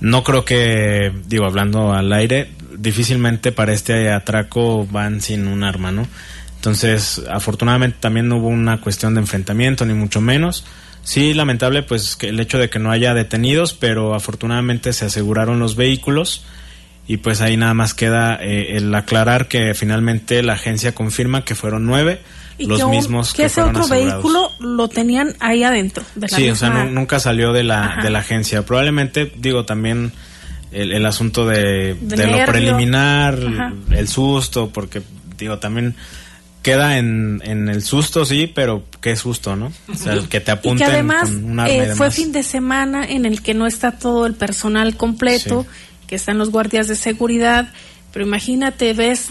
no 0.00 0.24
creo 0.24 0.46
que, 0.46 1.12
digo, 1.26 1.44
hablando 1.44 1.92
al 1.92 2.10
aire, 2.14 2.50
difícilmente 2.78 3.52
para 3.52 3.74
este 3.74 4.10
atraco 4.10 4.86
van 4.86 5.20
sin 5.20 5.48
un 5.48 5.64
arma, 5.64 5.92
¿no? 5.92 6.08
Entonces, 6.56 7.22
afortunadamente 7.30 7.98
también 8.00 8.26
no 8.26 8.38
hubo 8.38 8.48
una 8.48 8.80
cuestión 8.80 9.12
de 9.12 9.20
enfrentamiento, 9.20 9.84
ni 9.84 9.92
mucho 9.92 10.22
menos. 10.22 10.64
Sí, 11.02 11.34
lamentable, 11.34 11.82
pues 11.82 12.16
que 12.16 12.30
el 12.30 12.40
hecho 12.40 12.56
de 12.56 12.70
que 12.70 12.78
no 12.78 12.90
haya 12.90 13.12
detenidos, 13.12 13.74
pero 13.74 14.14
afortunadamente 14.14 14.94
se 14.94 15.04
aseguraron 15.04 15.58
los 15.58 15.76
vehículos 15.76 16.46
y 17.08 17.16
pues 17.16 17.40
ahí 17.40 17.56
nada 17.56 17.72
más 17.74 17.94
queda 17.94 18.36
eh, 18.36 18.76
el 18.76 18.94
aclarar 18.94 19.48
que 19.48 19.74
finalmente 19.74 20.42
la 20.42 20.52
agencia 20.52 20.94
confirma 20.94 21.42
que 21.42 21.54
fueron 21.54 21.86
nueve 21.86 22.20
los 22.58 22.86
mismos 22.88 23.32
que, 23.32 23.44
ese 23.44 23.62
otro 23.62 23.88
vehículo 23.88 24.52
lo 24.60 24.88
tenían 24.88 25.34
ahí 25.40 25.64
adentro 25.64 26.04
de 26.14 26.28
la 26.28 26.36
sí 26.36 26.50
o 26.50 26.54
sea 26.54 26.70
nunca 26.84 27.18
salió 27.18 27.52
de 27.52 27.64
la 27.64 27.98
de 28.02 28.10
la 28.10 28.18
agencia. 28.20 28.64
Probablemente 28.64 29.32
digo 29.36 29.64
también 29.64 30.12
el, 30.70 31.06
asunto 31.06 31.46
de, 31.46 31.94
de, 31.94 32.26
lo 32.26 32.44
preliminar 32.44 33.38
el 33.90 34.08
susto 34.08 34.70
porque 34.70 35.00
digo 35.38 35.58
también 35.58 35.94
queda 36.62 36.98
en, 36.98 37.40
en 37.44 37.68
el 37.68 37.82
susto 37.82 38.26
sí 38.26 38.52
pero 38.52 38.82
qué 39.00 39.16
susto 39.16 39.56
no 39.56 39.72
o 39.90 39.94
sea 39.94 40.12
el 40.12 40.28
que 40.28 40.40
te 40.40 40.50
apunten 40.50 40.88
y 40.88 40.90
que 40.90 40.94
además 40.94 41.30
eh, 41.68 41.92
fue 41.96 42.10
fin 42.10 42.32
de 42.32 42.42
semana 42.42 43.06
en 43.06 43.24
el 43.24 43.40
que 43.40 43.54
no 43.54 43.66
está 43.66 43.92
todo 43.92 44.26
el 44.26 44.34
personal 44.34 44.96
completo 44.96 45.64
que 46.08 46.16
están 46.16 46.38
los 46.38 46.50
guardias 46.50 46.88
de 46.88 46.96
seguridad, 46.96 47.72
pero 48.12 48.26
imagínate, 48.26 48.94
ves, 48.94 49.28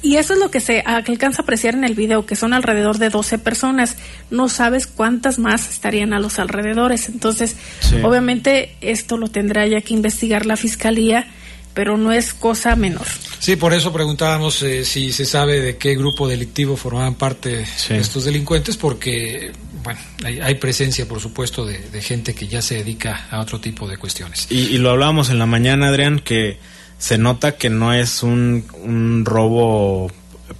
y 0.00 0.16
eso 0.16 0.32
es 0.32 0.38
lo 0.40 0.50
que 0.50 0.60
se 0.60 0.80
alcanza 0.80 1.42
a 1.42 1.44
apreciar 1.44 1.74
en 1.74 1.84
el 1.84 1.94
video, 1.94 2.26
que 2.26 2.34
son 2.34 2.54
alrededor 2.54 2.98
de 2.98 3.10
12 3.10 3.38
personas, 3.38 3.96
no 4.30 4.48
sabes 4.48 4.86
cuántas 4.86 5.38
más 5.38 5.68
estarían 5.68 6.14
a 6.14 6.18
los 6.18 6.38
alrededores, 6.38 7.08
entonces 7.08 7.54
obviamente 8.02 8.74
esto 8.80 9.18
lo 9.18 9.28
tendrá 9.28 9.66
ya 9.66 9.82
que 9.82 9.94
investigar 9.94 10.46
la 10.46 10.56
fiscalía, 10.56 11.26
pero 11.74 11.96
no 11.96 12.12
es 12.12 12.34
cosa 12.34 12.76
menor. 12.76 13.06
Sí, 13.38 13.56
por 13.56 13.72
eso 13.72 13.92
preguntábamos 13.92 14.62
eh, 14.62 14.84
si 14.84 15.12
se 15.12 15.24
sabe 15.24 15.60
de 15.60 15.76
qué 15.76 15.94
grupo 15.94 16.28
delictivo 16.28 16.76
formaban 16.76 17.14
parte 17.14 17.66
estos 17.90 18.24
delincuentes, 18.24 18.76
porque 18.76 19.52
bueno, 19.82 20.00
hay, 20.24 20.54
presencia, 20.56 21.06
por 21.06 21.20
supuesto, 21.20 21.64
de, 21.64 22.02
gente 22.02 22.34
que 22.34 22.48
ya 22.48 22.62
se 22.62 22.76
dedica 22.76 23.26
a 23.30 23.40
otro 23.40 23.60
tipo 23.60 23.88
de 23.88 23.96
cuestiones. 23.96 24.46
Y, 24.50 24.78
lo 24.78 24.90
hablábamos 24.90 25.30
en 25.30 25.38
la 25.38 25.46
mañana, 25.46 25.88
Adrián, 25.88 26.18
que 26.18 26.58
se 26.98 27.18
nota 27.18 27.56
que 27.56 27.70
no 27.70 27.92
es 27.92 28.22
un, 28.22 28.64
un 28.82 29.24
robo 29.24 30.10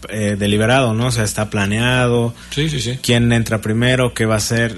eh, 0.08 0.36
deliberado, 0.38 0.94
¿no? 0.94 1.06
O 1.06 1.10
sea, 1.10 1.24
está 1.24 1.50
planeado. 1.50 2.34
Sí, 2.50 2.68
sí, 2.68 2.80
sí. 2.80 2.98
¿Quién 3.02 3.32
entra 3.32 3.60
primero? 3.60 4.14
¿Qué 4.14 4.26
va 4.26 4.34
a 4.34 4.38
hacer? 4.38 4.76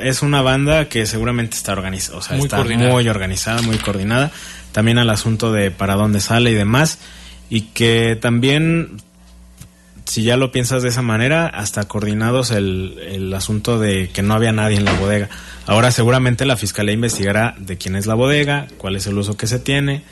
es 0.00 0.22
una 0.22 0.42
banda 0.42 0.88
que 0.88 1.06
seguramente 1.06 1.56
está 1.56 1.72
organizada, 1.72 2.18
o 2.18 2.22
sea, 2.22 2.36
está 2.36 2.62
muy 2.64 3.08
organizada, 3.08 3.62
muy 3.62 3.78
coordinada. 3.78 4.30
También 4.72 4.98
al 4.98 5.10
asunto 5.10 5.52
de 5.52 5.70
para 5.70 5.94
dónde 5.94 6.20
sale 6.20 6.50
y 6.50 6.54
demás. 6.54 6.98
Y 7.50 7.62
que 7.72 8.16
también 8.20 8.96
si 10.06 10.22
ya 10.22 10.36
lo 10.36 10.52
piensas 10.52 10.82
de 10.82 10.88
esa 10.88 11.02
manera, 11.02 11.46
hasta 11.46 11.84
coordinados 11.84 12.50
el, 12.50 12.98
el, 13.06 13.34
asunto 13.34 13.78
de 13.78 14.08
que 14.10 14.22
no 14.22 14.34
había 14.34 14.52
nadie 14.52 14.76
en 14.76 14.84
la 14.84 14.92
bodega. 14.94 15.28
Ahora 15.66 15.90
seguramente 15.90 16.44
la 16.44 16.56
fiscalía 16.56 16.94
investigará 16.94 17.54
de 17.58 17.78
quién 17.78 17.96
es 17.96 18.06
la 18.06 18.14
bodega, 18.14 18.66
cuál 18.78 18.96
es 18.96 19.06
el 19.06 19.16
uso 19.16 19.36
que 19.36 19.46
se 19.46 19.58
tiene 19.58 20.02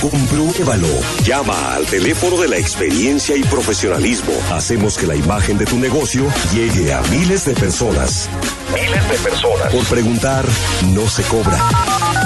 Compruébalo. 0.02 0.88
Llama 1.24 1.76
al 1.76 1.86
teléfono 1.86 2.42
de 2.42 2.48
la 2.48 2.58
experiencia 2.58 3.36
y 3.36 3.44
profesionalismo. 3.44 4.34
Hacemos 4.52 4.98
que 4.98 5.06
la 5.06 5.16
imagen 5.16 5.60
de 5.60 5.66
tu 5.66 5.78
negocio 5.78 6.26
llegue 6.52 6.92
a 6.92 7.04
miles 7.04 7.46
de 7.46 7.54
personas. 7.54 8.28
Miles 8.74 9.08
de 9.08 9.18
personas. 9.18 9.72
Por 9.72 9.86
preguntar, 9.86 10.46
no 10.96 11.08
se 11.08 11.22
cobra. 11.24 11.60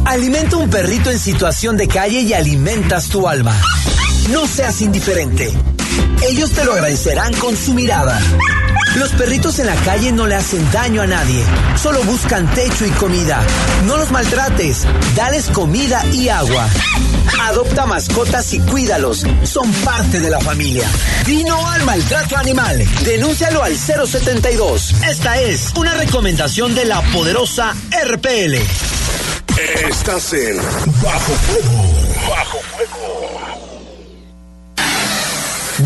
Alimenta 0.06 0.56
un 0.56 0.70
perrito 0.70 1.10
en 1.10 1.18
situación 1.18 1.76
de 1.76 1.86
calle 1.86 2.20
y 2.20 2.32
alimentas 2.32 3.10
tu 3.10 3.28
alma. 3.28 3.60
No 4.30 4.46
seas 4.46 4.80
indiferente. 4.80 5.52
Ellos 6.28 6.50
te 6.50 6.64
lo 6.64 6.72
agradecerán 6.72 7.32
con 7.34 7.56
su 7.56 7.74
mirada. 7.74 8.20
Los 8.96 9.10
perritos 9.12 9.58
en 9.58 9.66
la 9.66 9.74
calle 9.76 10.10
no 10.10 10.26
le 10.26 10.34
hacen 10.34 10.68
daño 10.72 11.02
a 11.02 11.06
nadie, 11.06 11.44
solo 11.80 12.02
buscan 12.04 12.50
techo 12.54 12.86
y 12.86 12.90
comida. 12.90 13.40
No 13.84 13.96
los 13.96 14.10
maltrates, 14.10 14.86
dales 15.14 15.46
comida 15.50 16.04
y 16.12 16.28
agua. 16.28 16.66
Adopta 17.42 17.86
mascotas 17.86 18.52
y 18.54 18.60
cuídalos, 18.60 19.24
son 19.44 19.70
parte 19.84 20.18
de 20.18 20.30
la 20.30 20.40
familia. 20.40 20.88
Dino 21.26 21.68
al 21.68 21.84
maltrato 21.84 22.36
animal, 22.36 22.84
denúncialo 23.04 23.62
al 23.62 23.76
072. 23.76 24.94
Esta 25.08 25.40
es 25.40 25.72
una 25.76 25.94
recomendación 25.94 26.74
de 26.74 26.86
la 26.86 27.02
poderosa 27.12 27.74
RPL. 28.06 28.56
Estás 29.88 30.32
en 30.32 30.56
Bajo 31.02 31.32
Fuego. 31.32 32.28
Bajo 32.28 32.58
Fuego. 32.58 33.35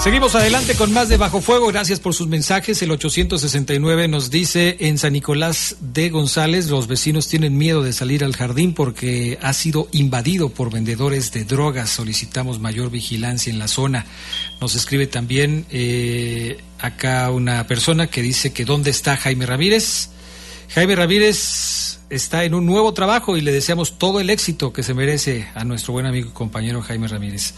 Seguimos 0.06 0.36
adelante 0.36 0.76
con 0.76 0.92
más 0.92 1.08
de 1.08 1.16
Bajo 1.16 1.40
Fuego. 1.40 1.66
Gracias 1.66 1.98
por 1.98 2.14
sus 2.14 2.28
mensajes. 2.28 2.80
El 2.80 2.92
869 2.92 4.06
nos 4.06 4.30
dice 4.30 4.76
en 4.78 4.98
San 4.98 5.14
Nicolás 5.14 5.78
de 5.80 6.10
González, 6.10 6.70
los 6.70 6.86
vecinos 6.86 7.26
tienen 7.26 7.58
miedo 7.58 7.82
de 7.82 7.92
salir 7.92 8.22
al 8.22 8.36
jardín 8.36 8.72
porque 8.72 9.36
ha 9.42 9.52
sido 9.52 9.88
invadido 9.90 10.48
por 10.48 10.70
vendedores 10.70 11.32
de 11.32 11.44
drogas. 11.44 11.90
Solicitamos 11.90 12.60
mayor 12.60 12.88
vigilancia 12.92 13.52
en 13.52 13.58
la 13.58 13.66
zona. 13.66 14.06
Nos 14.60 14.76
escribe 14.76 15.08
también 15.08 15.66
eh, 15.72 16.58
acá 16.78 17.28
una 17.32 17.66
persona 17.66 18.06
que 18.06 18.22
dice 18.22 18.52
que 18.52 18.64
dónde 18.64 18.90
está 18.90 19.16
Jaime 19.16 19.44
Ramírez. 19.44 20.10
Jaime 20.68 20.94
Ramírez 20.94 21.85
está 22.08 22.44
en 22.44 22.54
un 22.54 22.66
nuevo 22.66 22.92
trabajo 22.94 23.36
y 23.36 23.40
le 23.40 23.52
deseamos 23.52 23.98
todo 23.98 24.20
el 24.20 24.30
éxito 24.30 24.72
que 24.72 24.82
se 24.82 24.94
merece 24.94 25.48
a 25.54 25.64
nuestro 25.64 25.92
buen 25.92 26.06
amigo 26.06 26.28
y 26.28 26.32
compañero 26.32 26.82
Jaime 26.82 27.08
Ramírez. 27.08 27.54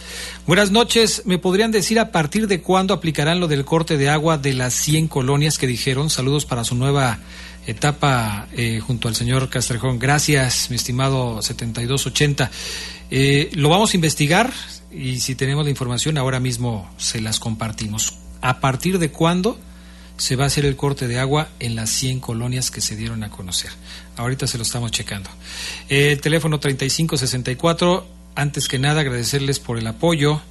Buenas 0.47 0.71
noches, 0.71 1.23
¿me 1.27 1.39
podrían 1.39 1.71
decir 1.71 1.99
a 1.99 2.11
partir 2.11 2.47
de 2.47 2.63
cuándo 2.63 2.95
aplicarán 2.95 3.41
lo 3.41 3.49
del 3.49 3.65
corte 3.65 3.97
de 3.97 4.09
agua 4.09 4.39
de 4.39 4.55
las 4.55 4.75
100 4.75 5.09
colonias 5.09 5.59
que 5.59 5.67
dijeron? 5.67 6.11
Saludos 6.11 6.47
para 6.47 6.65
su 6.65 6.75
nueva 6.75 7.19
etapa 7.67 8.49
eh, 8.57 8.81
junto 8.81 9.09
al 9.09 9.15
señor 9.15 9.51
Castrejón. 9.51 9.99
Gracias, 9.99 10.71
mi 10.71 10.77
estimado 10.77 11.43
7280. 11.43 12.51
Eh, 13.11 13.51
lo 13.55 13.69
vamos 13.69 13.93
a 13.93 13.97
investigar 13.97 14.53
y 14.91 15.21
si 15.21 15.35
tenemos 15.35 15.65
la 15.65 15.71
información 15.71 16.17
ahora 16.17 16.41
mismo 16.41 16.91
se 16.97 17.21
las 17.21 17.39
compartimos. 17.39 18.19
¿A 18.41 18.61
partir 18.61 18.99
de 18.99 19.11
cuándo? 19.11 19.59
Se 20.19 20.37
va 20.37 20.45
a 20.45 20.47
hacer 20.49 20.67
el 20.67 20.77
corte 20.77 21.09
de 21.09 21.19
agua 21.19 21.49
en 21.61 21.75
las 21.77 21.91
100 21.91 22.21
colonias 22.21 22.71
que 22.71 22.81
se 22.81 22.97
dieron 22.97 23.23
a 23.23 23.31
conocer. 23.31 23.71
Ahorita 24.17 24.47
se 24.47 24.59
lo 24.59 24.65
estamos 24.65 24.91
checando. 24.91 25.31
Eh, 25.89 26.19
teléfono 26.21 26.61
3564, 26.61 28.07
antes 28.35 28.69
que 28.69 28.79
nada 28.79 29.01
agradecerles 29.01 29.61
por 29.61 29.79
el 29.79 29.87
apoyo. 29.87 30.43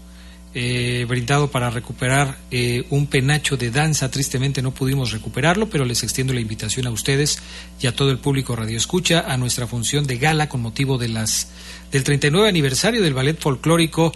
Eh, 0.60 1.06
brindado 1.08 1.52
para 1.52 1.70
recuperar 1.70 2.38
eh, 2.50 2.86
un 2.90 3.06
penacho 3.06 3.58
de 3.58 3.70
danza. 3.70 4.10
Tristemente 4.10 4.64
no 4.64 4.72
pudimos 4.72 5.12
recuperarlo, 5.12 5.70
pero 5.70 5.86
les 5.86 6.02
extiendo 6.02 6.34
la 6.34 6.40
invitación 6.40 6.88
a 6.88 6.90
ustedes 6.90 7.40
y 7.80 7.86
a 7.86 7.96
todo 7.96 8.10
el 8.10 8.18
público 8.18 8.56
Radio 8.56 8.76
Escucha 8.76 9.26
a 9.28 9.38
nuestra 9.38 9.68
función 9.68 10.08
de 10.08 10.18
gala 10.18 10.50
con 10.50 10.62
motivo 10.62 10.98
de 10.98 11.10
las 11.10 11.50
del 11.92 12.04
39 12.04 12.50
aniversario 12.50 13.04
del 13.04 13.14
ballet 13.14 13.40
folclórico 13.40 14.14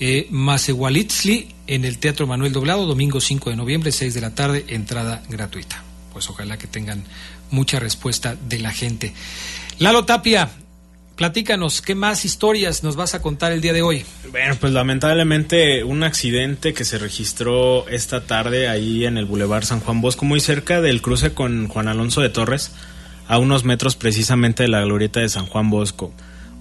eh, 0.00 0.28
en 1.66 1.84
el 1.84 1.98
Teatro 1.98 2.26
Manuel 2.26 2.52
Doblado, 2.52 2.86
domingo 2.86 3.20
5 3.20 3.50
de 3.50 3.56
noviembre, 3.56 3.92
6 3.92 4.14
de 4.14 4.20
la 4.20 4.34
tarde, 4.34 4.64
entrada 4.68 5.22
gratuita. 5.28 5.82
Pues 6.12 6.28
ojalá 6.28 6.58
que 6.58 6.66
tengan 6.66 7.04
mucha 7.50 7.78
respuesta 7.78 8.36
de 8.48 8.58
la 8.58 8.72
gente. 8.72 9.14
Lalo 9.78 10.04
Tapia, 10.04 10.50
platícanos, 11.16 11.82
¿qué 11.82 11.94
más 11.94 12.24
historias 12.24 12.82
nos 12.82 12.96
vas 12.96 13.14
a 13.14 13.22
contar 13.22 13.52
el 13.52 13.60
día 13.60 13.72
de 13.72 13.82
hoy? 13.82 14.04
Bueno, 14.30 14.56
pues 14.60 14.72
lamentablemente 14.72 15.84
un 15.84 16.02
accidente 16.02 16.74
que 16.74 16.84
se 16.84 16.98
registró 16.98 17.88
esta 17.88 18.24
tarde 18.26 18.68
ahí 18.68 19.06
en 19.06 19.16
el 19.16 19.26
Boulevard 19.26 19.64
San 19.64 19.80
Juan 19.80 20.00
Bosco, 20.00 20.24
muy 20.24 20.40
cerca 20.40 20.80
del 20.80 21.00
cruce 21.00 21.32
con 21.32 21.68
Juan 21.68 21.88
Alonso 21.88 22.20
de 22.20 22.28
Torres, 22.28 22.72
a 23.28 23.38
unos 23.38 23.64
metros 23.64 23.96
precisamente 23.96 24.64
de 24.64 24.68
la 24.68 24.82
glorieta 24.82 25.20
de 25.20 25.28
San 25.28 25.46
Juan 25.46 25.70
Bosco 25.70 26.12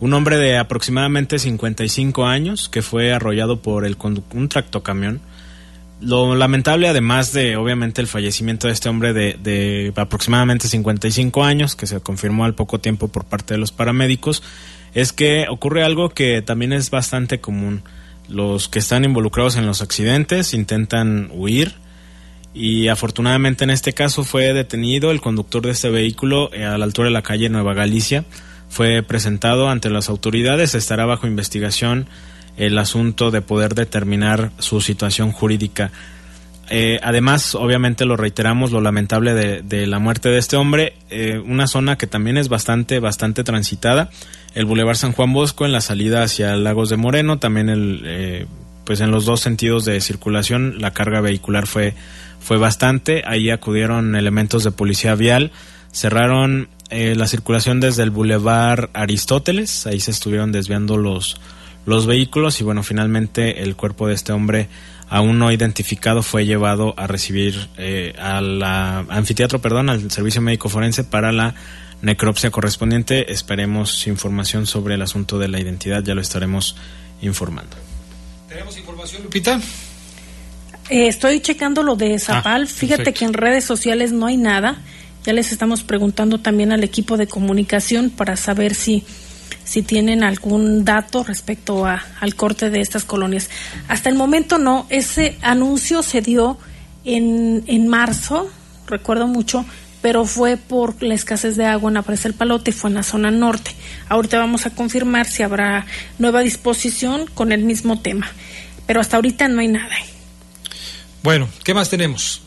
un 0.02 0.14
hombre 0.16 0.38
de 0.38 0.58
aproximadamente 0.58 1.38
55 1.38 2.26
años 2.26 2.70
que 2.70 2.82
fue 2.82 3.14
arrollado 3.14 3.62
por 3.62 3.86
el 3.86 3.96
un 4.34 4.50
tractocamión. 4.50 5.22
Lo 6.02 6.36
lamentable, 6.36 6.88
además 6.88 7.34
de 7.34 7.56
obviamente 7.56 8.02
el 8.02 8.08
fallecimiento 8.08 8.66
de 8.66 8.74
este 8.74 8.90
hombre 8.90 9.14
de, 9.14 9.38
de, 9.44 9.94
aproximadamente 9.96 10.68
55 10.68 11.44
años, 11.44 11.76
que 11.76 11.86
se 11.86 12.00
confirmó 12.00 12.46
al 12.46 12.56
poco 12.56 12.80
tiempo 12.80 13.10
por 13.10 13.26
parte 13.26 13.54
de 13.54 13.60
los 13.60 13.72
paramédicos, 13.72 14.42
es 14.96 15.14
que 15.14 15.46
ocurre 15.48 15.84
algo 15.84 16.10
que 16.10 16.42
también 16.42 16.74
es 16.74 16.90
bastante 16.90 17.40
común. 17.40 17.84
Los 18.28 18.70
que 18.70 18.80
están 18.80 19.06
involucrados 19.06 19.56
en 19.56 19.68
los 19.68 19.84
accidentes 19.84 20.56
intentan 20.56 21.30
huir 21.32 21.76
y 22.56 22.88
afortunadamente 22.88 23.66
en 23.66 23.70
este 23.70 23.94
caso 23.94 24.24
fue 24.24 24.52
detenido 24.54 25.12
el 25.12 25.22
conductor 25.22 25.62
de 25.62 25.72
este 25.72 25.92
vehículo 25.92 26.52
eh, 26.54 26.66
a 26.66 26.80
la 26.80 26.86
altura 26.86 27.10
de 27.10 27.14
la 27.14 27.22
calle 27.22 27.50
Nueva 27.50 27.76
Galicia 27.76 28.26
fue 28.72 29.04
presentado 29.04 29.70
ante 29.70 29.90
las 29.90 30.10
autoridades. 30.10 30.76
Estará 30.76 31.06
bajo 31.06 31.28
investigación 31.28 32.08
el 32.56 32.78
asunto 32.78 33.30
de 33.30 33.42
poder 33.42 33.76
determinar 33.76 34.52
su 34.60 34.80
situación 34.80 35.34
jurídica. 35.34 35.92
Eh, 36.70 37.02
además, 37.04 37.54
obviamente 37.54 38.06
lo 38.06 38.16
reiteramos, 38.16 38.72
lo 38.72 38.80
lamentable 38.80 39.34
de, 39.34 39.88
la 39.88 40.00
muerte 40.00 40.30
de 40.30 40.38
este 40.38 40.56
hombre, 40.56 40.94
eh, 41.10 41.38
una 41.38 41.68
zona 41.68 41.98
que 41.98 42.08
también 42.08 42.38
es 42.38 42.48
bastante, 42.48 43.00
bastante 43.00 43.44
transitada, 43.44 44.10
el 44.56 44.66
Boulevard 44.66 44.96
San 44.96 45.12
Juan 45.12 45.34
Bosco 45.34 45.66
en 45.66 45.74
la 45.74 45.82
salida 45.82 46.24
hacia 46.24 46.56
Lagos 46.56 46.90
de 46.90 46.96
Moreno, 46.96 47.40
también 47.40 47.68
el, 47.68 48.04
eh, 48.06 48.46
pues 48.86 49.02
en 49.02 49.12
los 49.12 49.26
dos 49.26 49.42
sentidos 49.42 49.84
de 49.84 50.00
circulación 50.00 50.76
la 50.80 50.92
carga 50.92 51.20
vehicular 51.20 51.68
fue, 51.68 51.94
fue 52.40 52.56
bastante, 52.56 53.24
ahí 53.26 53.50
acudieron 53.50 54.16
elementos 54.16 54.64
de 54.64 54.72
policía 54.72 55.16
vial, 55.16 55.52
cerraron 55.92 56.70
eh, 56.90 57.16
la 57.16 57.28
circulación 57.28 57.80
desde 57.80 58.04
el 58.04 58.10
Boulevard 58.10 58.90
Aristóteles, 58.94 59.88
ahí 59.88 60.00
se 60.00 60.12
estuvieron 60.12 60.52
desviando 60.52 60.98
los, 60.98 61.40
los 61.86 62.06
vehículos 62.06 62.60
y 62.62 62.64
bueno, 62.64 62.84
finalmente 62.84 63.64
el 63.64 63.76
cuerpo 63.76 64.08
de 64.08 64.14
este 64.14 64.34
hombre 64.34 64.68
aún 65.10 65.40
no 65.40 65.52
identificado 65.52 66.24
fue 66.24 66.46
llevado 66.46 66.94
a 66.98 67.06
recibir 67.06 67.68
eh, 67.78 68.16
al 68.18 68.64
anfiteatro, 68.64 69.60
perdón, 69.60 69.90
al 69.90 70.10
servicio 70.10 70.42
médico 70.42 70.70
forense 70.70 71.04
para 71.04 71.34
la 71.34 71.54
necropsia 72.02 72.50
correspondiente. 72.50 73.32
Esperemos 73.32 74.08
información 74.08 74.66
sobre 74.66 74.96
el 74.96 75.02
asunto 75.02 75.38
de 75.38 75.50
la 75.50 75.60
identidad, 75.60 76.02
ya 76.04 76.16
lo 76.16 76.22
estaremos 76.22 76.78
informando. 77.22 77.76
¿Tenemos 78.48 78.78
información, 78.78 79.24
Lupita? 79.24 79.60
Eh, 80.90 81.08
estoy 81.08 81.42
checando 81.42 81.84
lo 81.84 81.96
de 81.96 82.18
Zapal. 82.20 82.64
Ah, 82.64 82.68
Fíjate 82.68 83.14
que 83.14 83.26
en 83.26 83.34
redes 83.34 83.66
sociales 83.66 84.12
no 84.12 84.26
hay 84.26 84.38
nada. 84.38 84.78
Ya 85.24 85.34
les 85.34 85.52
estamos 85.52 85.84
preguntando 85.84 86.40
también 86.40 86.72
al 86.72 86.84
equipo 86.84 87.18
de 87.18 87.28
comunicación 87.28 88.10
para 88.10 88.36
saber 88.36 88.74
si, 88.74 89.04
si 89.64 89.84
tienen 89.84 90.24
algún 90.24 90.84
dato 90.84 91.24
respecto 91.24 91.86
a, 91.86 92.04
al 92.20 92.36
corte 92.36 92.70
de 92.70 92.82
estas 92.82 93.04
colonias. 93.04 93.50
Hasta 93.88 94.10
el 94.10 94.16
momento 94.16 94.58
no. 94.58 94.88
Ese 94.90 95.38
anuncio 95.42 96.02
se 96.02 96.22
dio 96.22 96.58
en, 97.06 97.64
en 97.68 97.88
marzo, 97.88 98.50
recuerdo 98.88 99.28
mucho, 99.28 99.66
pero 100.02 100.26
fue 100.26 100.58
por 100.58 101.02
la 101.04 101.14
escasez 101.14 101.56
de 101.56 101.66
agua 101.66 101.90
en 101.90 101.96
la 101.96 102.02
presa 102.02 102.24
del 102.24 102.34
Palote 102.34 102.72
fue 102.72 102.90
en 102.90 102.96
la 102.96 103.04
zona 103.04 103.30
norte. 103.32 103.72
Ahorita 104.10 104.40
vamos 104.40 104.66
a 104.66 104.72
confirmar 104.72 105.28
si 105.28 105.44
habrá 105.44 105.86
nueva 106.18 106.42
disposición 106.42 107.28
con 107.28 107.52
el 107.52 107.64
mismo 107.64 108.00
tema, 108.00 108.28
pero 108.88 109.00
hasta 109.00 109.18
ahorita 109.18 109.48
no 109.48 109.62
hay 109.62 109.68
nada. 109.68 109.96
Bueno, 111.24 111.48
¿qué 111.64 111.76
más 111.76 111.90
tenemos? 111.90 112.42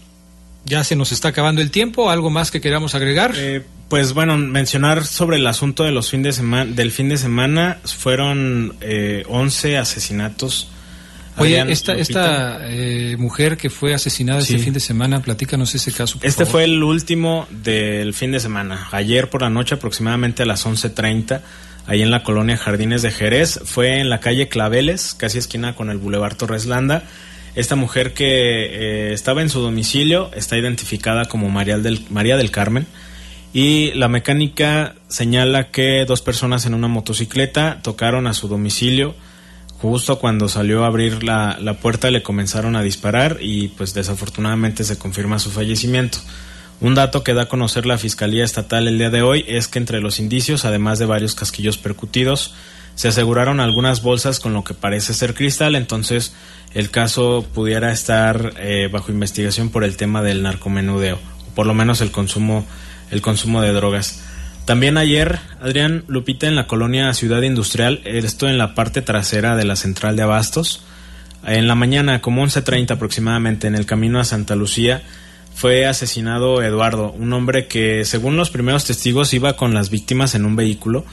Ya 0.66 0.82
se 0.84 0.96
nos 0.96 1.12
está 1.12 1.28
acabando 1.28 1.60
el 1.60 1.70
tiempo, 1.70 2.10
¿algo 2.10 2.30
más 2.30 2.50
que 2.50 2.60
queramos 2.60 2.94
agregar? 2.94 3.34
Eh, 3.36 3.62
pues 3.88 4.14
bueno, 4.14 4.38
mencionar 4.38 5.04
sobre 5.04 5.36
el 5.36 5.46
asunto 5.46 5.84
de 5.84 5.90
los 5.92 6.10
fin 6.10 6.22
de 6.22 6.32
semana, 6.32 6.70
del 6.72 6.90
fin 6.90 7.08
de 7.10 7.18
semana, 7.18 7.78
fueron 7.84 8.74
eh, 8.80 9.24
11 9.28 9.76
asesinatos. 9.76 10.68
Oye, 11.36 11.58
Adrián, 11.60 11.70
esta, 11.70 11.94
esta 11.94 12.60
eh, 12.70 13.16
mujer 13.18 13.56
que 13.56 13.68
fue 13.68 13.92
asesinada 13.92 14.40
Sí. 14.40 14.54
este 14.54 14.64
fin 14.64 14.72
de 14.72 14.80
semana, 14.80 15.20
platícanos 15.20 15.74
ese 15.74 15.92
caso. 15.92 16.18
por 16.18 16.26
Este 16.26 16.44
favor. 16.44 16.52
fue 16.52 16.64
el 16.64 16.82
último 16.82 17.46
del 17.50 18.14
fin 18.14 18.30
de 18.32 18.38
semana. 18.40 18.88
Ayer 18.92 19.28
por 19.28 19.42
la 19.42 19.50
noche, 19.50 19.74
aproximadamente 19.74 20.44
a 20.44 20.46
las 20.46 20.64
11.30, 20.64 21.40
ahí 21.86 22.02
en 22.02 22.10
la 22.12 22.22
colonia 22.22 22.56
Jardines 22.56 23.02
de 23.02 23.10
Jerez. 23.10 23.60
Fue 23.64 23.98
en 24.00 24.08
la 24.10 24.20
calle 24.20 24.48
Claveles, 24.48 25.14
casi 25.14 25.38
esquina 25.38 25.74
con 25.74 25.90
el 25.90 25.98
Boulevard 25.98 26.36
Torres 26.36 26.66
Landa. 26.66 27.02
Esta 27.54 27.76
mujer 27.76 28.14
que 28.14 28.26
eh, 28.26 29.12
estaba 29.12 29.40
en 29.42 29.48
su 29.48 29.60
domicilio 29.60 30.30
está 30.34 30.56
identificada 30.58 31.26
como 31.26 31.48
María 31.50 31.78
del, 31.78 32.04
María 32.10 32.36
del 32.36 32.50
Carmen. 32.50 32.86
Y 33.52 33.92
la 33.92 34.08
mecánica 34.08 34.96
señala 35.06 35.70
que 35.70 36.04
dos 36.06 36.20
personas 36.20 36.66
en 36.66 36.74
una 36.74 36.88
motocicleta 36.88 37.80
tocaron 37.82 38.26
a 38.26 38.34
su 38.34 38.48
domicilio. 38.48 39.14
Justo 39.78 40.18
cuando 40.18 40.48
salió 40.48 40.82
a 40.82 40.88
abrir 40.88 41.22
la, 41.22 41.56
la 41.60 41.74
puerta 41.74 42.10
le 42.10 42.22
comenzaron 42.22 42.74
a 42.74 42.82
disparar 42.82 43.38
y 43.40 43.68
pues 43.68 43.94
desafortunadamente 43.94 44.82
se 44.82 44.98
confirma 44.98 45.38
su 45.38 45.50
fallecimiento. 45.50 46.18
Un 46.80 46.96
dato 46.96 47.22
que 47.22 47.34
da 47.34 47.42
a 47.42 47.48
conocer 47.48 47.86
la 47.86 47.98
Fiscalía 47.98 48.44
Estatal 48.44 48.88
el 48.88 48.98
día 48.98 49.10
de 49.10 49.22
hoy 49.22 49.44
es 49.46 49.68
que 49.68 49.78
entre 49.78 50.00
los 50.00 50.18
indicios, 50.18 50.64
además 50.64 50.98
de 50.98 51.06
varios 51.06 51.36
casquillos 51.36 51.78
percutidos, 51.78 52.54
se 52.94 53.08
aseguraron 53.08 53.60
algunas 53.60 54.02
bolsas 54.02 54.40
con 54.40 54.52
lo 54.52 54.64
que 54.64 54.74
parece 54.74 55.14
ser 55.14 55.34
cristal, 55.34 55.74
entonces 55.74 56.34
el 56.74 56.90
caso 56.90 57.44
pudiera 57.54 57.92
estar 57.92 58.54
eh, 58.58 58.88
bajo 58.90 59.12
investigación 59.12 59.70
por 59.70 59.84
el 59.84 59.96
tema 59.96 60.22
del 60.22 60.42
narcomenudeo, 60.42 61.16
o 61.16 61.54
por 61.54 61.66
lo 61.66 61.74
menos 61.74 62.00
el 62.00 62.10
consumo, 62.10 62.66
el 63.10 63.20
consumo 63.20 63.62
de 63.62 63.72
drogas. 63.72 64.22
También 64.64 64.96
ayer, 64.96 65.40
Adrián 65.60 66.04
Lupita, 66.08 66.46
en 66.46 66.56
la 66.56 66.66
colonia 66.66 67.12
Ciudad 67.12 67.42
Industrial, 67.42 68.00
esto 68.04 68.48
en 68.48 68.56
la 68.58 68.74
parte 68.74 69.02
trasera 69.02 69.56
de 69.56 69.64
la 69.64 69.76
central 69.76 70.16
de 70.16 70.22
Abastos, 70.22 70.82
en 71.46 71.68
la 71.68 71.74
mañana, 71.74 72.22
como 72.22 72.42
11.30 72.42 72.92
aproximadamente, 72.92 73.66
en 73.66 73.74
el 73.74 73.84
camino 73.84 74.18
a 74.18 74.24
Santa 74.24 74.56
Lucía, 74.56 75.02
fue 75.54 75.86
asesinado 75.86 76.62
Eduardo, 76.62 77.12
un 77.12 77.32
hombre 77.32 77.68
que, 77.68 78.04
según 78.04 78.36
los 78.36 78.50
primeros 78.50 78.84
testigos, 78.84 79.34
iba 79.34 79.54
con 79.54 79.74
las 79.74 79.90
víctimas 79.90 80.34
en 80.34 80.46
un 80.46 80.56
vehículo. 80.56 81.04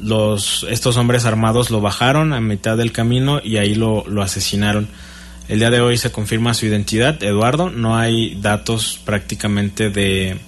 Los, 0.00 0.66
estos 0.70 0.96
hombres 0.96 1.24
armados 1.24 1.70
lo 1.70 1.80
bajaron 1.80 2.32
a 2.32 2.40
mitad 2.40 2.76
del 2.76 2.92
camino 2.92 3.40
y 3.42 3.58
ahí 3.58 3.74
lo, 3.74 4.04
lo 4.06 4.22
asesinaron. 4.22 4.88
El 5.48 5.58
día 5.58 5.70
de 5.70 5.80
hoy 5.80 5.98
se 5.98 6.12
confirma 6.12 6.54
su 6.54 6.66
identidad, 6.66 7.22
Eduardo. 7.22 7.68
No 7.68 7.96
hay 7.96 8.36
datos 8.36 9.00
prácticamente 9.04 9.90
de, 9.90 10.38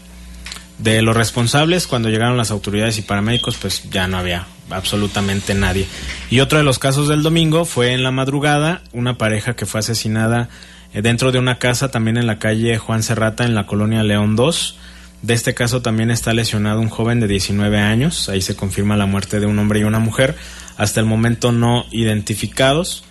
de 0.78 1.03
los 1.03 1.16
responsables. 1.16 1.86
Cuando 1.86 2.09
llegaron 2.09 2.36
las 2.36 2.51
autoridades 2.51 2.99
y 2.99 3.03
paramédicos, 3.03 3.57
pues 3.57 3.90
ya 3.90 4.07
no 4.09 4.18
había 4.18 4.47
absolutamente 4.70 5.55
nadie. 5.55 5.86
Y 6.30 6.40
otro 6.40 6.59
de 6.59 6.64
los 6.64 6.78
casos 6.78 7.09
del 7.09 7.22
domingo 7.22 7.64
fue 7.64 7.92
en 7.92 8.03
la 8.03 8.11
madrugada, 8.11 8.82
una 8.92 9.18
pareja 9.18 9.55
que 9.55 9.66
fue 9.66 9.80
asesinada 9.80 10.49
eh, 10.92 11.03
dentro 11.03 11.32
de 11.32 11.38
una 11.38 11.59
casa 11.59 11.90
también 11.90 12.16
en 12.16 12.26
la 12.26 12.38
calle 12.38 12.78
Juan 12.78 13.03
Serrata 13.03 13.45
en 13.45 13.55
la 13.55 13.66
colonia 13.66 14.03
León 14.03 14.36
2. 14.36 14.76
De 15.25 15.33
este 15.33 15.55
caso 15.55 15.81
también 15.81 16.11
está 16.11 16.35
lesionado 16.35 16.83
un 16.83 16.91
joven 16.91 17.18
de 17.18 17.27
19 17.27 17.79
años. 17.79 18.29
Ahí 18.29 18.43
se 18.43 18.57
confirma 18.57 18.95
la 18.95 19.07
muerte 19.07 19.41
de 19.41 19.47
un 19.47 19.59
hombre 19.59 19.81
y 19.81 19.85
una 19.85 19.99
mujer, 19.99 20.37
hasta 20.77 21.01
el 21.01 21.07
momento 21.07 21.51
no 21.51 21.87
identificados. 21.91 23.05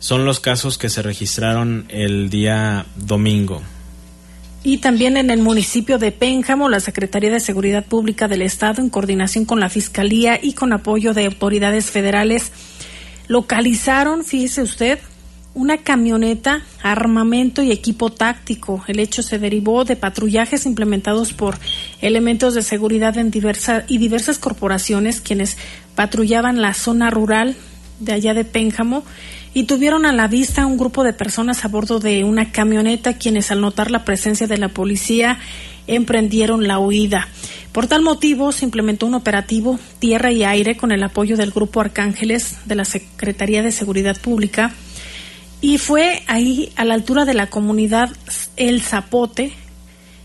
Son 0.00 0.24
los 0.24 0.40
casos 0.40 0.78
que 0.78 0.88
se 0.88 1.00
registraron 1.00 1.84
el 1.88 2.28
día 2.28 2.86
domingo. 2.96 3.62
Y 4.64 4.78
también 4.78 5.16
en 5.16 5.30
el 5.30 5.42
municipio 5.42 5.98
de 5.98 6.10
Pénjamo, 6.10 6.68
la 6.68 6.80
Secretaría 6.80 7.30
de 7.30 7.38
Seguridad 7.38 7.84
Pública 7.84 8.26
del 8.26 8.42
Estado, 8.42 8.82
en 8.82 8.90
coordinación 8.90 9.44
con 9.44 9.60
la 9.60 9.68
Fiscalía 9.68 10.40
y 10.42 10.54
con 10.54 10.72
apoyo 10.72 11.14
de 11.14 11.26
autoridades 11.26 11.88
federales, 11.92 12.50
localizaron, 13.28 14.24
fíjese 14.24 14.62
usted, 14.62 14.98
una 15.54 15.78
camioneta, 15.78 16.62
armamento 16.82 17.62
y 17.62 17.72
equipo 17.72 18.10
táctico. 18.10 18.84
El 18.86 19.00
hecho 19.00 19.22
se 19.22 19.38
derivó 19.38 19.84
de 19.84 19.96
patrullajes 19.96 20.64
implementados 20.64 21.32
por 21.32 21.58
elementos 22.00 22.54
de 22.54 22.62
seguridad 22.62 23.18
en 23.18 23.30
diversa, 23.30 23.84
y 23.88 23.98
diversas 23.98 24.38
corporaciones 24.38 25.20
quienes 25.20 25.56
patrullaban 25.94 26.62
la 26.62 26.74
zona 26.74 27.10
rural 27.10 27.56
de 27.98 28.12
allá 28.12 28.32
de 28.32 28.44
Pénjamo 28.44 29.04
y 29.52 29.64
tuvieron 29.64 30.06
a 30.06 30.12
la 30.12 30.28
vista 30.28 30.66
un 30.66 30.78
grupo 30.78 31.02
de 31.02 31.12
personas 31.12 31.64
a 31.64 31.68
bordo 31.68 31.98
de 31.98 32.24
una 32.24 32.52
camioneta 32.52 33.14
quienes 33.14 33.50
al 33.50 33.60
notar 33.60 33.90
la 33.90 34.04
presencia 34.04 34.46
de 34.46 34.58
la 34.58 34.68
policía 34.68 35.38
emprendieron 35.86 36.68
la 36.68 36.78
huida. 36.78 37.28
Por 37.72 37.88
tal 37.88 38.02
motivo 38.02 38.52
se 38.52 38.64
implementó 38.64 39.06
un 39.06 39.14
operativo 39.14 39.78
tierra 39.98 40.30
y 40.30 40.44
aire 40.44 40.76
con 40.76 40.92
el 40.92 41.02
apoyo 41.02 41.36
del 41.36 41.50
Grupo 41.50 41.80
Arcángeles 41.80 42.58
de 42.64 42.76
la 42.76 42.84
Secretaría 42.84 43.62
de 43.62 43.72
Seguridad 43.72 44.20
Pública 44.20 44.72
y 45.60 45.78
fue 45.78 46.22
ahí 46.26 46.72
a 46.76 46.84
la 46.84 46.94
altura 46.94 47.24
de 47.24 47.34
la 47.34 47.48
comunidad 47.48 48.10
El 48.56 48.82
Zapote 48.82 49.52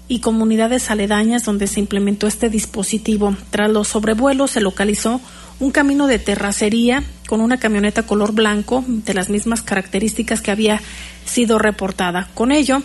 y 0.07 0.19
comunidades 0.19 0.89
aledañas 0.91 1.43
donde 1.43 1.67
se 1.67 1.79
implementó 1.79 2.27
este 2.27 2.49
dispositivo. 2.49 3.35
Tras 3.49 3.69
los 3.69 3.87
sobrevuelos 3.87 4.51
se 4.51 4.61
localizó 4.61 5.19
un 5.59 5.71
camino 5.71 6.07
de 6.07 6.19
terracería 6.19 7.03
con 7.27 7.41
una 7.41 7.57
camioneta 7.57 8.03
color 8.03 8.33
blanco 8.33 8.83
de 8.87 9.13
las 9.13 9.29
mismas 9.29 9.61
características 9.61 10.41
que 10.41 10.51
había 10.51 10.81
sido 11.25 11.57
reportada. 11.57 12.29
Con 12.33 12.51
ello 12.51 12.83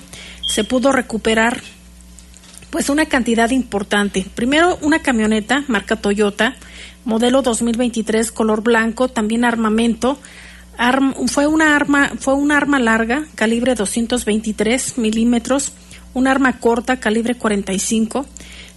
se 0.49 0.65
pudo 0.65 0.93
recuperar 0.93 1.61
pues 2.71 2.89
una 2.89 3.07
cantidad 3.07 3.51
importante. 3.51 4.25
Primero 4.35 4.79
una 4.81 5.01
camioneta 5.01 5.65
marca 5.69 5.97
Toyota, 5.97 6.57
modelo 7.05 7.43
2023 7.43 8.33
color 8.33 8.63
blanco, 8.63 9.09
también 9.09 9.45
armamento. 9.45 10.19
Fue 11.27 11.47
una 11.47 11.77
arma 11.77 12.13
fue 12.19 12.35
un 12.35 12.53
arma 12.53 12.79
larga 12.79 13.27
calibre 13.35 13.75
223 13.75 14.97
milímetros, 14.97 15.73
un 16.15 16.27
arma 16.27 16.59
corta 16.59 16.99
calibre 16.99 17.35
45, 17.35 18.25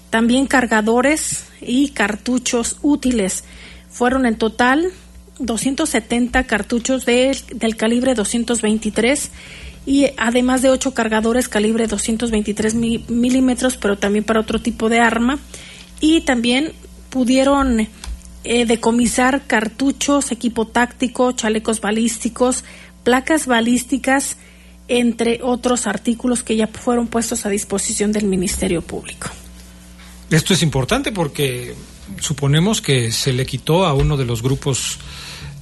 también 0.10 0.46
cargadores 0.46 1.46
y 1.62 1.90
cartuchos 1.90 2.78
útiles. 2.82 3.46
Fueron 3.90 4.26
en 4.26 4.38
total 4.38 4.92
270 5.40 6.44
cartuchos 6.44 7.06
de, 7.06 7.38
del 7.56 7.78
calibre 7.78 8.16
223 8.16 9.32
y 9.86 10.08
además 10.18 10.62
de 10.62 10.70
ocho 10.70 10.94
cargadores 10.94 11.48
calibre 11.48 11.88
223 11.88 12.76
milímetros, 12.76 13.78
pero 13.78 13.98
también 13.98 14.26
para 14.26 14.42
otro 14.42 14.60
tipo 14.60 14.90
de 14.90 15.00
arma. 15.00 15.40
Y 16.02 16.22
también 16.22 16.74
pudieron 17.10 17.88
eh, 18.44 18.66
decomisar 18.66 19.44
cartuchos, 19.48 20.32
equipo 20.32 20.68
táctico, 20.68 21.32
chalecos 21.32 21.82
balísticos, 21.82 22.64
placas 23.04 23.48
balísticas, 23.48 24.38
entre 24.88 25.40
otros 25.42 25.88
artículos 25.88 26.44
que 26.44 26.56
ya 26.56 26.68
fueron 26.68 27.08
puestos 27.08 27.46
a 27.46 27.50
disposición 27.50 28.12
del 28.12 28.26
Ministerio 28.26 28.82
Público. 28.82 29.30
Esto 30.30 30.54
es 30.54 30.62
importante 30.64 31.12
porque 31.12 31.74
suponemos 32.20 32.82
que 32.82 33.12
se 33.12 33.34
le 33.34 33.46
quitó 33.46 33.86
a 33.86 33.94
uno 33.94 34.18
de 34.18 34.26
los 34.26 34.42
grupos 34.42 35.00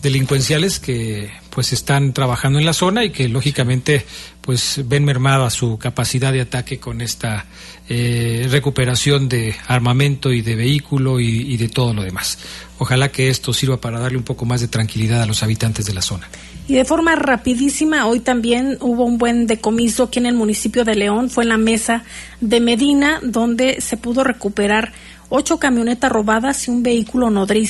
delincuenciales 0.01 0.79
que 0.79 1.31
pues 1.49 1.73
están 1.73 2.13
trabajando 2.13 2.57
en 2.57 2.65
la 2.65 2.73
zona 2.73 3.03
y 3.03 3.11
que 3.11 3.29
lógicamente 3.29 4.05
pues 4.41 4.81
ven 4.85 5.05
mermada 5.05 5.49
su 5.49 5.77
capacidad 5.77 6.33
de 6.33 6.41
ataque 6.41 6.79
con 6.79 7.01
esta 7.01 7.45
eh, 7.93 8.47
recuperación 8.49 9.27
de 9.27 9.53
armamento 9.67 10.31
y 10.31 10.41
de 10.41 10.55
vehículo 10.55 11.19
y, 11.19 11.25
y, 11.25 11.57
de 11.57 11.67
todo 11.67 11.93
lo 11.93 12.03
demás. 12.03 12.37
Ojalá 12.77 13.11
que 13.11 13.29
esto 13.29 13.51
sirva 13.51 13.81
para 13.81 13.99
darle 13.99 14.17
un 14.17 14.23
poco 14.23 14.45
más 14.45 14.61
de 14.61 14.69
tranquilidad 14.69 15.21
a 15.21 15.25
los 15.25 15.43
habitantes 15.43 15.85
de 15.85 15.93
la 15.93 16.01
zona. 16.01 16.29
Y 16.69 16.75
de 16.75 16.85
forma 16.85 17.15
rapidísima, 17.15 18.07
hoy 18.07 18.21
también 18.21 18.77
hubo 18.79 19.03
un 19.03 19.17
buen 19.17 19.45
decomiso 19.45 20.03
aquí 20.03 20.19
en 20.19 20.25
el 20.25 20.35
municipio 20.35 20.85
de 20.85 20.95
León, 20.95 21.29
fue 21.29 21.43
en 21.43 21.49
la 21.49 21.57
mesa 21.57 22.05
de 22.39 22.61
Medina, 22.61 23.19
donde 23.21 23.81
se 23.81 23.97
pudo 23.97 24.23
recuperar 24.23 24.93
ocho 25.27 25.59
camionetas 25.59 26.09
robadas 26.09 26.69
y 26.69 26.71
un 26.71 26.83
vehículo 26.83 27.29
nodriza. 27.29 27.69